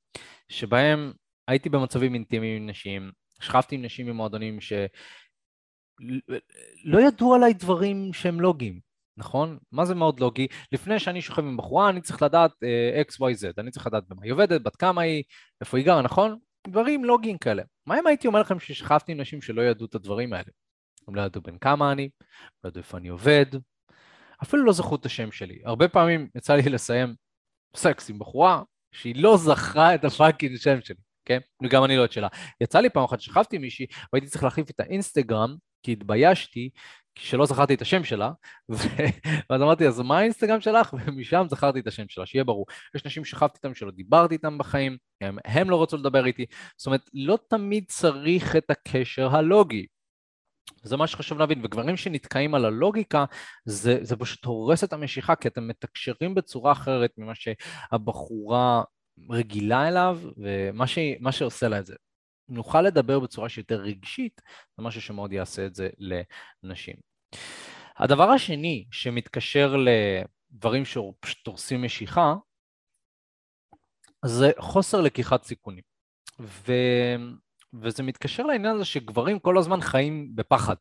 שבהם 0.49 1.13
הייתי 1.47 1.69
במצבים 1.69 2.13
אינטימיים 2.13 2.61
עם 2.61 2.69
נשים, 2.69 3.11
שכבתי 3.41 3.75
עם 3.75 3.81
נשים 3.81 4.07
ממועדונים 4.07 4.61
שלא 4.61 4.87
ידעו 7.07 7.35
עליי 7.35 7.53
דברים 7.53 8.13
שהם 8.13 8.41
לוגיים, 8.41 8.79
נכון? 9.17 9.57
מה 9.71 9.85
זה 9.85 9.95
מאוד 9.95 10.19
לוגי? 10.19 10.47
לפני 10.71 10.99
שאני 10.99 11.21
שוכב 11.21 11.41
עם 11.41 11.57
בחורה 11.57 11.89
אני 11.89 12.01
צריך 12.01 12.21
לדעת 12.21 12.51
uh, 12.51 13.07
x, 13.07 13.13
y, 13.15 13.41
z, 13.41 13.45
אני 13.57 13.71
צריך 13.71 13.87
לדעת 13.87 14.03
במה 14.07 14.21
היא 14.23 14.33
עובדת, 14.33 14.61
בת 14.61 14.75
כמה 14.75 15.01
היא, 15.01 15.23
איפה 15.61 15.77
היא 15.77 15.85
גרה, 15.85 16.01
נכון? 16.01 16.39
דברים 16.67 17.05
לוגיים 17.05 17.37
כאלה. 17.37 17.63
מה 17.85 17.99
אם 17.99 18.07
הייתי 18.07 18.27
אומר 18.27 18.41
לכם 18.41 18.59
ששכבתי 18.59 19.11
עם 19.11 19.19
נשים 19.19 19.41
שלא 19.41 19.61
ידעו 19.61 19.85
את 19.85 19.95
הדברים 19.95 20.33
האלה? 20.33 20.51
הם 21.07 21.15
לא 21.15 21.21
ידעו 21.21 21.41
בין 21.41 21.57
כמה 21.57 21.91
אני, 21.91 22.09
לא 22.63 22.69
ידעו 22.69 22.79
איפה 22.79 22.97
אני 22.97 23.07
עובד, 23.07 23.45
אפילו 24.43 24.65
לא 24.65 24.73
זכרו 24.73 24.95
את 24.95 25.05
השם 25.05 25.31
שלי. 25.31 25.59
הרבה 25.65 25.87
פעמים 25.87 26.27
יצא 26.35 26.55
לי 26.55 26.61
לסיים 26.69 27.15
סקס 27.75 28.09
עם 28.09 28.19
בחורה 28.19 28.63
שהיא 28.91 29.15
לא 29.23 29.37
זכרה 29.37 29.95
את 29.95 30.05
הפאקינג 30.05 30.57
שם 30.57 30.81
שלי, 30.81 30.95
כן? 31.25 31.39
וגם 31.63 31.83
אני 31.83 31.97
לא 31.97 32.05
את 32.05 32.11
שלה. 32.11 32.27
יצא 32.61 32.79
לי 32.79 32.89
פעם 32.89 33.03
אחת 33.03 33.21
שכבתי 33.21 33.57
מישהי 33.57 33.85
והייתי 34.13 34.27
צריך 34.29 34.43
להחליף 34.43 34.69
את 34.69 34.79
האינסטגרם 34.79 35.55
כי 35.83 35.91
התביישתי 35.91 36.69
שלא 37.19 37.45
זכרתי 37.45 37.73
את 37.73 37.81
השם 37.81 38.03
שלה, 38.03 38.31
ו... 38.71 38.75
ואז 39.49 39.61
אמרתי, 39.61 39.87
אז 39.87 39.99
מה 39.99 40.19
האינסטגרם 40.19 40.61
שלך? 40.61 40.93
ומשם 41.05 41.45
זכרתי 41.49 41.79
את 41.79 41.87
השם 41.87 42.09
שלה, 42.09 42.25
שיהיה 42.25 42.43
ברור. 42.43 42.65
יש 42.95 43.05
נשים 43.05 43.25
שכבתי 43.25 43.57
איתם 43.57 43.75
שלא 43.75 43.91
דיברתי 43.91 44.33
איתם 44.35 44.57
בחיים, 44.57 44.97
הם, 45.21 45.37
הם 45.45 45.69
לא 45.69 45.83
רצו 45.83 45.97
לדבר 45.97 46.25
איתי, 46.25 46.45
זאת 46.77 46.87
אומרת, 46.87 47.09
לא 47.13 47.39
תמיד 47.49 47.85
צריך 47.87 48.55
את 48.55 48.69
הקשר 48.69 49.35
הלוגי. 49.35 49.85
זה 50.83 50.97
מה 50.97 51.07
שחשוב 51.07 51.39
להבין, 51.39 51.65
וגברים 51.65 51.97
שנתקעים 51.97 52.55
על 52.55 52.65
הלוגיקה, 52.65 53.25
זה, 53.65 53.97
זה 54.01 54.15
פשוט 54.15 54.45
הורס 54.45 54.83
את 54.83 54.93
המשיכה, 54.93 55.35
כי 55.35 55.47
אתם 55.47 55.67
מתקשרים 55.67 56.35
בצורה 56.35 56.71
אחרת 56.71 57.11
ממה 57.17 57.33
שהבחורה 57.35 58.83
רגילה 59.29 59.87
אליו, 59.87 60.19
ומה 60.37 60.87
ש, 60.87 60.99
שעושה 61.31 61.67
לה 61.67 61.79
את 61.79 61.85
זה. 61.85 61.95
נוכל 62.49 62.81
לדבר 62.81 63.19
בצורה 63.19 63.49
שיותר 63.49 63.81
רגשית, 63.81 64.41
זה 64.77 64.83
משהו 64.83 65.01
שמאוד 65.01 65.33
יעשה 65.33 65.65
את 65.65 65.75
זה 65.75 65.89
לנשים. 66.63 66.95
הדבר 67.97 68.29
השני 68.29 68.85
שמתקשר 68.91 69.75
לדברים 70.51 70.85
שפשוט 70.85 71.47
הורסים 71.47 71.83
משיכה, 71.83 72.35
זה 74.25 74.51
חוסר 74.59 75.01
לקיחת 75.01 75.43
סיכונים. 75.43 75.83
ו... 76.39 76.73
וזה 77.73 78.03
מתקשר 78.03 78.43
לעניין 78.43 78.75
הזה 78.75 78.85
שגברים 78.85 79.39
כל 79.39 79.57
הזמן 79.57 79.81
חיים 79.81 80.31
בפחד. 80.35 80.75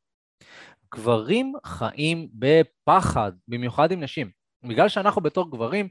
גברים 0.95 1.53
חיים 1.65 2.29
בפחד, 2.33 3.33
במיוחד 3.49 3.93
עם 3.93 4.01
נשים. 4.01 4.31
בגלל 4.63 4.89
שאנחנו 4.89 5.23
בתור 5.23 5.51
גברים, 5.51 5.89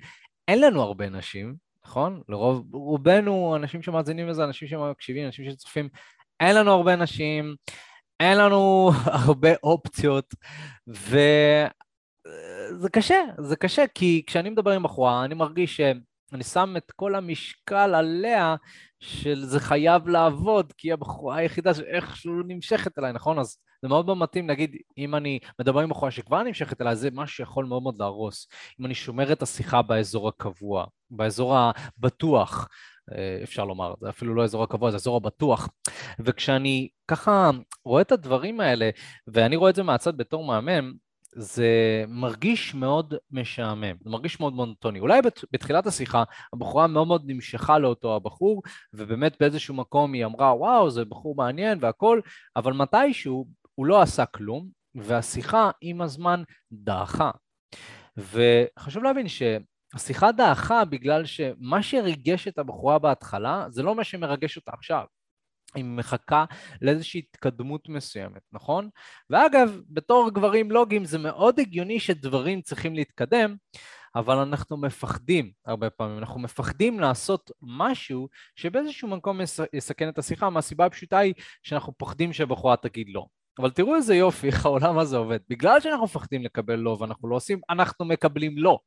אין 0.47 0.61
לנו 0.61 0.81
הרבה 0.81 1.09
נשים, 1.09 1.55
נכון? 1.85 2.21
לרוב, 2.29 2.73
רובנו, 2.73 3.55
אנשים 3.55 3.81
שמאזינים 3.81 4.27
לזה, 4.27 4.43
אנשים 4.43 4.67
שמקשיבים, 4.67 5.25
אנשים 5.25 5.51
שצופים, 5.51 5.89
אין 6.39 6.55
לנו 6.55 6.71
הרבה 6.71 6.95
נשים, 6.95 7.55
אין 8.19 8.37
לנו 8.37 8.91
הרבה 9.23 9.49
אופציות, 9.63 10.33
וזה 10.87 11.69
קשה, 12.91 13.19
זה 13.37 13.55
קשה, 13.55 13.83
כי 13.95 14.23
כשאני 14.27 14.49
מדבר 14.49 14.71
עם 14.71 14.83
בחורה, 14.83 15.25
אני 15.25 15.35
מרגיש 15.35 15.77
שאני 15.77 16.43
שם 16.43 16.73
את 16.77 16.91
כל 16.91 17.15
המשקל 17.15 17.95
עליה, 17.95 18.55
שזה 18.99 19.59
חייב 19.59 20.07
לעבוד, 20.07 20.73
כי 20.77 20.91
הבחורה 20.91 21.35
היחידה 21.35 21.73
שאיכשהו 21.73 22.33
נמשכת 22.47 22.99
אליי, 22.99 23.13
נכון? 23.13 23.39
אז 23.39 23.57
זה 23.81 23.87
מאוד 23.87 24.05
מאוד 24.05 24.17
מתאים, 24.17 24.47
נגיד, 24.47 24.75
אם 24.97 25.15
אני 25.15 25.39
מדבר 25.59 25.79
עם 25.79 25.89
בחורה 25.89 26.11
שכבר 26.11 26.43
נמשכת 26.43 26.81
אליי, 26.81 26.95
זה 26.95 27.09
משהו 27.13 27.35
שיכול 27.35 27.65
מאוד 27.65 27.83
מאוד 27.83 27.95
להרוס. 27.99 28.47
אם 28.79 28.85
אני 28.85 28.95
שומר 28.95 29.31
את 29.31 29.41
השיחה 29.41 29.81
באזור 29.81 30.27
הקבוע, 30.27 30.85
באזור 31.11 31.55
הבטוח, 31.57 32.67
אה, 33.11 33.39
אפשר 33.43 33.65
לומר, 33.65 33.93
זה 34.01 34.09
אפילו 34.09 34.35
לא 34.35 34.43
אזור 34.43 34.63
הקבוע, 34.63 34.91
זה 34.91 34.97
אזור 34.97 35.17
הבטוח. 35.17 35.69
וכשאני 36.19 36.87
ככה 37.07 37.51
רואה 37.85 38.01
את 38.01 38.11
הדברים 38.11 38.59
האלה, 38.59 38.89
ואני 39.27 39.55
רואה 39.55 39.69
את 39.69 39.75
זה 39.75 39.83
מהצד 39.83 40.17
בתור 40.17 40.45
מאמן, 40.45 40.91
זה 41.35 42.03
מרגיש 42.07 42.73
מאוד 42.75 43.13
משעמם, 43.31 43.95
זה 44.03 44.09
מרגיש 44.09 44.39
מאוד 44.39 44.53
מונוטוני. 44.53 44.99
אולי 44.99 45.19
בתחילת 45.51 45.87
השיחה 45.87 46.23
הבחורה 46.53 46.87
מאוד 46.87 47.07
מאוד 47.07 47.23
נמשכה 47.25 47.77
לאותו 47.77 48.15
הבחור, 48.15 48.61
ובאמת 48.93 49.37
באיזשהו 49.39 49.73
מקום 49.75 50.13
היא 50.13 50.25
אמרה, 50.25 50.55
וואו, 50.55 50.89
זה 50.89 51.05
בחור 51.05 51.35
מעניין 51.35 51.77
והכל, 51.81 52.21
אבל 52.55 52.73
מתישהו 52.73 53.47
הוא 53.75 53.85
לא 53.85 54.01
עשה 54.01 54.25
כלום, 54.25 54.69
והשיחה 54.95 55.71
עם 55.81 56.01
הזמן 56.01 56.43
דעכה. 56.71 57.31
וחשוב 58.17 59.03
להבין 59.03 59.25
שהשיחה 59.27 60.31
דעכה 60.31 60.85
בגלל 60.85 61.25
שמה 61.25 61.83
שריגש 61.83 62.47
את 62.47 62.57
הבחורה 62.57 62.99
בהתחלה, 62.99 63.65
זה 63.69 63.83
לא 63.83 63.95
מה 63.95 64.03
שמרגש 64.03 64.57
אותה 64.57 64.71
עכשיו. 64.73 65.03
היא 65.77 65.85
מחכה 65.85 66.45
לאיזושהי 66.81 67.19
התקדמות 67.19 67.89
מסוימת, 67.89 68.41
נכון? 68.51 68.89
ואגב, 69.29 69.79
בתור 69.89 70.29
גברים 70.29 70.71
לוגיים 70.71 71.05
זה 71.05 71.17
מאוד 71.17 71.59
הגיוני 71.59 71.99
שדברים 71.99 72.61
צריכים 72.61 72.95
להתקדם, 72.95 73.55
אבל 74.15 74.37
אנחנו 74.37 74.77
מפחדים 74.77 75.51
הרבה 75.65 75.89
פעמים, 75.89 76.17
אנחנו 76.17 76.39
מפחדים 76.39 76.99
לעשות 76.99 77.51
משהו 77.61 78.29
שבאיזשהו 78.55 79.07
מקום 79.07 79.39
יסכן 79.73 80.09
את 80.09 80.17
השיחה, 80.17 80.49
מהסיבה 80.49 80.85
הפשוטה 80.85 81.17
היא 81.17 81.33
שאנחנו 81.63 81.93
פוחדים 81.97 82.33
שהבחורה 82.33 82.77
תגיד 82.77 83.07
לא. 83.09 83.25
אבל 83.59 83.71
תראו 83.71 83.95
איזה 83.95 84.15
יופי, 84.15 84.47
איך 84.47 84.65
העולם 84.65 84.97
הזה 84.97 85.17
עובד. 85.17 85.39
בגלל 85.49 85.79
שאנחנו 85.79 86.05
מפחדים 86.05 86.43
לקבל 86.43 86.75
לא 86.75 86.97
ואנחנו 86.99 87.29
לא 87.29 87.35
עושים, 87.35 87.59
אנחנו 87.69 88.05
מקבלים 88.05 88.57
לא, 88.57 88.79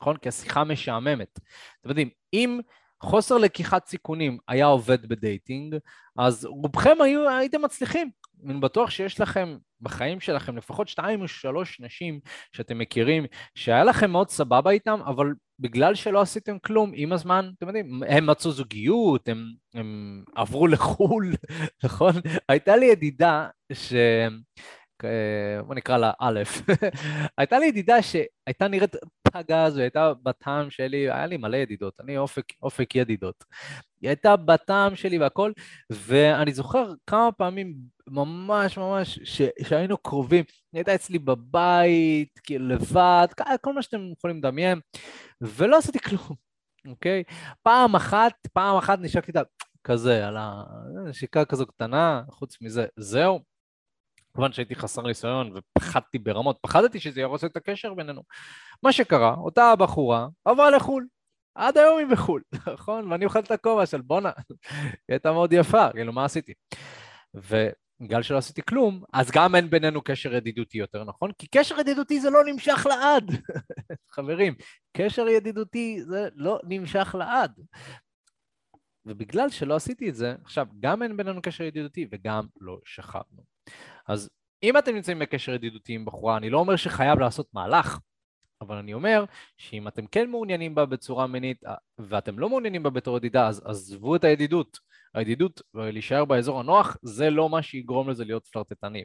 נכון? 0.00 0.16
כי 0.16 0.28
השיחה 0.28 0.64
משעממת. 0.64 1.38
אתם 1.80 1.88
יודעים, 1.88 2.10
אם 2.32 2.60
חוסר 3.02 3.38
לקיחת 3.38 3.86
סיכונים 3.86 4.38
היה 4.48 4.66
עובד 4.66 5.06
בדייטינג, 5.06 5.76
אז 6.18 6.44
רובכם 6.44 6.96
היו, 7.00 7.30
הייתם 7.30 7.62
מצליחים. 7.62 8.10
אני 8.44 8.60
בטוח 8.60 8.90
שיש 8.90 9.20
לכם 9.20 9.56
בחיים 9.80 10.20
שלכם 10.20 10.56
לפחות 10.56 10.88
שתיים 10.88 11.22
או 11.22 11.28
שלוש 11.28 11.80
נשים 11.80 12.20
שאתם 12.52 12.78
מכירים, 12.78 13.24
שהיה 13.54 13.84
לכם 13.84 14.10
מאוד 14.10 14.30
סבבה 14.30 14.70
איתם, 14.70 15.00
אבל 15.06 15.32
בגלל 15.58 15.94
שלא 15.94 16.20
עשיתם 16.20 16.58
כלום, 16.58 16.92
עם 16.94 17.12
הזמן, 17.12 17.50
אתם 17.58 17.66
יודעים, 17.66 18.02
הם 18.08 18.26
מצאו 18.26 18.50
זוגיות, 18.50 19.28
הם, 19.28 19.46
הם 19.74 20.22
עברו 20.34 20.66
לחו"ל, 20.66 21.32
נכון? 21.84 22.12
הייתה 22.48 22.76
לי 22.76 22.86
ידידה 22.86 23.48
ש... 23.72 23.92
בוא 25.66 25.74
נקרא 25.74 25.96
לה 25.98 26.12
א', 26.20 26.40
הייתה 27.38 27.58
לי 27.58 27.66
ידידה 27.66 28.02
שהייתה 28.02 28.68
נראית 28.68 28.96
פגז 29.22 29.76
והייתה 29.76 30.12
בטעם 30.22 30.70
שלי, 30.70 31.10
היה 31.10 31.26
לי 31.26 31.36
מלא 31.36 31.56
ידידות, 31.56 32.00
אני 32.00 32.18
אופק, 32.18 32.44
אופק 32.62 32.94
ידידות. 32.94 33.44
היא 34.00 34.08
הייתה 34.10 34.36
בטעם 34.36 34.96
שלי 34.96 35.18
והכל, 35.18 35.52
ואני 35.90 36.52
זוכר 36.52 36.92
כמה 37.06 37.32
פעמים 37.32 37.74
ממש 38.06 38.78
ממש 38.78 39.18
ש, 39.24 39.42
שהיינו 39.62 39.98
קרובים, 39.98 40.44
היא 40.72 40.78
הייתה 40.78 40.94
אצלי 40.94 41.18
בבית, 41.18 42.40
כאילו 42.44 42.68
לבד, 42.68 43.28
כל 43.60 43.72
מה 43.72 43.82
שאתם 43.82 44.12
יכולים 44.18 44.38
לדמיין, 44.38 44.80
ולא 45.40 45.78
עשיתי 45.78 45.98
כלום, 45.98 46.36
אוקיי? 46.90 47.22
פעם 47.62 47.94
אחת, 47.94 48.32
פעם 48.52 48.76
אחת 48.76 48.98
נשקתי 48.98 49.30
את 49.30 49.36
ה... 49.36 49.42
כזה, 49.84 50.26
על 50.28 50.36
הנשיקה 50.38 51.44
כזו 51.44 51.66
קטנה, 51.66 52.22
חוץ 52.30 52.56
מזה, 52.62 52.86
זהו. 52.96 53.55
כמובן 54.36 54.52
שהייתי 54.52 54.74
חסר 54.74 55.02
ניסיון 55.02 55.52
ופחדתי 55.54 56.18
ברמות, 56.18 56.58
פחדתי 56.60 57.00
שזה 57.00 57.20
יהרוס 57.20 57.44
את 57.44 57.56
הקשר 57.56 57.94
בינינו. 57.94 58.22
מה 58.82 58.92
שקרה, 58.92 59.34
אותה 59.34 59.64
הבחורה 59.64 60.28
עברה 60.44 60.70
לחו"ל, 60.70 61.06
עד 61.54 61.78
היום 61.78 61.98
היא 61.98 62.06
בחו"ל, 62.06 62.42
נכון? 62.74 63.12
ואני 63.12 63.24
אוכל 63.24 63.38
את 63.38 63.50
הכובע 63.50 63.86
של 63.86 64.00
בואנה, 64.00 64.30
היא 64.78 64.90
הייתה 65.08 65.32
מאוד 65.32 65.52
יפה, 65.52 65.92
כאילו 65.92 66.12
מה 66.12 66.24
עשיתי? 66.24 66.52
ובגלל 67.34 68.22
שלא 68.22 68.38
עשיתי 68.38 68.62
כלום, 68.62 69.02
אז 69.12 69.30
גם 69.30 69.54
אין 69.54 69.70
בינינו 69.70 70.02
קשר 70.02 70.34
ידידותי 70.34 70.78
יותר, 70.78 71.04
נכון? 71.04 71.30
כי 71.38 71.46
קשר 71.46 71.80
ידידותי 71.80 72.20
זה 72.20 72.30
לא 72.30 72.44
נמשך 72.44 72.86
לעד. 72.88 73.30
חברים, 74.14 74.54
קשר 74.96 75.28
ידידותי 75.28 76.02
זה 76.04 76.28
לא 76.34 76.58
נמשך 76.64 77.14
לעד. 77.18 77.60
ובגלל 79.06 79.50
שלא 79.50 79.76
עשיתי 79.76 80.08
את 80.08 80.14
זה, 80.14 80.34
עכשיו, 80.44 80.66
גם 80.80 81.02
אין 81.02 81.16
בינינו 81.16 81.42
קשר 81.42 81.64
ידידותי 81.64 82.06
וגם 82.10 82.46
לא 82.60 82.78
שכבנו. 82.84 83.55
אז 84.08 84.30
אם 84.62 84.78
אתם 84.78 84.94
נמצאים 84.94 85.18
בקשר 85.18 85.52
ידידותי 85.52 85.94
עם 85.94 86.04
בחורה, 86.04 86.36
אני 86.36 86.50
לא 86.50 86.58
אומר 86.58 86.76
שחייב 86.76 87.18
לעשות 87.18 87.54
מהלך, 87.54 87.98
אבל 88.60 88.76
אני 88.76 88.94
אומר 88.94 89.24
שאם 89.56 89.88
אתם 89.88 90.06
כן 90.06 90.30
מעוניינים 90.30 90.74
בה 90.74 90.86
בצורה 90.86 91.26
מינית 91.26 91.62
ואתם 91.98 92.38
לא 92.38 92.48
מעוניינים 92.48 92.82
בה 92.82 92.90
בתור 92.90 93.16
ידידה, 93.16 93.48
אז 93.48 93.62
עזבו 93.64 94.16
את 94.16 94.24
הידידות. 94.24 94.78
הידידות 95.16 95.62
ולהישאר 95.74 96.24
באזור 96.24 96.60
הנוח, 96.60 96.96
זה 97.02 97.30
לא 97.30 97.48
מה 97.48 97.62
שיגרום 97.62 98.10
לזה 98.10 98.24
להיות 98.24 98.46
פלרטטני. 98.46 99.04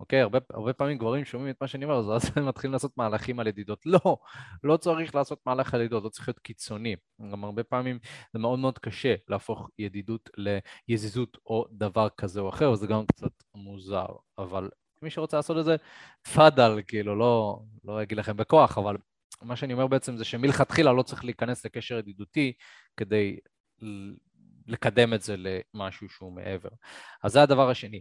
אוקיי? 0.00 0.20
הרבה, 0.20 0.38
הרבה 0.50 0.72
פעמים 0.72 0.98
גברים 0.98 1.24
שומעים 1.24 1.50
את 1.50 1.60
מה 1.60 1.68
שאני 1.68 1.84
אומר, 1.84 2.14
אז 2.14 2.30
הם 2.36 2.48
מתחילים 2.48 2.72
לעשות 2.72 2.92
מהלכים 2.96 3.40
על 3.40 3.46
ידידות. 3.46 3.86
לא, 3.86 4.16
לא 4.64 4.76
צריך 4.76 5.14
לעשות 5.14 5.40
מהלך 5.46 5.74
על 5.74 5.80
ידידות, 5.80 6.04
לא 6.04 6.08
צריך 6.08 6.28
להיות 6.28 6.38
קיצוני. 6.38 6.96
גם 7.32 7.44
הרבה 7.44 7.64
פעמים 7.64 7.98
זה 8.32 8.38
מאוד 8.38 8.58
מאוד 8.58 8.78
קשה 8.78 9.14
להפוך 9.28 9.70
ידידות 9.78 10.30
ליזיזות 10.88 11.38
או 11.46 11.64
דבר 11.70 12.08
כזה 12.08 12.40
או 12.40 12.48
אחר, 12.48 12.70
וזה 12.70 12.86
גם 12.86 13.06
קצת 13.06 13.32
מוזר. 13.54 14.06
אבל 14.38 14.70
מי 15.02 15.10
שרוצה 15.10 15.36
לעשות 15.36 15.58
את 15.58 15.64
זה, 15.64 15.76
תפאדל, 16.22 16.80
כאילו, 16.86 17.16
לא, 17.16 17.60
לא 17.84 18.02
אגיד 18.02 18.18
לכם 18.18 18.36
בכוח, 18.36 18.78
אבל 18.78 18.96
מה 19.42 19.56
שאני 19.56 19.72
אומר 19.72 19.86
בעצם 19.86 20.16
זה 20.16 20.24
שמלכתחילה 20.24 20.92
לא 20.92 21.02
צריך 21.02 21.24
להיכנס 21.24 21.64
לקשר 21.64 21.98
ידידותי 21.98 22.52
כדי 22.96 23.38
לקדם 24.66 25.14
את 25.14 25.22
זה 25.22 25.34
למשהו 25.38 26.08
שהוא 26.08 26.32
מעבר. 26.32 26.68
אז 27.22 27.32
זה 27.32 27.42
הדבר 27.42 27.70
השני. 27.70 28.00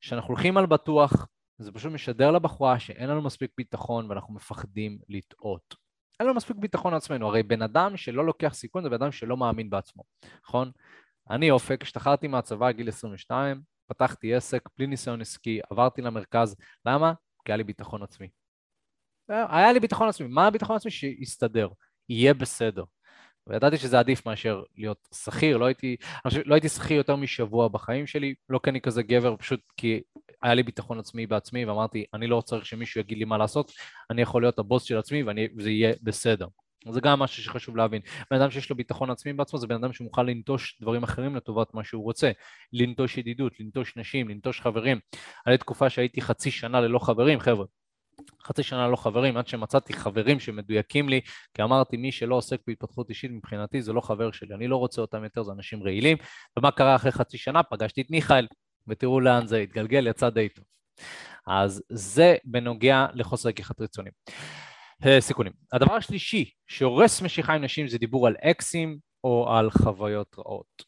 כשאנחנו 0.00 0.28
הולכים 0.28 0.56
על 0.56 0.66
בטוח, 0.66 1.26
זה 1.58 1.72
פשוט 1.72 1.92
משדר 1.92 2.30
לבחורה 2.30 2.78
שאין 2.78 3.10
לנו 3.10 3.22
מספיק 3.22 3.50
ביטחון 3.56 4.10
ואנחנו 4.10 4.34
מפחדים 4.34 4.98
לטעות. 5.08 5.74
אין 6.20 6.26
לנו 6.26 6.36
מספיק 6.36 6.56
ביטחון 6.56 6.94
לעצמנו, 6.94 7.28
הרי 7.28 7.42
בן 7.42 7.62
אדם 7.62 7.96
שלא 7.96 8.26
לוקח 8.26 8.54
סיכון 8.54 8.82
זה 8.82 8.88
בן 8.88 9.02
אדם 9.02 9.12
שלא 9.12 9.36
מאמין 9.36 9.70
בעצמו, 9.70 10.02
נכון? 10.44 10.70
אני 11.30 11.50
אופק, 11.50 11.82
השתחררתי 11.82 12.28
מהצבא 12.28 12.70
גיל 12.70 12.88
22, 12.88 13.62
פתחתי 13.86 14.34
עסק 14.34 14.68
בלי 14.78 14.86
ניסיון 14.86 15.20
עסקי, 15.20 15.60
עברתי 15.70 16.02
למרכז, 16.02 16.56
למה? 16.86 17.12
כי 17.44 17.52
היה 17.52 17.56
לי 17.56 17.64
ביטחון 17.64 18.02
עצמי. 18.02 18.28
היה 19.28 19.72
לי 19.72 19.80
ביטחון 19.80 20.08
עצמי, 20.08 20.26
מה 20.28 20.46
הביטחון 20.46 20.76
עצמי? 20.76 20.90
שיסתדר, 20.90 21.68
יהיה 22.08 22.34
בסדר. 22.34 22.84
וידעתי 23.46 23.76
שזה 23.76 23.98
עדיף 23.98 24.26
מאשר 24.26 24.62
להיות 24.76 25.08
שכיר, 25.14 25.56
לא 25.56 25.64
הייתי, 25.64 25.96
לא 26.46 26.54
הייתי 26.54 26.68
שכיר 26.68 26.96
יותר 26.96 27.16
משבוע 27.16 27.68
בחיים 27.68 28.06
שלי, 28.06 28.34
לא 28.48 28.60
כי 28.62 28.70
אני 28.70 28.80
כזה 28.80 29.02
גבר, 29.02 29.36
פשוט 29.36 29.60
כי 29.76 30.00
היה 30.42 30.54
לי 30.54 30.62
ביטחון 30.62 30.98
עצמי 30.98 31.26
בעצמי, 31.26 31.64
ואמרתי, 31.64 32.04
אני 32.14 32.26
לא 32.26 32.40
צריך 32.40 32.66
שמישהו 32.66 33.00
יגיד 33.00 33.18
לי 33.18 33.24
מה 33.24 33.38
לעשות, 33.38 33.72
אני 34.10 34.22
יכול 34.22 34.42
להיות 34.42 34.58
הבוס 34.58 34.82
של 34.82 34.98
עצמי 34.98 35.22
וזה 35.56 35.70
יהיה 35.70 35.92
בסדר. 36.02 36.46
זה 36.90 37.00
גם 37.00 37.18
משהו 37.18 37.42
שחשוב 37.42 37.76
להבין. 37.76 38.00
בן 38.30 38.40
אדם 38.40 38.50
שיש 38.50 38.70
לו 38.70 38.76
ביטחון 38.76 39.10
עצמי 39.10 39.32
בעצמו 39.32 39.58
זה 39.58 39.66
בן 39.66 39.74
אדם 39.74 39.92
שמוכן 39.92 40.26
לנטוש 40.26 40.78
דברים 40.80 41.02
אחרים 41.02 41.36
לטובת 41.36 41.74
מה 41.74 41.84
שהוא 41.84 42.02
רוצה. 42.02 42.30
לנטוש 42.72 43.18
ידידות, 43.18 43.60
לנטוש 43.60 43.96
נשים, 43.96 44.28
לנטוש 44.28 44.60
חברים. 44.60 45.00
לי 45.46 45.58
תקופה 45.58 45.90
שהייתי 45.90 46.20
חצי 46.20 46.50
שנה 46.50 46.80
ללא 46.80 46.98
חברים, 46.98 47.40
חבר'ה. 47.40 47.66
חצי 48.44 48.62
שנה 48.62 48.88
לא 48.88 48.96
חברים, 48.96 49.36
עד 49.36 49.48
שמצאתי 49.48 49.92
חברים 49.92 50.40
שמדויקים 50.40 51.08
לי, 51.08 51.20
כי 51.54 51.62
אמרתי, 51.62 51.96
מי 51.96 52.12
שלא 52.12 52.34
עוסק 52.34 52.60
בהתפתחות 52.66 53.08
אישית 53.08 53.30
מבחינתי 53.30 53.82
זה 53.82 53.92
לא 53.92 54.00
חבר 54.00 54.32
שלי, 54.32 54.54
אני 54.54 54.68
לא 54.68 54.76
רוצה 54.76 55.00
אותם 55.00 55.24
יותר, 55.24 55.42
זה 55.42 55.52
אנשים 55.52 55.82
רעילים. 55.82 56.16
ומה 56.58 56.70
קרה 56.70 56.96
אחרי 56.96 57.12
חצי 57.12 57.38
שנה? 57.38 57.62
פגשתי 57.62 58.00
את 58.00 58.10
מיכאל, 58.10 58.46
ותראו 58.88 59.20
לאן 59.20 59.46
זה 59.46 59.58
התגלגל, 59.58 60.06
יצא 60.06 60.30
די 60.30 60.48
טוב. 60.48 60.64
אז 61.46 61.82
זה 61.88 62.36
בנוגע 62.44 63.06
לחוסר 63.14 63.48
לקיחת 63.48 63.80
רצונים. 63.80 64.12
אה, 65.06 65.20
סיכונים. 65.20 65.52
הדבר 65.72 65.94
השלישי 65.94 66.50
שהורס 66.66 67.22
משיכה 67.22 67.54
עם 67.54 67.64
נשים 67.64 67.88
זה 67.88 67.98
דיבור 67.98 68.26
על 68.26 68.36
אקסים 68.42 68.98
או 69.24 69.54
על 69.54 69.70
חוויות 69.70 70.36
רעות. 70.38 70.84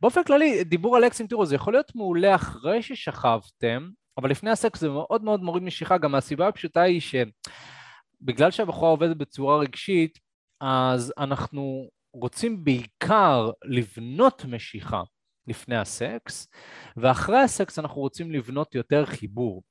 באופן 0.00 0.24
כללי, 0.24 0.64
דיבור 0.64 0.96
על 0.96 1.06
אקסים, 1.06 1.26
תראו, 1.26 1.46
זה 1.46 1.54
יכול 1.54 1.72
להיות 1.72 1.92
מעולה 1.94 2.34
אחרי 2.34 2.82
ששכבתם, 2.82 3.88
אבל 4.18 4.30
לפני 4.30 4.50
הסקס 4.50 4.80
זה 4.80 4.88
מאוד 4.88 5.24
מאוד 5.24 5.42
מוריד 5.42 5.62
משיכה, 5.62 5.98
גם 5.98 6.12
מהסיבה 6.12 6.48
הפשוטה 6.48 6.82
היא 6.82 7.00
שבגלל 7.00 8.50
שהבחורה 8.50 8.90
עובדת 8.90 9.16
בצורה 9.16 9.58
רגשית, 9.58 10.18
אז 10.60 11.12
אנחנו 11.18 11.88
רוצים 12.12 12.64
בעיקר 12.64 13.50
לבנות 13.64 14.44
משיכה 14.44 15.02
לפני 15.46 15.76
הסקס, 15.76 16.48
ואחרי 16.96 17.38
הסקס 17.38 17.78
אנחנו 17.78 18.00
רוצים 18.00 18.32
לבנות 18.32 18.74
יותר 18.74 19.06
חיבור. 19.06 19.62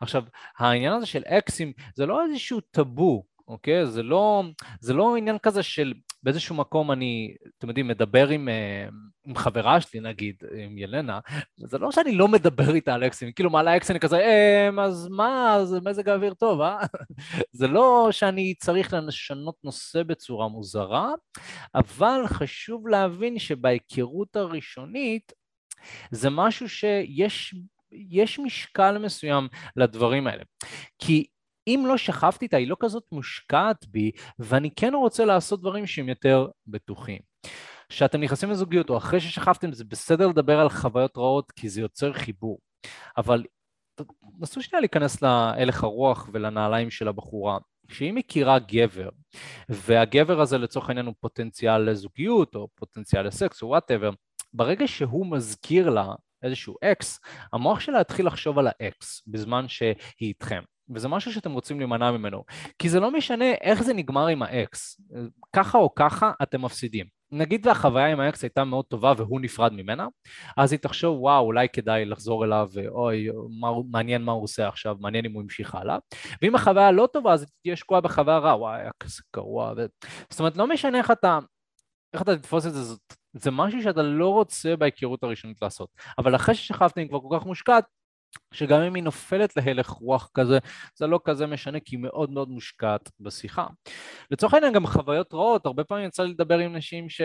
עכשיו, 0.00 0.24
העניין 0.58 0.92
הזה 0.92 1.06
של 1.06 1.22
אקסים 1.26 1.72
זה 1.94 2.06
לא 2.06 2.24
איזשהו 2.24 2.60
טאבו, 2.60 3.24
אוקיי? 3.48 3.86
זה 3.86 4.02
לא, 4.02 4.44
זה 4.80 4.94
לא 4.94 5.16
עניין 5.16 5.38
כזה 5.38 5.62
של 5.62 5.92
באיזשהו 6.22 6.54
מקום 6.54 6.92
אני, 6.92 7.34
אתם 7.58 7.68
יודעים, 7.68 7.88
מדבר 7.88 8.28
עם, 8.28 8.48
אה, 8.48 8.88
עם 9.26 9.36
חברה 9.36 9.80
שלי 9.80 10.00
נגיד, 10.00 10.34
עם 10.58 10.78
ילנה, 10.78 11.20
זה 11.56 11.78
לא 11.78 11.92
שאני 11.92 12.12
לא 12.12 12.28
מדבר 12.28 12.74
איתה 12.74 12.94
על 12.94 13.04
אקסים, 13.04 13.32
כאילו 13.32 13.50
מעלה 13.50 13.76
אקסים 13.76 13.94
אני 13.96 14.00
כזה, 14.00 14.16
אה, 14.18 14.68
אז 14.82 15.08
מה, 15.08 15.58
זה 15.64 15.80
מזג 15.84 16.08
האוויר 16.08 16.34
טוב, 16.34 16.60
אה? 16.60 16.78
זה 17.52 17.68
לא 17.68 18.08
שאני 18.10 18.54
צריך 18.54 18.92
לשנות 18.92 19.54
נושא 19.64 20.02
בצורה 20.02 20.48
מוזרה, 20.48 21.12
אבל 21.74 22.22
חשוב 22.26 22.88
להבין 22.88 23.38
שבהיכרות 23.38 24.36
הראשונית 24.36 25.32
זה 26.10 26.30
משהו 26.30 26.68
שיש 26.68 27.54
יש 27.92 28.38
משקל 28.38 28.98
מסוים 28.98 29.48
לדברים 29.76 30.26
האלה. 30.26 30.42
כי 30.98 31.26
אם 31.68 31.84
לא 31.86 31.96
שכבתי 31.96 32.44
איתה, 32.44 32.56
היא 32.56 32.68
לא 32.68 32.76
כזאת 32.80 33.04
מושקעת 33.12 33.86
בי, 33.88 34.10
ואני 34.38 34.70
כן 34.76 34.94
רוצה 34.94 35.24
לעשות 35.24 35.60
דברים 35.60 35.86
שהם 35.86 36.08
יותר 36.08 36.48
בטוחים. 36.66 37.18
כשאתם 37.88 38.20
נכנסים 38.20 38.50
לזוגיות, 38.50 38.90
או 38.90 38.96
אחרי 38.96 39.20
ששכבתם, 39.20 39.72
זה 39.72 39.84
בסדר 39.84 40.26
לדבר 40.26 40.60
על 40.60 40.68
חוויות 40.68 41.18
רעות, 41.18 41.52
כי 41.52 41.68
זה 41.68 41.80
יוצר 41.80 42.12
חיבור. 42.12 42.58
אבל 43.16 43.44
נסו 44.38 44.62
שנייה 44.62 44.80
להיכנס 44.80 45.22
להלך 45.22 45.84
הרוח 45.84 46.28
ולנעליים 46.32 46.90
של 46.90 47.08
הבחורה. 47.08 47.58
כשהיא 47.88 48.12
מכירה 48.12 48.58
גבר, 48.58 49.08
והגבר 49.68 50.40
הזה 50.40 50.58
לצורך 50.58 50.88
העניין 50.88 51.06
הוא 51.06 51.14
פוטנציאל 51.20 51.90
לזוגיות, 51.90 52.54
או 52.54 52.68
פוטנציאל 52.74 53.26
לסקס, 53.26 53.62
או 53.62 53.68
whatever, 53.68 54.10
ברגע 54.52 54.88
שהוא 54.88 55.26
מזכיר 55.26 55.90
לה 55.90 56.06
איזשהו 56.42 56.76
אקס, 56.84 57.20
המוח 57.52 57.80
שלה 57.80 58.00
יתחיל 58.00 58.26
לחשוב 58.26 58.58
על 58.58 58.68
האקס 58.68 59.22
בזמן 59.26 59.68
שהיא 59.68 59.94
איתכם. 60.20 60.62
וזה 60.94 61.08
משהו 61.08 61.32
שאתם 61.32 61.52
רוצים 61.52 61.78
להימנע 61.78 62.10
ממנו. 62.10 62.44
כי 62.78 62.88
זה 62.88 63.00
לא 63.00 63.10
משנה 63.10 63.52
איך 63.60 63.82
זה 63.82 63.94
נגמר 63.94 64.26
עם 64.26 64.42
האקס. 64.42 65.00
ככה 65.52 65.78
או 65.78 65.94
ככה 65.94 66.32
אתם 66.42 66.62
מפסידים. 66.62 67.18
נגיד 67.32 67.66
והחוויה 67.66 68.06
עם 68.06 68.20
האקס 68.20 68.42
הייתה 68.42 68.64
מאוד 68.64 68.84
טובה 68.84 69.12
והוא 69.16 69.40
נפרד 69.40 69.72
ממנה, 69.72 70.06
אז 70.56 70.72
היא 70.72 70.80
תחשוב 70.80 71.20
וואו 71.20 71.44
אולי 71.44 71.68
כדאי 71.68 72.04
לחזור 72.04 72.44
אליו 72.44 72.68
ואוי 72.72 73.28
מה, 73.60 73.68
מעניין 73.90 74.22
מה 74.22 74.32
הוא 74.32 74.42
עושה 74.42 74.68
עכשיו, 74.68 74.96
מעניין 75.00 75.24
אם 75.24 75.32
הוא 75.32 75.42
המשיך 75.42 75.74
הלאה 75.74 75.98
ואם 76.42 76.54
החוויה 76.54 76.90
לא 76.90 77.08
טובה 77.12 77.32
אז 77.32 77.46
תהיה 77.62 77.76
שקועה 77.76 78.00
בחוויה 78.00 78.38
רעה, 78.38 78.56
וואי 78.56 78.80
כזה 79.00 79.22
גרוע 79.36 79.72
ו... 79.76 79.86
זאת 80.30 80.40
אומרת 80.40 80.56
לא 80.56 80.66
משנה 80.66 80.98
איך 80.98 81.10
אתה, 81.10 81.38
איך 82.12 82.22
אתה 82.22 82.36
תתפוס 82.36 82.66
את 82.66 82.72
זה, 82.72 82.82
זה, 82.82 82.94
זה 83.32 83.50
משהו 83.50 83.82
שאתה 83.82 84.02
לא 84.02 84.28
רוצה 84.28 84.76
בהיכרות 84.76 85.22
הראשונית 85.22 85.62
לעשות 85.62 85.88
אבל 86.18 86.36
אחרי 86.36 86.54
ששכבתם 86.54 87.08
כבר 87.08 87.20
כל 87.20 87.38
כך 87.38 87.46
מושקעת 87.46 87.84
שגם 88.52 88.80
אם 88.80 88.94
היא 88.94 89.02
נופלת 89.02 89.56
להלך 89.56 89.88
רוח 89.88 90.30
כזה, 90.34 90.58
זה 90.94 91.06
לא 91.06 91.20
כזה 91.24 91.46
משנה 91.46 91.80
כי 91.80 91.96
היא 91.96 92.02
מאוד 92.02 92.30
מאוד 92.30 92.48
מושקעת 92.48 93.10
בשיחה. 93.20 93.66
לצורך 94.30 94.54
העניין 94.54 94.72
גם 94.72 94.86
חוויות 94.86 95.34
רעות, 95.34 95.66
הרבה 95.66 95.84
פעמים 95.84 96.06
יצא 96.06 96.22
לי 96.22 96.30
לדבר 96.30 96.58
עם 96.58 96.76
נשים 96.76 97.08
ש... 97.08 97.20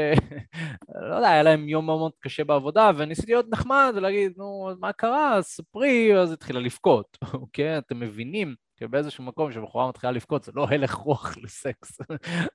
לא 1.09 1.15
יודע, 1.15 1.29
היה 1.29 1.43
להם 1.43 1.69
יום 1.69 1.85
מאוד 1.85 2.11
קשה 2.19 2.43
בעבודה 2.43 2.91
וניסיתי 2.97 3.31
להיות 3.31 3.45
נחמד 3.51 3.93
ולהגיד, 3.95 4.33
נו, 4.37 4.69
מה 4.79 4.93
קרה? 4.93 5.41
ספרי, 5.41 6.17
אז 6.19 6.31
התחילה 6.31 6.59
לבכות, 6.59 7.17
אוקיי? 7.33 7.77
אתם 7.77 7.99
מבינים 7.99 8.55
שבאיזשהו 8.79 9.23
מקום 9.23 9.51
שבחורה 9.51 9.89
מתחילה 9.89 10.11
לבכות 10.11 10.43
זה 10.43 10.51
לא 10.55 10.67
הלך 10.69 10.93
רוח 10.93 11.35
לסקס, 11.43 11.97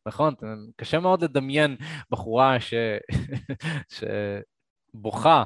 נכון? 0.07 0.35
קשה 0.77 0.99
מאוד 1.01 1.25
לדמיין 1.25 1.77
בחורה 2.11 2.61
ש... 2.61 2.75
ש... 3.89 4.05
בוכה 5.03 5.45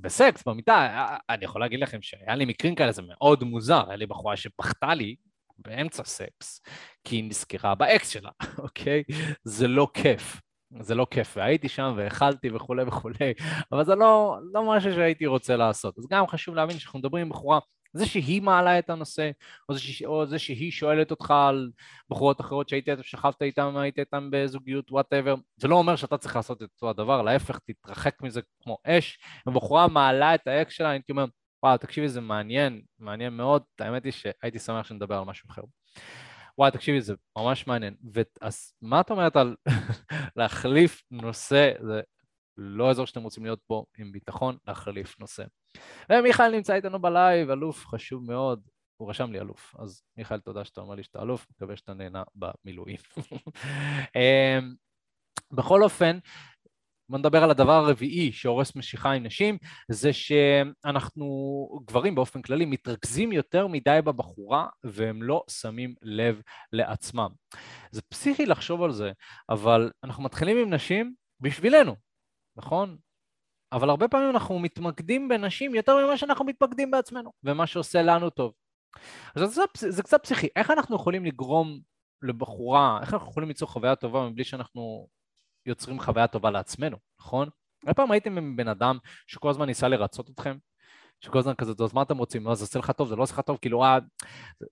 בסקס, 0.00 0.44
במיטה, 0.48 1.06
אני 1.30 1.44
יכול 1.44 1.60
להגיד 1.60 1.80
לכם 1.80 2.02
שהיה 2.02 2.34
לי 2.34 2.44
מקרים 2.44 2.74
כאלה, 2.74 2.92
זה 2.92 3.02
מאוד 3.08 3.44
מוזר, 3.44 3.84
היה 3.88 3.96
לי 3.96 4.06
בחורה 4.06 4.36
שפחתה 4.36 4.94
לי 4.94 5.16
באמצע 5.58 6.04
סקס, 6.04 6.60
כי 7.04 7.16
היא 7.16 7.24
נזכרה 7.24 7.74
באקס 7.74 8.08
שלה, 8.08 8.30
אוקיי? 8.58 9.02
זה 9.44 9.68
לא 9.68 9.88
כיף. 9.94 10.40
זה 10.80 10.94
לא 10.94 11.06
כיף, 11.10 11.36
והייתי 11.36 11.68
שם 11.68 11.94
ואכלתי 11.96 12.50
וכולי 12.50 12.82
וכולי, 12.82 13.32
אבל 13.72 13.84
זה 13.84 13.94
לא, 13.94 14.38
לא 14.52 14.76
משהו 14.76 14.92
שהייתי 14.94 15.26
רוצה 15.26 15.56
לעשות. 15.56 15.98
אז 15.98 16.06
גם 16.10 16.26
חשוב 16.26 16.54
להבין 16.54 16.78
שאנחנו 16.78 16.98
מדברים 16.98 17.22
עם 17.22 17.28
בחורה 17.28 17.58
זה 17.96 18.06
שהיא 18.06 18.42
מעלה 18.42 18.78
את 18.78 18.90
הנושא, 18.90 19.30
או 19.68 19.74
זה, 19.74 19.80
ש... 19.80 20.02
או 20.02 20.26
זה 20.26 20.38
שהיא 20.38 20.70
שואלת 20.70 21.10
אותך 21.10 21.30
על 21.30 21.70
בחורות 22.10 22.40
אחרות 22.40 22.68
שהיית 22.68 22.86
שכבת 23.02 23.42
איתן, 23.42 23.76
היית 23.76 23.98
איתן 23.98 24.28
בזוגיות, 24.32 24.92
whatever, 24.92 25.34
זה 25.56 25.68
לא 25.68 25.76
אומר 25.76 25.96
שאתה 25.96 26.18
צריך 26.18 26.36
לעשות 26.36 26.62
את 26.62 26.68
אותו 26.74 26.90
הדבר, 26.90 27.22
להפך, 27.22 27.58
תתרחק 27.58 28.22
מזה 28.22 28.40
כמו 28.62 28.78
אש. 28.84 29.18
אם 29.48 29.54
בחורה 29.54 29.88
מעלה 29.88 30.34
את 30.34 30.46
האקס 30.46 30.72
שלה, 30.72 30.90
הייתי 30.90 31.12
אומר, 31.12 31.24
וואו, 31.62 31.76
תקשיבי, 31.76 32.08
זה 32.08 32.20
מעניין, 32.20 32.82
מעניין 32.98 33.32
מאוד, 33.32 33.62
האמת 33.80 34.04
היא 34.04 34.12
שהייתי 34.12 34.58
שמח 34.58 34.86
שנדבר 34.86 35.18
על 35.18 35.24
משהו 35.24 35.50
אחר. 35.50 35.62
וואי, 36.58 36.70
תקשיבי, 36.70 37.00
זה 37.00 37.14
ממש 37.38 37.66
מעניין. 37.66 37.94
אז 38.40 38.72
מה 38.82 39.00
את 39.00 39.10
אומרת 39.10 39.36
על 39.36 39.56
להחליף 40.36 41.02
נושא, 41.10 41.72
זה 41.80 42.00
לא 42.56 42.90
אזור 42.90 43.06
שאתם 43.06 43.22
רוצים 43.22 43.44
להיות 43.44 43.60
בו 43.68 43.86
עם 43.98 44.12
ביטחון, 44.12 44.56
להחליף 44.66 45.20
נושא. 45.20 45.44
ומיכאל 46.10 46.56
נמצא 46.56 46.74
איתנו 46.74 46.98
בלייב, 46.98 47.50
אלוף 47.50 47.86
חשוב 47.86 48.24
מאוד. 48.24 48.60
הוא 48.96 49.10
רשם 49.10 49.32
לי 49.32 49.40
אלוף, 49.40 49.74
אז 49.78 50.02
מיכאל, 50.16 50.40
תודה 50.40 50.64
שאתה 50.64 50.80
אומר 50.80 50.94
לי 50.94 51.02
שאתה 51.02 51.22
אלוף, 51.22 51.46
מקווה 51.50 51.76
שאתה 51.76 51.94
נהנה 51.94 52.22
במילואים. 52.34 52.96
אמ, 54.16 54.74
בכל 55.52 55.82
אופן, 55.82 56.18
בוא 57.08 57.18
נדבר 57.18 57.42
על 57.42 57.50
הדבר 57.50 57.72
הרביעי 57.72 58.32
שהורס 58.32 58.76
משיכה 58.76 59.12
עם 59.12 59.22
נשים, 59.22 59.58
זה 59.90 60.12
שאנחנו, 60.12 61.26
גברים 61.84 62.14
באופן 62.14 62.42
כללי, 62.42 62.64
מתרכזים 62.64 63.32
יותר 63.32 63.66
מדי 63.66 63.98
בבחורה 64.04 64.68
והם 64.84 65.22
לא 65.22 65.42
שמים 65.50 65.94
לב 66.02 66.42
לעצמם. 66.72 67.30
זה 67.90 68.02
פסיכי 68.02 68.46
לחשוב 68.46 68.82
על 68.82 68.92
זה, 68.92 69.12
אבל 69.48 69.90
אנחנו 70.04 70.22
מתחילים 70.22 70.56
עם 70.56 70.74
נשים 70.74 71.14
בשבילנו, 71.40 71.96
נכון? 72.56 72.96
אבל 73.72 73.90
הרבה 73.90 74.08
פעמים 74.08 74.30
אנחנו 74.30 74.58
מתמקדים 74.58 75.28
בנשים 75.28 75.74
יותר 75.74 76.06
ממה 76.06 76.16
שאנחנו 76.16 76.44
מתמקדים 76.44 76.90
בעצמנו, 76.90 77.32
ומה 77.44 77.66
שעושה 77.66 78.02
לנו 78.02 78.30
טוב. 78.30 78.52
אז 79.34 79.54
זה, 79.54 79.62
זה 79.88 80.02
קצת 80.02 80.22
פסיכי, 80.22 80.48
איך 80.56 80.70
אנחנו 80.70 80.96
יכולים 80.96 81.24
לגרום 81.24 81.80
לבחורה, 82.22 82.98
איך 83.02 83.14
אנחנו 83.14 83.30
יכולים 83.30 83.48
ליצור 83.48 83.68
חוויה 83.68 83.96
טובה 83.96 84.28
מבלי 84.28 84.44
שאנחנו 84.44 85.08
יוצרים 85.66 86.00
חוויה 86.00 86.26
טובה 86.26 86.50
לעצמנו, 86.50 86.96
נכון? 87.20 87.48
הרבה 87.82 87.94
פעם 87.94 88.10
הייתם 88.10 88.38
עם 88.38 88.56
בן 88.56 88.68
אדם 88.68 88.98
שכל 89.26 89.50
הזמן 89.50 89.66
ניסה 89.66 89.88
לרצות 89.88 90.30
אתכם, 90.30 90.56
שכל 91.20 91.38
הזמן 91.38 91.54
כזה, 91.54 91.72
אז 91.84 91.92
מה 91.92 92.02
אתם 92.02 92.18
רוצים? 92.18 92.46
לא, 92.46 92.54
זה 92.54 92.64
עושה 92.64 92.78
לך 92.78 92.90
טוב, 92.90 93.08
זה 93.08 93.16
לא 93.16 93.22
עושה 93.22 93.34
לך 93.34 93.40
טוב, 93.40 93.58
כאילו, 93.62 93.84
אה, 93.84 93.98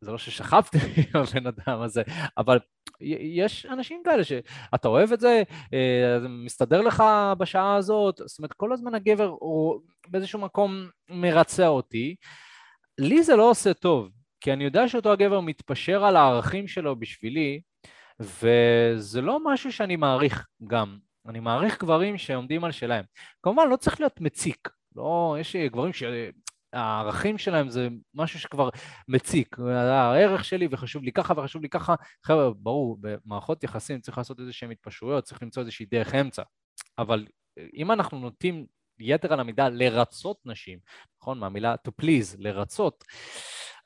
זה 0.01 0.11
לא 0.11 0.19
ששכבתי 0.19 0.79
עם 0.79 1.21
הבן 1.23 1.47
אדם 1.47 1.81
הזה, 1.81 2.03
אבל 2.39 2.59
יש 3.01 3.67
אנשים 3.67 4.03
כאלה 4.05 4.25
שאתה 4.25 4.89
אוהב 4.89 5.13
את 5.13 5.21
זה, 5.21 5.43
אה, 5.75 6.21
זה 6.21 6.29
מסתדר 6.29 6.81
לך 6.81 7.03
בשעה 7.39 7.77
הזאת, 7.77 8.21
זאת 8.27 8.39
אומרת, 8.39 8.53
כל 8.53 8.73
הזמן 8.73 8.95
הגבר 8.95 9.35
הוא 9.41 9.81
באיזשהו 10.09 10.39
מקום 10.39 10.89
מרצה 11.11 11.67
אותי. 11.69 12.15
לי 12.99 13.23
זה 13.23 13.37
לא 13.37 13.51
עושה 13.51 13.75
טוב, 13.75 14.11
כי 14.41 14.53
אני 14.53 14.65
יודע 14.65 14.89
שאותו 14.89 15.13
הגבר 15.13 15.41
מתפשר 15.41 16.05
על 16.05 16.17
הערכים 16.17 16.69
שלו 16.69 16.97
בשבילי, 16.97 17.61
וזה 18.21 19.21
לא 19.21 19.39
משהו 19.45 19.73
שאני 19.73 19.97
מעריך 19.97 20.47
גם. 20.67 20.99
אני 21.29 21.41
מעריך 21.41 21.81
גברים 21.81 22.19
שעומדים 22.19 22.65
על 22.65 22.73
שלהם. 22.73 23.05
כמובן, 23.43 23.69
לא 23.69 23.77
צריך 23.77 24.01
להיות 24.01 24.21
מציק. 24.21 24.69
לא, 24.97 25.37
יש 25.41 25.57
גברים 25.57 25.93
שהערכים 26.75 27.39
שלהם 27.39 27.69
זה 27.69 27.89
משהו 28.15 28.41
שכבר 28.41 28.69
מציק. 29.09 29.57
הערך 29.59 30.45
שלי 30.45 30.69
וחשוב 30.71 31.03
לי 31.03 31.13
ככה 31.13 31.35
וחשוב 31.37 31.63
לי 31.63 31.69
ככה. 31.69 31.95
חבר'ה, 32.25 32.51
ברור, 32.51 32.99
במערכות 33.01 33.65
יחסים 33.65 34.01
צריך 34.01 34.19
לעשות 34.19 34.41
איזה 34.41 34.53
שהן 34.53 34.71
התפשרויות, 34.71 35.25
צריך 35.25 35.43
למצוא 35.43 35.63
איזושהי 35.63 35.87
דרך 35.87 36.15
אמצע. 36.15 36.43
אבל 36.99 37.27
אם 37.75 37.93
אנחנו 37.93 38.19
נוטים 38.19 38.67
יתר 38.99 39.33
על 39.33 39.41
המידה 39.41 39.69
לרצות 39.69 40.39
נשים, 40.45 40.79
נכון? 41.21 41.39
מהמילה 41.39 41.75
to 41.89 41.91
please, 42.03 42.37
לרצות, 42.39 43.05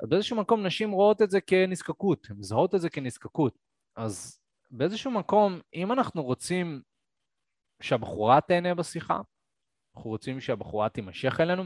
אז 0.02 0.08
באיזשהו 0.08 0.36
מקום 0.36 0.66
נשים 0.66 0.90
רואות 0.90 1.22
את 1.22 1.30
זה 1.30 1.40
כנזקקות, 1.40 2.26
הן 2.30 2.36
מזהות 2.36 2.74
את 2.74 2.80
זה 2.80 2.90
כנזקקות. 2.90 3.58
אז 3.96 4.40
באיזשהו 4.70 5.10
מקום, 5.10 5.60
אם 5.74 5.92
אנחנו 5.92 6.22
רוצים 6.22 6.82
שהבחורה 7.82 8.40
תהנה 8.40 8.74
בשיחה, 8.74 9.20
אנחנו 9.96 10.10
רוצים 10.10 10.40
שהבחורה 10.40 10.88
תימשך 10.88 11.40
אלינו, 11.40 11.64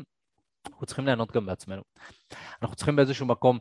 אנחנו 0.67 0.87
צריכים 0.87 1.07
ליהנות 1.07 1.33
גם 1.33 1.47
בעצמנו. 1.47 1.83
אנחנו 2.63 2.77
צריכים 2.77 2.97
באיזשהו 2.97 3.27
מקום 3.27 3.59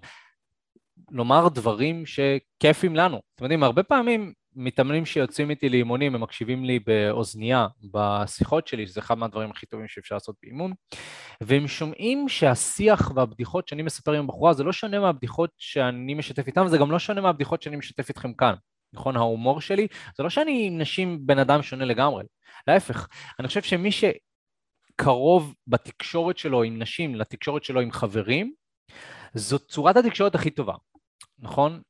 לומר 1.12 1.50
דברים 1.50 2.04
שכיפים 2.06 2.96
לנו. 2.96 3.22
אתם 3.36 3.44
יודעים, 3.44 3.64
הרבה 3.64 3.84
פעמים 3.84 4.34
מתאמנים 4.56 5.06
שיוצאים 5.06 5.50
איתי 5.50 5.70
לאימונים, 5.70 6.16
הם 6.16 6.22
מקשיבים 6.22 6.66
לי 6.66 6.80
באוזנייה 6.80 7.68
בשיחות 7.92 8.68
שלי, 8.68 8.88
שזה 8.88 9.00
אחד 9.00 9.18
מהדברים 9.18 9.52
הכי 9.52 9.66
טובים 9.66 9.88
שאפשר 9.88 10.16
לעשות 10.16 10.36
באימון, 10.44 10.74
והם 11.42 11.68
שומעים 11.68 12.30
שהשיח 12.30 13.12
והבדיחות 13.16 13.68
שאני 13.68 13.82
מספר 13.82 14.12
עם 14.12 14.24
הבחורה 14.24 14.54
זה 14.54 14.64
לא 14.64 14.72
שונה 14.72 15.00
מהבדיחות 15.00 15.50
שאני 15.58 16.14
משתף 16.14 16.48
איתם, 16.48 16.68
זה 16.68 16.78
גם 16.78 16.92
לא 16.92 17.00
שונה 17.00 17.22
מהבדיחות 17.22 17.62
שאני 17.62 17.76
משתף 17.76 18.10
איתכם 18.10 18.34
כאן. 18.34 18.54
נכון, 18.94 19.16
ההומור 19.16 19.62
שלי, 19.62 19.88
זה 20.18 20.24
לא 20.24 20.30
שאני 20.30 20.68
עם 20.68 20.78
נשים 20.78 21.20
בן 21.26 21.40
אדם 21.40 21.62
שונה 21.62 21.86
לגמרי, 21.86 22.24
להפך, 22.68 23.08
אני 23.40 23.48
חושב 23.48 23.62
שמי 23.62 23.92
שקרוב 25.02 25.56
בתקשורת 25.68 26.38
שלו 26.38 26.64
עם 26.64 26.82
נשים 26.82 27.16
לתקשורת 27.16 27.64
שלו 27.64 27.82
עם 27.82 27.92
חברים, 27.92 28.54
זאת 29.34 29.68
צורת 29.68 29.98
התקשורת 29.98 30.36
הכי 30.36 30.50
טובה, 30.50 30.74
נכון? 31.40 31.82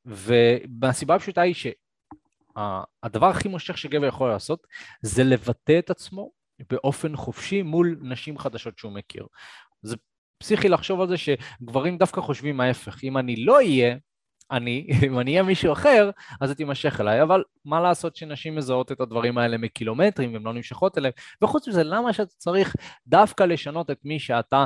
והסיבה 0.80 1.14
הפשוטה 1.14 1.40
היא 1.40 1.54
שהדבר 1.54 3.26
הכי 3.26 3.48
מושך 3.48 3.78
שגבר 3.78 4.06
יכול 4.06 4.30
לעשות 4.30 4.66
זה 5.02 5.24
לבטא 5.24 5.78
את 5.78 5.90
עצמו 5.90 6.30
באופן 6.70 7.16
חופשי 7.16 7.62
מול 7.62 7.98
נשים 8.02 8.38
חדשות 8.38 8.78
שהוא 8.78 8.92
מכיר. 8.92 9.26
זה 9.82 9.96
פסיכי 10.38 10.68
לחשוב 10.68 11.00
על 11.00 11.08
זה 11.08 11.16
שגברים 11.16 11.98
דווקא 11.98 12.20
חושבים 12.20 12.60
ההפך, 12.60 13.04
אם 13.04 13.18
אני 13.18 13.44
לא 13.44 13.56
אהיה, 13.56 13.96
אני, 14.52 14.86
אם 15.06 15.18
אני 15.18 15.30
אהיה 15.30 15.42
מישהו 15.42 15.72
אחר, 15.72 16.10
אז 16.40 16.48
זה 16.48 16.54
תימשך 16.54 17.00
אליי, 17.00 17.22
אבל 17.22 17.44
מה 17.64 17.80
לעשות 17.80 18.16
שנשים 18.16 18.54
מזהות 18.54 18.92
את 18.92 19.00
הדברים 19.00 19.38
האלה 19.38 19.58
מקילומטרים 19.58 20.32
והן 20.32 20.42
לא 20.42 20.52
נמשכות 20.52 20.98
אליהם, 20.98 21.12
וחוץ 21.42 21.68
מזה, 21.68 21.82
למה 21.82 22.12
שאתה 22.12 22.34
צריך 22.36 22.76
דווקא 23.06 23.42
לשנות 23.42 23.90
את 23.90 23.98
מי 24.04 24.18
שאתה 24.18 24.64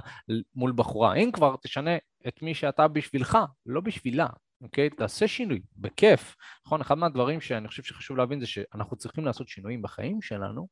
מול 0.55 0.73
בחורה? 0.77 1.15
אם 1.15 1.31
כבר, 1.33 1.57
תשנה 1.63 1.97
את 2.29 2.43
מי 2.43 2.55
שאתה 2.55 2.89
בשבילך, 2.89 3.39
לא 3.67 3.81
בשבילה. 3.81 4.27
אוקיי? 4.63 4.91
תעשה 4.91 5.29
שינוי, 5.29 5.61
בכיף. 5.77 6.37
נכון, 6.67 6.81
אחד 6.81 6.95
מהדברים 6.95 7.41
שאני 7.41 7.69
חושב 7.69 7.83
שחשוב 7.83 8.17
להבין 8.17 8.41
זה 8.41 8.47
שאנחנו 8.47 8.97
צריכים 8.97 9.25
לעשות 9.25 9.49
שינויים 9.49 9.83
בחיים 9.83 10.23
שלנו, 10.23 10.69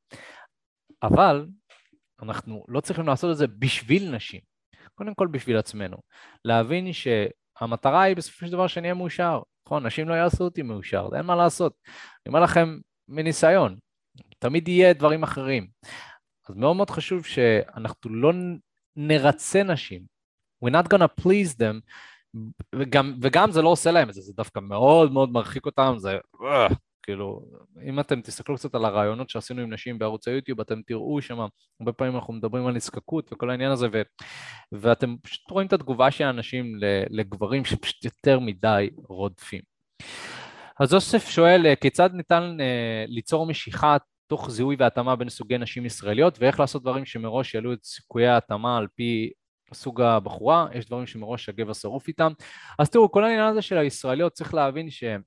אבל 1.02 1.46
אנחנו 2.22 2.64
לא 2.68 2.80
צריכים 2.80 3.06
לעשות 3.06 3.30
את 3.30 3.36
זה 3.36 3.46
בשביל 3.46 4.14
נשים. 4.14 4.40
קודם 4.94 5.14
כל 5.14 5.26
בשביל 5.26 5.56
עצמנו. 5.56 5.96
להבין 6.44 6.92
ש... 6.92 7.08
המטרה 7.60 8.02
היא 8.02 8.16
בסופו 8.16 8.46
של 8.46 8.52
דבר 8.52 8.66
שאני 8.66 8.86
אהיה 8.86 8.94
מאושר, 8.94 9.40
נכון? 9.66 9.86
נשים 9.86 10.08
לא 10.08 10.14
יעשו 10.14 10.44
אותי 10.44 10.62
מאושר, 10.62 11.08
אין 11.16 11.26
מה 11.26 11.36
לעשות. 11.36 11.72
אני 11.86 12.28
אומר 12.28 12.40
לכם 12.40 12.78
מניסיון, 13.08 13.76
תמיד 14.38 14.68
יהיה 14.68 14.92
דברים 14.92 15.22
אחרים. 15.22 15.66
אז 16.48 16.56
מאוד 16.56 16.76
מאוד 16.76 16.90
חשוב 16.90 17.24
שאנחנו 17.24 18.10
לא 18.10 18.32
נרצה 18.96 19.62
נשים. 19.62 20.02
We're 20.64 20.70
not 20.70 20.88
gonna 20.94 21.22
please 21.22 21.56
them, 21.58 21.80
וגם, 22.74 23.14
וגם 23.22 23.50
זה 23.50 23.62
לא 23.62 23.68
עושה 23.68 23.90
להם 23.90 24.08
את 24.08 24.14
זה, 24.14 24.20
זה 24.20 24.32
דווקא 24.36 24.60
מאוד 24.60 25.12
מאוד 25.12 25.30
מרחיק 25.30 25.66
אותם, 25.66 25.94
זה... 25.96 26.18
כאילו, 27.04 27.40
אם 27.84 28.00
אתם 28.00 28.20
תסתכלו 28.20 28.56
קצת 28.56 28.74
על 28.74 28.84
הרעיונות 28.84 29.30
שעשינו 29.30 29.62
עם 29.62 29.72
נשים 29.72 29.98
בערוץ 29.98 30.28
היוטיוב, 30.28 30.60
אתם 30.60 30.82
תראו 30.86 31.22
שם, 31.22 31.38
הרבה 31.80 31.92
פעמים 31.92 32.14
אנחנו 32.14 32.32
מדברים 32.32 32.66
על 32.66 32.74
נזקקות 32.74 33.32
וכל 33.32 33.50
העניין 33.50 33.70
הזה, 33.70 33.88
ו, 33.92 34.02
ואתם 34.72 35.16
פשוט 35.22 35.50
רואים 35.50 35.66
את 35.66 35.72
התגובה 35.72 36.10
של 36.10 36.24
האנשים 36.24 36.72
לגברים 37.10 37.64
שפשוט 37.64 38.04
יותר 38.04 38.38
מדי 38.40 38.90
רודפים. 38.96 39.60
אז 40.80 40.94
אוסף 40.94 41.28
שואל, 41.28 41.74
כיצד 41.80 42.10
ניתן 42.12 42.56
uh, 42.60 43.10
ליצור 43.10 43.46
משיכה 43.46 43.96
תוך 44.26 44.50
זיהוי 44.50 44.76
והתאמה 44.78 45.16
בין 45.16 45.28
סוגי 45.28 45.58
נשים 45.58 45.86
ישראליות, 45.86 46.38
ואיך 46.40 46.60
לעשות 46.60 46.82
דברים 46.82 47.04
שמראש 47.04 47.54
יעלו 47.54 47.72
את 47.72 47.84
סיכויי 47.84 48.26
ההתאמה 48.26 48.76
על 48.76 48.86
פי 48.94 49.30
סוג 49.72 50.00
הבחורה, 50.00 50.66
יש 50.74 50.86
דברים 50.86 51.06
שמראש 51.06 51.48
הגבר 51.48 51.72
שרוף 51.72 52.08
איתם. 52.08 52.32
אז 52.78 52.90
תראו, 52.90 53.10
כל 53.10 53.24
העניין 53.24 53.46
הזה 53.46 53.62
של 53.62 53.78
הישראליות, 53.78 54.32
צריך 54.32 54.54
להבין 54.54 54.90
שהם 54.90 55.22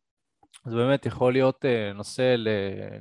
זה 0.66 0.76
באמת 0.76 1.06
יכול 1.06 1.34
להיות 1.34 1.66
אה, 1.66 1.94
נושא 1.94 2.36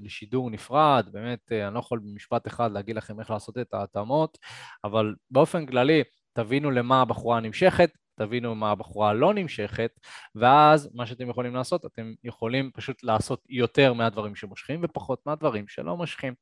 לשידור 0.01 0.51
נפרד, 0.51 1.09
באמת 1.13 1.53
אה, 1.53 1.67
אני 1.67 1.75
לא 1.75 1.79
יכול 1.79 1.99
במשפט 1.99 2.47
אחד 2.47 2.73
להגיד 2.73 2.97
לכם 2.97 3.21
איך 3.21 3.31
לעשות 3.31 3.59
את 3.59 3.75
ההתאמות, 3.75 4.39
אבל 4.85 5.15
באופן 5.31 5.67
כללי 5.67 6.03
תבינו 6.33 6.71
למה 6.71 7.03
הבחורה 7.03 7.41
נמשכת, 7.41 7.91
תבינו 8.19 8.55
מה 8.55 8.71
הבחורה 8.71 9.13
לא 9.13 9.35
נמשכת, 9.35 9.91
ואז 10.35 10.91
מה 10.95 11.07
שאתם 11.07 11.31
יכולים 11.31 11.55
לעשות, 11.55 11.87
אתם 11.87 12.13
יכולים 12.25 12.71
פשוט 12.75 13.03
לעשות 13.03 13.43
יותר 13.49 13.93
מהדברים 13.93 14.37
שמושכים 14.37 14.81
ופחות 14.83 15.27
מהדברים 15.27 15.69
שלא 15.69 15.97
מושכים. 15.97 16.35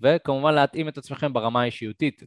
וכמובן 0.00 0.54
להתאים 0.54 0.88
את 0.88 0.98
עצמכם 0.98 1.32
ברמה 1.32 1.62
האישיותית 1.62 2.22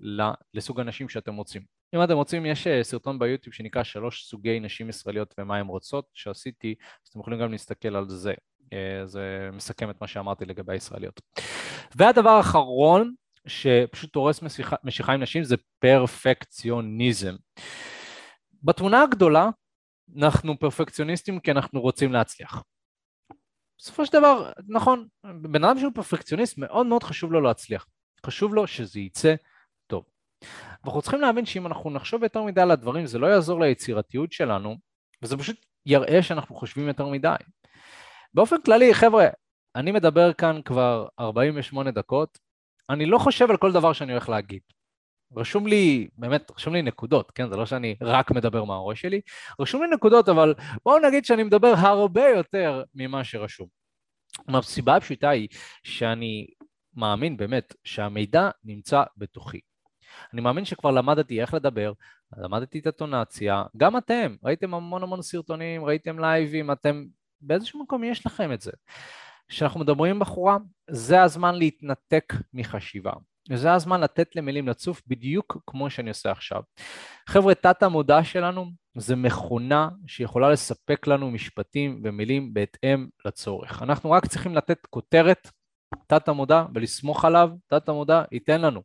לסוג 0.53 0.79
הנשים 0.79 1.09
שאתם 1.09 1.35
רוצים. 1.35 1.76
אם 1.95 2.03
אתם 2.03 2.13
רוצים, 2.13 2.45
יש 2.45 2.67
אה, 2.67 2.83
סרטון 2.83 3.19
ביוטיוב 3.19 3.53
שנקרא 3.53 3.83
שלוש 3.83 4.23
סוגי 4.29 4.59
נשים 4.59 4.89
ישראליות 4.89 5.35
ומה 5.37 5.57
הן 5.57 5.67
רוצות, 5.67 6.05
שעשיתי, 6.13 6.75
אז 6.79 7.09
אתם 7.09 7.19
יכולים 7.19 7.39
גם 7.39 7.51
להסתכל 7.51 7.95
על 7.95 8.09
זה. 8.09 8.33
אה, 8.73 9.05
זה 9.05 9.49
מסכם 9.53 9.89
את 9.89 10.01
מה 10.01 10.07
שאמרתי 10.07 10.45
לגבי 10.45 10.73
הישראליות. 10.73 11.21
והדבר 11.95 12.29
האחרון, 12.29 13.13
שפשוט 13.47 14.15
הורס 14.15 14.41
משיכה, 14.41 14.75
משיכה 14.83 15.13
עם 15.13 15.21
נשים, 15.21 15.43
זה 15.43 15.55
פרפקציוניזם. 15.79 17.35
בתמונה 18.63 19.03
הגדולה, 19.03 19.49
אנחנו 20.17 20.59
פרפקציוניסטים 20.59 21.39
כי 21.39 21.51
אנחנו 21.51 21.81
רוצים 21.81 22.13
להצליח. 22.13 22.63
בסופו 23.79 24.05
של 24.05 24.13
דבר, 24.13 24.51
נכון, 24.67 25.07
בן 25.41 25.63
אדם 25.63 25.79
שהוא 25.79 25.91
פרפקציוניסט, 25.95 26.57
מאוד 26.57 26.85
מאוד 26.85 27.03
חשוב 27.03 27.31
לו 27.31 27.41
להצליח. 27.41 27.87
חשוב 28.25 28.53
לו 28.53 28.67
שזה 28.67 28.99
יצא 28.99 29.35
טוב. 29.87 30.03
ואנחנו 30.83 31.01
צריכים 31.01 31.21
להבין 31.21 31.45
שאם 31.45 31.67
אנחנו 31.67 31.89
נחשוב 31.89 32.23
יותר 32.23 32.43
מדי 32.43 32.61
על 32.61 32.71
הדברים, 32.71 33.05
זה 33.05 33.19
לא 33.19 33.27
יעזור 33.27 33.59
ליצירתיות 33.59 34.31
שלנו, 34.31 34.75
וזה 35.21 35.37
פשוט 35.37 35.65
יראה 35.85 36.23
שאנחנו 36.23 36.55
חושבים 36.55 36.87
יותר 36.87 37.07
מדי. 37.07 37.35
באופן 38.33 38.61
כללי, 38.61 38.93
חבר'ה, 38.93 39.27
אני 39.75 39.91
מדבר 39.91 40.33
כאן 40.33 40.61
כבר 40.65 41.07
48 41.19 41.91
דקות, 41.91 42.39
אני 42.89 43.05
לא 43.05 43.17
חושב 43.17 43.49
על 43.49 43.57
כל 43.57 43.71
דבר 43.71 43.93
שאני 43.93 44.11
הולך 44.11 44.29
להגיד. 44.29 44.61
רשום 45.35 45.67
לי, 45.67 46.07
באמת, 46.17 46.51
רשום 46.55 46.73
לי 46.73 46.81
נקודות, 46.81 47.31
כן? 47.31 47.49
זה 47.49 47.55
לא 47.57 47.65
שאני 47.65 47.95
רק 48.01 48.31
מדבר 48.31 48.63
מהראש 48.63 49.01
שלי, 49.01 49.21
רשום 49.59 49.83
לי 49.83 49.87
נקודות, 49.89 50.29
אבל 50.29 50.53
בואו 50.85 51.07
נגיד 51.07 51.25
שאני 51.25 51.43
מדבר 51.43 51.73
הרבה 51.77 52.29
יותר 52.29 52.83
ממה 52.95 53.23
שרשום. 53.23 53.67
הסיבה 54.47 54.95
הפשוטה 54.95 55.29
היא 55.29 55.47
שאני 55.83 56.47
מאמין 56.95 57.37
באמת 57.37 57.75
שהמידע 57.83 58.49
נמצא 58.63 59.03
בתוכי. 59.17 59.59
אני 60.33 60.41
מאמין 60.41 60.65
שכבר 60.65 60.91
למדתי 60.91 61.41
איך 61.41 61.53
לדבר, 61.53 61.93
למדתי 62.37 62.79
את 62.79 62.87
הטונציה, 62.87 63.63
גם 63.77 63.97
אתם, 63.97 64.35
ראיתם 64.43 64.73
המון 64.73 65.03
המון 65.03 65.21
סרטונים, 65.21 65.85
ראיתם 65.85 66.19
לייבים, 66.19 66.71
אתם, 66.71 67.05
באיזשהו 67.41 67.83
מקום 67.83 68.03
יש 68.03 68.25
לכם 68.25 68.53
את 68.53 68.61
זה. 68.61 68.71
כשאנחנו 69.47 69.79
מדברים 69.79 70.15
עם 70.15 70.19
בחורה, 70.19 70.57
זה 70.89 71.21
הזמן 71.21 71.55
להתנתק 71.55 72.33
מחשיבה. 72.53 73.11
וזה 73.49 73.73
הזמן 73.73 74.01
לתת 74.01 74.35
למילים 74.35 74.67
לצוף 74.67 75.01
בדיוק 75.07 75.57
כמו 75.67 75.89
שאני 75.89 76.09
עושה 76.09 76.31
עכשיו. 76.31 76.61
חבר'ה, 77.27 77.55
תת 77.55 77.83
המודע 77.83 78.23
שלנו 78.23 78.71
זה 78.97 79.15
מכונה 79.15 79.89
שיכולה 80.07 80.49
לספק 80.49 81.07
לנו 81.07 81.31
משפטים 81.31 82.01
ומילים 82.03 82.53
בהתאם 82.53 83.07
לצורך. 83.25 83.81
אנחנו 83.83 84.11
רק 84.11 84.25
צריכים 84.25 84.55
לתת 84.55 84.85
כותרת, 84.89 85.51
תת 86.07 86.27
המודע, 86.27 86.65
ולסמוך 86.75 87.25
עליו, 87.25 87.49
תת 87.67 87.89
המודע 87.89 88.23
ייתן 88.31 88.61
לנו. 88.61 88.81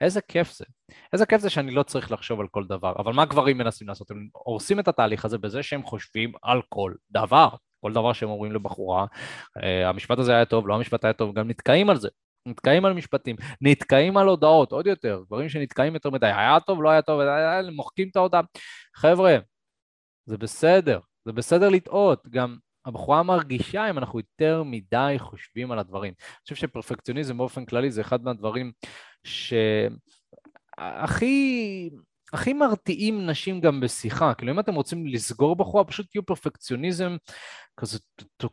איזה 0.00 0.20
כיף 0.20 0.52
זה. 0.52 0.64
איזה 1.12 1.26
כיף 1.26 1.40
זה 1.40 1.50
שאני 1.50 1.70
לא 1.70 1.82
צריך 1.82 2.12
לחשוב 2.12 2.40
על 2.40 2.48
כל 2.48 2.64
דבר. 2.64 2.94
אבל 2.98 3.12
מה 3.12 3.24
גברים 3.24 3.58
מנסים 3.58 3.88
לעשות? 3.88 4.10
הם 4.10 4.28
הורסים 4.32 4.80
את 4.80 4.88
התהליך 4.88 5.24
הזה 5.24 5.38
בזה 5.38 5.62
שהם 5.62 5.82
חושבים 5.82 6.32
על 6.42 6.60
כל 6.68 6.92
דבר. 7.10 7.48
כל 7.80 7.92
דבר 7.92 8.12
שהם 8.12 8.28
אומרים 8.28 8.52
לבחורה, 8.52 9.06
אה, 9.62 9.88
המשפט 9.88 10.18
הזה 10.18 10.34
היה 10.34 10.44
טוב, 10.44 10.68
לא 10.68 10.74
המשפט 10.74 11.04
היה 11.04 11.12
טוב, 11.12 11.34
גם 11.34 11.48
נתקעים 11.48 11.90
על 11.90 11.96
זה. 11.96 12.08
נתקעים 12.46 12.84
על 12.84 12.92
משפטים, 12.92 13.36
נתקעים 13.60 14.16
על 14.16 14.28
הודעות, 14.28 14.72
עוד 14.72 14.86
יותר, 14.86 15.22
דברים 15.26 15.48
שנתקעים 15.48 15.94
יותר 15.94 16.10
מדי, 16.10 16.26
היה 16.26 16.60
טוב, 16.60 16.82
לא 16.82 16.90
היה 16.90 17.02
טוב, 17.02 17.20
מוחקים 17.72 18.08
את 18.08 18.16
ההודעה. 18.16 18.40
חבר'ה, 18.96 19.36
זה 20.26 20.38
בסדר, 20.38 21.00
זה 21.24 21.32
בסדר 21.32 21.68
לטעות, 21.68 22.28
גם 22.30 22.56
הבחורה 22.86 23.22
מרגישה 23.22 23.90
אם 23.90 23.98
אנחנו 23.98 24.18
יותר 24.18 24.62
מדי 24.62 25.14
חושבים 25.18 25.72
על 25.72 25.78
הדברים. 25.78 26.12
אני 26.18 26.40
חושב 26.42 26.54
שפרפקציוניזם 26.54 27.38
באופן 27.38 27.64
כללי 27.64 27.90
זה 27.90 28.00
אחד 28.00 28.24
מהדברים 28.24 28.72
שהכי 30.76 31.90
הכי 32.32 32.52
מרתיעים 32.52 33.26
נשים 33.26 33.60
גם 33.60 33.80
בשיחה. 33.80 34.34
כאילו 34.34 34.52
אם 34.52 34.60
אתם 34.60 34.74
רוצים 34.74 35.06
לסגור 35.06 35.56
בחורה, 35.56 35.84
פשוט 35.84 36.06
תהיו 36.10 36.26
פרפקציוניזם, 36.26 37.16
כזה 37.76 37.98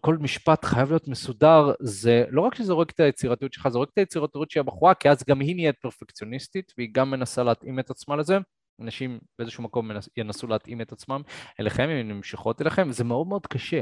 כל 0.02 0.18
משפט 0.18 0.66
חייב 0.66 0.90
להיות 0.90 1.08
מסודר, 1.08 1.72
זה 1.80 2.26
לא 2.30 2.42
רק 2.42 2.56
שזה 2.56 2.68
זורק 2.68 2.92
את 2.92 3.00
היצירתיות 3.00 3.54
שלך, 3.54 3.68
זה 3.68 3.74
זורק 3.74 3.90
את 3.94 3.98
היצירתיות 3.98 4.52
של 4.52 4.60
הבחורה, 4.60 4.94
כי 4.94 5.10
אז 5.10 5.24
גם 5.30 5.40
היא 5.40 5.56
נהיית 5.56 5.76
פרפקציוניסטית, 5.82 6.74
והיא 6.78 6.90
גם 6.92 7.12
מנסה 7.12 7.44
להתאים 7.44 7.80
את 7.80 7.90
עצמה 7.90 8.16
לזה. 8.16 8.38
אנשים 8.82 9.20
באיזשהו 9.40 9.64
מקום 9.64 9.92
ינסו 10.18 10.48
להתאים 10.48 10.82
את 10.82 10.92
עצמם 10.92 11.22
אליכם, 11.60 11.84
אם 11.84 11.98
הן 11.98 12.08
נמשכות 12.12 12.62
אליכם, 12.62 12.88
וזה 12.90 13.04
מאוד 13.04 13.28
מאוד 13.28 13.48
קשה. 13.48 13.82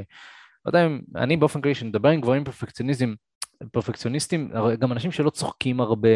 לא 0.65 0.69
יודע 0.69 0.85
אם, 0.85 0.99
אני 1.15 1.37
באופן 1.37 1.61
כללי, 1.61 1.75
כשאני 1.75 1.89
מדבר 1.89 2.09
עם 2.09 2.21
גברים 2.21 2.43
פרפקציוניזם, 2.43 3.13
פרפקציוניסטים, 3.71 4.51
גם 4.79 4.91
אנשים 4.91 5.11
שלא 5.11 5.29
צוחקים 5.29 5.79
הרבה, 5.81 6.09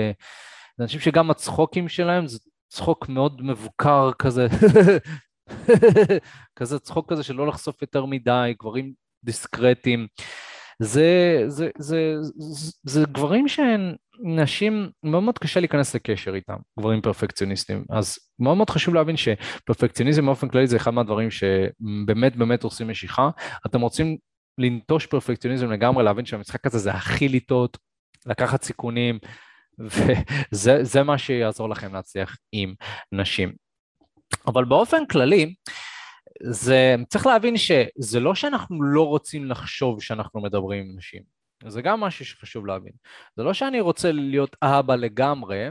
זה 0.78 0.84
אנשים 0.84 1.00
שגם 1.00 1.32
הצחוקים 1.32 1.90
שלהם 1.90 2.28
זה 2.28 2.40
צחוק 2.68 3.10
מאוד 3.10 3.42
מבוקר 3.42 4.12
כזה, 4.20 4.48
כזה 6.60 6.80
צחוק 6.80 7.10
כזה 7.14 7.24
שלא 7.24 7.48
לחשוף 7.48 7.82
יותר 7.82 8.06
מדי, 8.06 8.54
גברים 8.60 8.94
דיסקרטיים. 9.24 10.08
זה, 10.80 11.44
זה, 11.48 11.70
זה, 11.78 12.16
זה, 12.38 12.72
זה 12.84 13.04
גברים 13.12 13.48
שהם 13.48 13.94
נשים, 14.24 14.90
מאוד 15.04 15.24
מאוד 15.24 15.40
קשה 15.40 15.60
להיכנס 15.60 15.96
לקשר 15.96 16.36
איתם, 16.36 16.56
גברים 16.80 17.02
פרפקציוניסטים. 17.02 17.86
אז 17.90 18.18
מאוד 18.40 18.58
מאוד 18.58 18.70
חשוב 18.70 18.96
להבין 18.96 19.16
שפרפקציוניזם 19.18 20.26
באופן 20.26 20.50
כללי 20.50 20.68
זה 20.68 20.78
אחד 20.78 20.92
מהדברים 20.92 21.32
שבאמת 21.32 22.36
באמת 22.36 22.64
עושים 22.64 22.88
משיכה. 22.88 23.30
אתם 23.66 23.82
רוצים 23.82 24.18
לנטוש 24.58 25.06
פרפקציוניזם 25.06 25.72
לגמרי, 25.72 26.04
להבין 26.04 26.26
שהמשחק 26.26 26.66
הזה 26.66 26.78
זה 26.78 26.92
הכי 26.92 27.30
לטעות, 27.30 27.78
לקחת 28.26 28.64
סיכונים, 28.64 29.20
וזה 30.52 31.04
מה 31.04 31.18
שיעזור 31.18 31.70
לכם 31.70 31.94
להצליח 31.94 32.38
עם 32.52 32.74
נשים. 33.12 33.54
אבל 34.48 34.66
באופן 34.66 35.06
כללי, 35.06 35.56
זה, 36.44 36.96
צריך 37.10 37.26
להבין 37.26 37.58
שזה 37.58 38.20
לא 38.20 38.36
שאנחנו 38.36 38.84
לא 38.84 39.08
רוצים 39.08 39.46
לחשוב 39.46 40.02
שאנחנו 40.02 40.42
מדברים 40.42 40.86
עם 40.86 40.98
נשים, 40.98 41.22
זה 41.68 41.82
גם 41.82 42.00
משהו 42.00 42.26
שחשוב 42.26 42.66
להבין. 42.66 42.92
זה 43.36 43.44
לא 43.44 43.54
שאני 43.54 43.82
רוצה 43.82 44.12
להיות 44.12 44.56
אבא 44.62 44.96
לגמרי, 44.96 45.70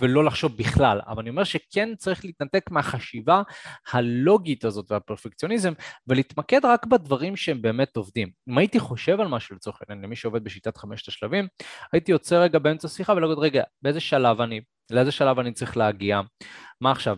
ולא 0.00 0.24
לחשוב 0.24 0.56
בכלל, 0.56 1.00
אבל 1.06 1.20
אני 1.20 1.30
אומר 1.30 1.44
שכן 1.44 1.94
צריך 1.96 2.24
להתנתק 2.24 2.70
מהחשיבה 2.70 3.42
הלוגית 3.92 4.64
הזאת 4.64 4.90
והפרפקציוניזם 4.90 5.72
ולהתמקד 6.06 6.64
רק 6.64 6.86
בדברים 6.86 7.36
שהם 7.36 7.62
באמת 7.62 7.96
עובדים. 7.96 8.30
אם 8.48 8.58
הייתי 8.58 8.80
חושב 8.80 9.20
על 9.20 9.28
משהו 9.28 9.56
לצורך 9.56 9.78
העניין, 9.82 10.04
למי 10.04 10.16
שעובד 10.16 10.44
בשיטת 10.44 10.76
חמשת 10.76 11.08
השלבים, 11.08 11.48
הייתי 11.92 12.12
יוצא 12.12 12.42
רגע 12.42 12.58
באמצע 12.58 12.88
שיחה 12.88 13.12
ולהגיד 13.12 13.38
רגע, 13.38 13.62
באיזה 13.82 14.00
שלב 14.00 14.40
אני, 14.40 14.60
לאיזה 14.90 15.12
שלב 15.12 15.38
אני 15.38 15.52
צריך 15.52 15.76
להגיע, 15.76 16.20
מה 16.80 16.90
עכשיו, 16.90 17.16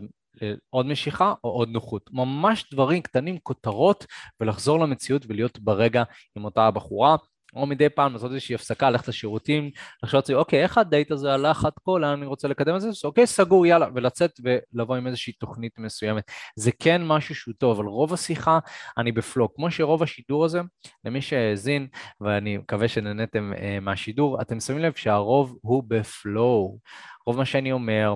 עוד 0.70 0.86
משיכה 0.86 1.34
או 1.44 1.50
עוד 1.50 1.68
נוחות. 1.68 2.10
ממש 2.12 2.64
דברים 2.72 3.02
קטנים, 3.02 3.38
כותרות, 3.42 4.06
ולחזור 4.40 4.80
למציאות 4.80 5.24
ולהיות 5.28 5.58
ברגע 5.58 6.02
עם 6.36 6.44
אותה 6.44 6.66
הבחורה. 6.66 7.16
או 7.56 7.66
מדי 7.66 7.88
פעם 7.88 8.12
לעשות 8.12 8.30
איזושהי 8.30 8.54
הפסקה, 8.54 8.90
ללכת 8.90 9.08
לשירותים, 9.08 9.70
לחשוב 10.02 10.18
לעצמי, 10.18 10.36
אוקיי, 10.36 10.62
איך 10.62 10.78
הדייט 10.78 11.10
הזה 11.10 11.32
הלך 11.32 11.64
עד 11.64 11.72
כה, 11.84 11.98
לאן 11.98 12.18
אני 12.18 12.26
רוצה 12.26 12.48
לקדם 12.48 12.76
את 12.76 12.80
זה? 12.80 12.88
אוקיי, 13.04 13.26
סגור, 13.26 13.66
יאללה, 13.66 13.86
ולצאת 13.94 14.40
ולבוא 14.44 14.96
עם 14.96 15.06
איזושהי 15.06 15.32
תוכנית 15.32 15.78
מסוימת. 15.78 16.30
זה 16.56 16.70
כן 16.78 17.04
משהו 17.04 17.34
שהוא 17.34 17.54
טוב, 17.58 17.78
אבל 17.78 17.88
רוב 17.88 18.12
השיחה 18.12 18.58
אני 18.98 19.12
בפלו. 19.12 19.54
כמו 19.54 19.70
שרוב 19.70 20.02
השידור 20.02 20.44
הזה, 20.44 20.60
למי 21.04 21.20
שהאזין, 21.20 21.86
ואני 22.20 22.56
מקווה 22.56 22.88
שנהניתם 22.88 23.52
אה, 23.58 23.78
מהשידור, 23.80 24.40
אתם 24.42 24.60
שמים 24.60 24.78
לב 24.78 24.92
שהרוב 24.92 25.58
הוא 25.62 25.84
בפלואו. 25.88 26.78
רוב 27.26 27.36
מה 27.36 27.44
שאני 27.44 27.72
אומר, 27.72 28.14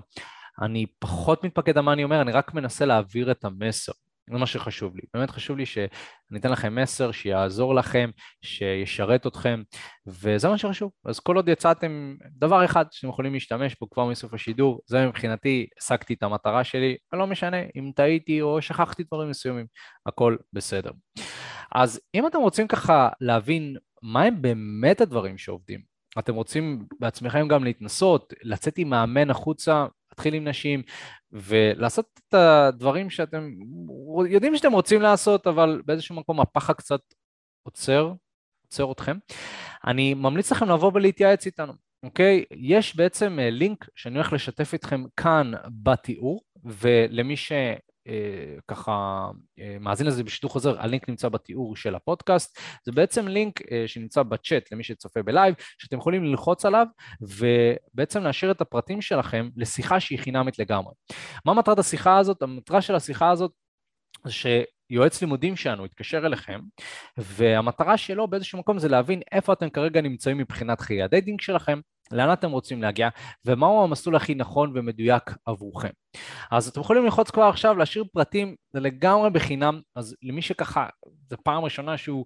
אני 0.63 0.87
פחות 0.99 1.45
מתפקד 1.45 1.79
על 1.79 1.85
מה 1.85 1.93
אני 1.93 2.05
אומר, 2.05 2.21
אני 2.21 2.33
רק 2.33 2.55
מנסה 2.55 2.85
להעביר 2.85 3.31
את 3.31 3.45
המסר. 3.45 3.93
זה 4.31 4.39
מה 4.39 4.47
שחשוב 4.47 4.97
לי. 4.97 5.03
באמת 5.15 5.31
חשוב 5.31 5.57
לי 5.57 5.67
שאני 5.67 5.89
אתן 6.37 6.51
לכם 6.51 6.75
מסר 6.75 7.13
שיעזור 7.13 7.75
לכם, 7.75 8.11
שישרת 8.45 9.27
אתכם, 9.27 9.63
וזה 10.07 10.49
מה 10.49 10.59
שחשוב. 10.59 10.91
אז 11.05 11.21
כל 11.21 11.37
עוד 11.37 11.49
יצאתם 11.49 12.17
דבר 12.31 12.65
אחד 12.65 12.85
שאתם 12.91 13.09
יכולים 13.09 13.35
להשתמש 13.35 13.77
בו 13.81 13.91
כבר 13.91 14.05
מסוף 14.05 14.35
השידור, 14.35 14.81
זה 14.87 15.07
מבחינתי, 15.07 15.67
השגתי 15.81 16.15
את 16.15 16.23
המטרה 16.23 16.65
שלי, 16.65 16.97
ולא 17.13 17.27
משנה 17.27 17.57
אם 17.77 17.91
טעיתי 17.97 18.43
או 18.43 18.63
שכחתי 18.63 19.03
דברים 19.05 19.31
מסוימים, 19.31 19.67
הכל 20.07 20.37
בסדר. 20.53 20.91
אז 21.73 22.01
אם 22.15 22.27
אתם 22.27 22.39
רוצים 22.39 22.67
ככה 22.69 23.09
להבין 23.21 23.77
מהם 24.03 24.43
באמת 24.43 25.01
הדברים 25.01 25.39
שעובדים, 25.39 25.81
אתם 26.19 26.35
רוצים 26.35 26.87
בעצמכם 27.01 27.49
גם 27.49 27.65
להתנסות, 27.65 28.33
לצאת 28.43 28.79
עם 28.79 28.91
מאמן 28.91 29.31
החוצה, 29.31 29.87
להתחיל 30.11 30.35
עם 30.35 30.49
נשים 30.49 30.83
ולעשות 31.33 32.21
את 32.29 32.35
הדברים 32.35 33.11
שאתם 33.11 33.51
יודעים 34.25 34.57
שאתם 34.57 34.73
רוצים 34.73 35.03
לעשות, 35.03 35.47
אבל 35.47 35.83
באיזשהו 35.85 36.15
מקום 36.15 36.41
הפחד 36.41 36.75
קצת 36.75 37.01
עוצר, 37.63 38.13
עוצר 38.65 38.93
אתכם. 38.93 39.17
אני 39.87 40.15
ממליץ 40.15 40.53
לכם 40.53 40.69
לבוא 40.69 40.91
ולהתייעץ 40.95 41.47
איתנו, 41.47 41.73
אוקיי? 42.03 42.45
יש 42.51 42.97
בעצם 42.97 43.39
אה, 43.39 43.51
לינק 43.51 43.89
שאני 43.95 44.15
הולך 44.15 44.33
לשתף 44.33 44.73
איתכם 44.73 45.05
כאן 45.17 45.53
בתיאור, 45.83 46.41
ולמי 46.65 47.37
ש... 47.37 47.53
אה, 48.09 48.57
ככה 48.69 49.29
אה, 49.59 49.77
מאזין 49.81 50.07
לזה 50.07 50.25
בשידור 50.25 50.51
חוזר, 50.51 50.81
הלינק 50.81 51.09
נמצא 51.09 51.29
בתיאור 51.29 51.77
של 51.77 51.95
הפודקאסט. 51.95 52.59
זה 52.85 52.93
בעצם 52.93 53.29
לינק 53.29 53.61
שנמצא 53.87 54.23
בצ'אט 54.23 54.73
למי 54.73 54.85
שצופה 54.85 55.23
בלייב, 55.23 55.55
שאתם 55.79 55.99
יכולים 55.99 56.25
ללחוץ 56.25 56.65
עליו 56.65 56.87
ובעצם 57.21 58.23
להשאיר 58.23 58.51
את 58.51 58.61
הפרטים 58.61 59.01
שלכם 59.01 59.49
לשיחה 59.57 60.01
שהיא 60.01 60.19
חינמית 60.19 60.59
לגמרי. 60.59 60.93
מה 61.45 61.55
מטרת 61.55 61.79
השיחה 61.79 62.19
הזאת? 62.19 62.43
המטרה 62.43 62.81
של 62.81 62.95
השיחה 62.95 63.31
הזאת 63.31 63.53
זה 64.25 64.33
שיועץ 64.33 65.21
לימודים 65.21 65.57
שלנו 65.57 65.87
יתקשר 65.87 66.27
אליכם, 66.27 66.61
והמטרה 67.17 67.97
שלו 67.97 68.29
באיזשהו 68.29 68.59
מקום 68.59 68.79
זה 68.79 68.89
להבין 68.89 69.21
איפה 69.33 69.53
אתם 69.53 69.71
כרגע 69.71 70.01
נמצאים 70.01 70.39
מבחינת 70.39 70.81
חיי 70.81 71.03
ה 71.03 71.08
dating 71.08 71.41
שלכם, 71.41 71.81
לאן 72.13 72.33
אתם 72.33 72.51
רוצים 72.51 72.83
להגיע, 72.83 73.09
ומהו 73.45 73.85
המסלול 73.85 74.17
הכי 74.17 74.35
נכון 74.35 74.73
ומדויק 74.75 75.23
עבורכם. 75.47 75.91
אז 76.51 76.69
אתם 76.69 76.81
יכולים 76.81 77.05
ללחוץ 77.05 77.31
כבר 77.31 77.43
עכשיו, 77.43 77.77
להשאיר 77.77 78.05
פרטים, 78.13 78.55
זה 78.73 78.81
לגמרי 78.81 79.31
בחינם, 79.31 79.81
אז 79.95 80.17
למי 80.23 80.43
שככה, 80.43 80.87
זו 81.31 81.37
פעם 81.43 81.65
ראשונה 81.65 81.97
שהוא 81.97 82.25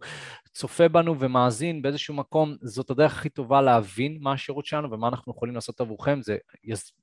צופה 0.52 0.88
בנו 0.88 1.20
ומאזין 1.20 1.82
באיזשהו 1.82 2.14
מקום, 2.14 2.56
זאת 2.62 2.90
הדרך 2.90 3.12
הכי 3.18 3.28
טובה 3.28 3.62
להבין 3.62 4.18
מה 4.20 4.32
השירות 4.32 4.66
שלנו 4.66 4.90
ומה 4.90 5.08
אנחנו 5.08 5.32
יכולים 5.32 5.54
לעשות 5.54 5.80
עבורכם, 5.80 6.22
זה 6.22 6.36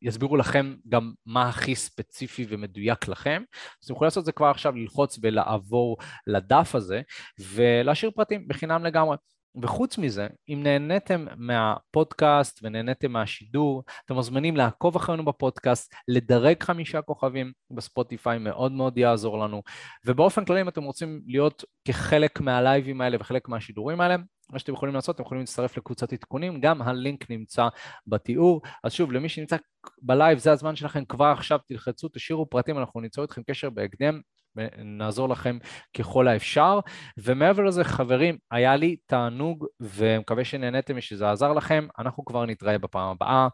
יסבירו 0.02 0.38
לכם 0.38 0.76
גם 0.90 1.14
מה 1.26 1.50
הכי 1.50 1.76
ספציפי 1.76 2.46
ומדויק 2.50 3.08
לכם, 3.08 3.44
אז 3.54 3.86
אתם 3.86 3.94
יכולים 3.94 4.08
לעשות 4.08 4.22
את 4.22 4.26
זה 4.26 4.32
כבר 4.32 4.48
עכשיו, 4.48 4.76
ללחוץ 4.76 5.20
ולעבור 5.22 5.98
לדף 6.28 6.76
הזה, 6.76 7.02
ולהשאיר 7.40 8.12
פרטים 8.12 8.48
בחינם 8.48 8.86
לגמרי. 8.86 9.18
וחוץ 9.62 9.98
מזה, 9.98 10.28
אם 10.50 10.60
נהניתם 10.64 11.26
מהפודקאסט 11.38 12.60
ונהניתם 12.64 13.12
מהשידור, 13.12 13.84
אתם 14.06 14.14
מוזמנים 14.14 14.58
לעקוב 14.58 14.96
אחרינו 14.96 15.26
בפודקאסט, 15.26 15.94
לדרג 16.08 16.64
חמישה 16.64 17.02
כוכבים 17.02 17.52
בספוטיפיי, 17.72 18.40
מאוד 18.40 18.72
מאוד 18.72 18.98
יעזור 18.98 19.40
לנו. 19.40 19.62
ובאופן 20.06 20.46
כללי, 20.46 20.62
אם 20.62 20.70
אתם 20.70 20.84
רוצים 20.84 21.22
להיות 21.28 21.64
כחלק 21.86 22.42
מה 22.42 22.57
לייבים 22.57 23.02
האלה 23.02 23.18
וחלק 23.20 23.50
מהשידורים 23.50 24.02
האלה, 24.02 24.16
מה 24.52 24.60
שאתם 24.60 24.74
יכולים 24.74 24.96
לעשות, 24.96 25.16
אתם 25.16 25.24
יכולים 25.24 25.42
להצטרף 25.42 25.78
לקבוצת 25.78 26.14
עדכונים, 26.14 26.62
גם 26.62 26.82
הלינק 26.82 27.32
נמצא 27.32 27.68
בתיאור. 28.08 28.62
אז 28.84 28.94
שוב, 28.94 29.12
למי 29.12 29.30
שנמצא 29.30 29.58
בלייב, 30.02 30.38
זה 30.38 30.52
הזמן 30.52 30.76
שלכם, 30.76 31.06
כבר 31.06 31.26
עכשיו 31.26 31.60
תלחצו, 31.68 32.08
תשאירו 32.14 32.50
פרטים, 32.50 32.78
אנחנו 32.78 33.02
ניצור 33.02 33.24
איתכם 33.24 33.42
קשר 33.44 33.70
בהקדם. 33.70 34.22
ונעזור 34.58 35.30
לכם 35.30 35.58
ככל 35.98 36.28
האפשר. 36.28 36.80
ומעבר 37.18 37.64
לזה, 37.64 37.84
חברים, 37.84 38.38
היה 38.52 38.76
לי 38.76 38.96
תענוג 39.06 39.66
ומקווה 39.80 40.46
שנהניתם 40.46 40.94
ושזה 40.98 41.32
עזר 41.32 41.54
לכם. 41.54 41.88
אנחנו 42.00 42.26
כבר 42.26 42.46
נתראה 42.46 42.78
בפעם 42.78 43.10
הבאה. 43.10 43.48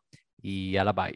יאללה 0.44 0.92
ביי. 0.92 1.12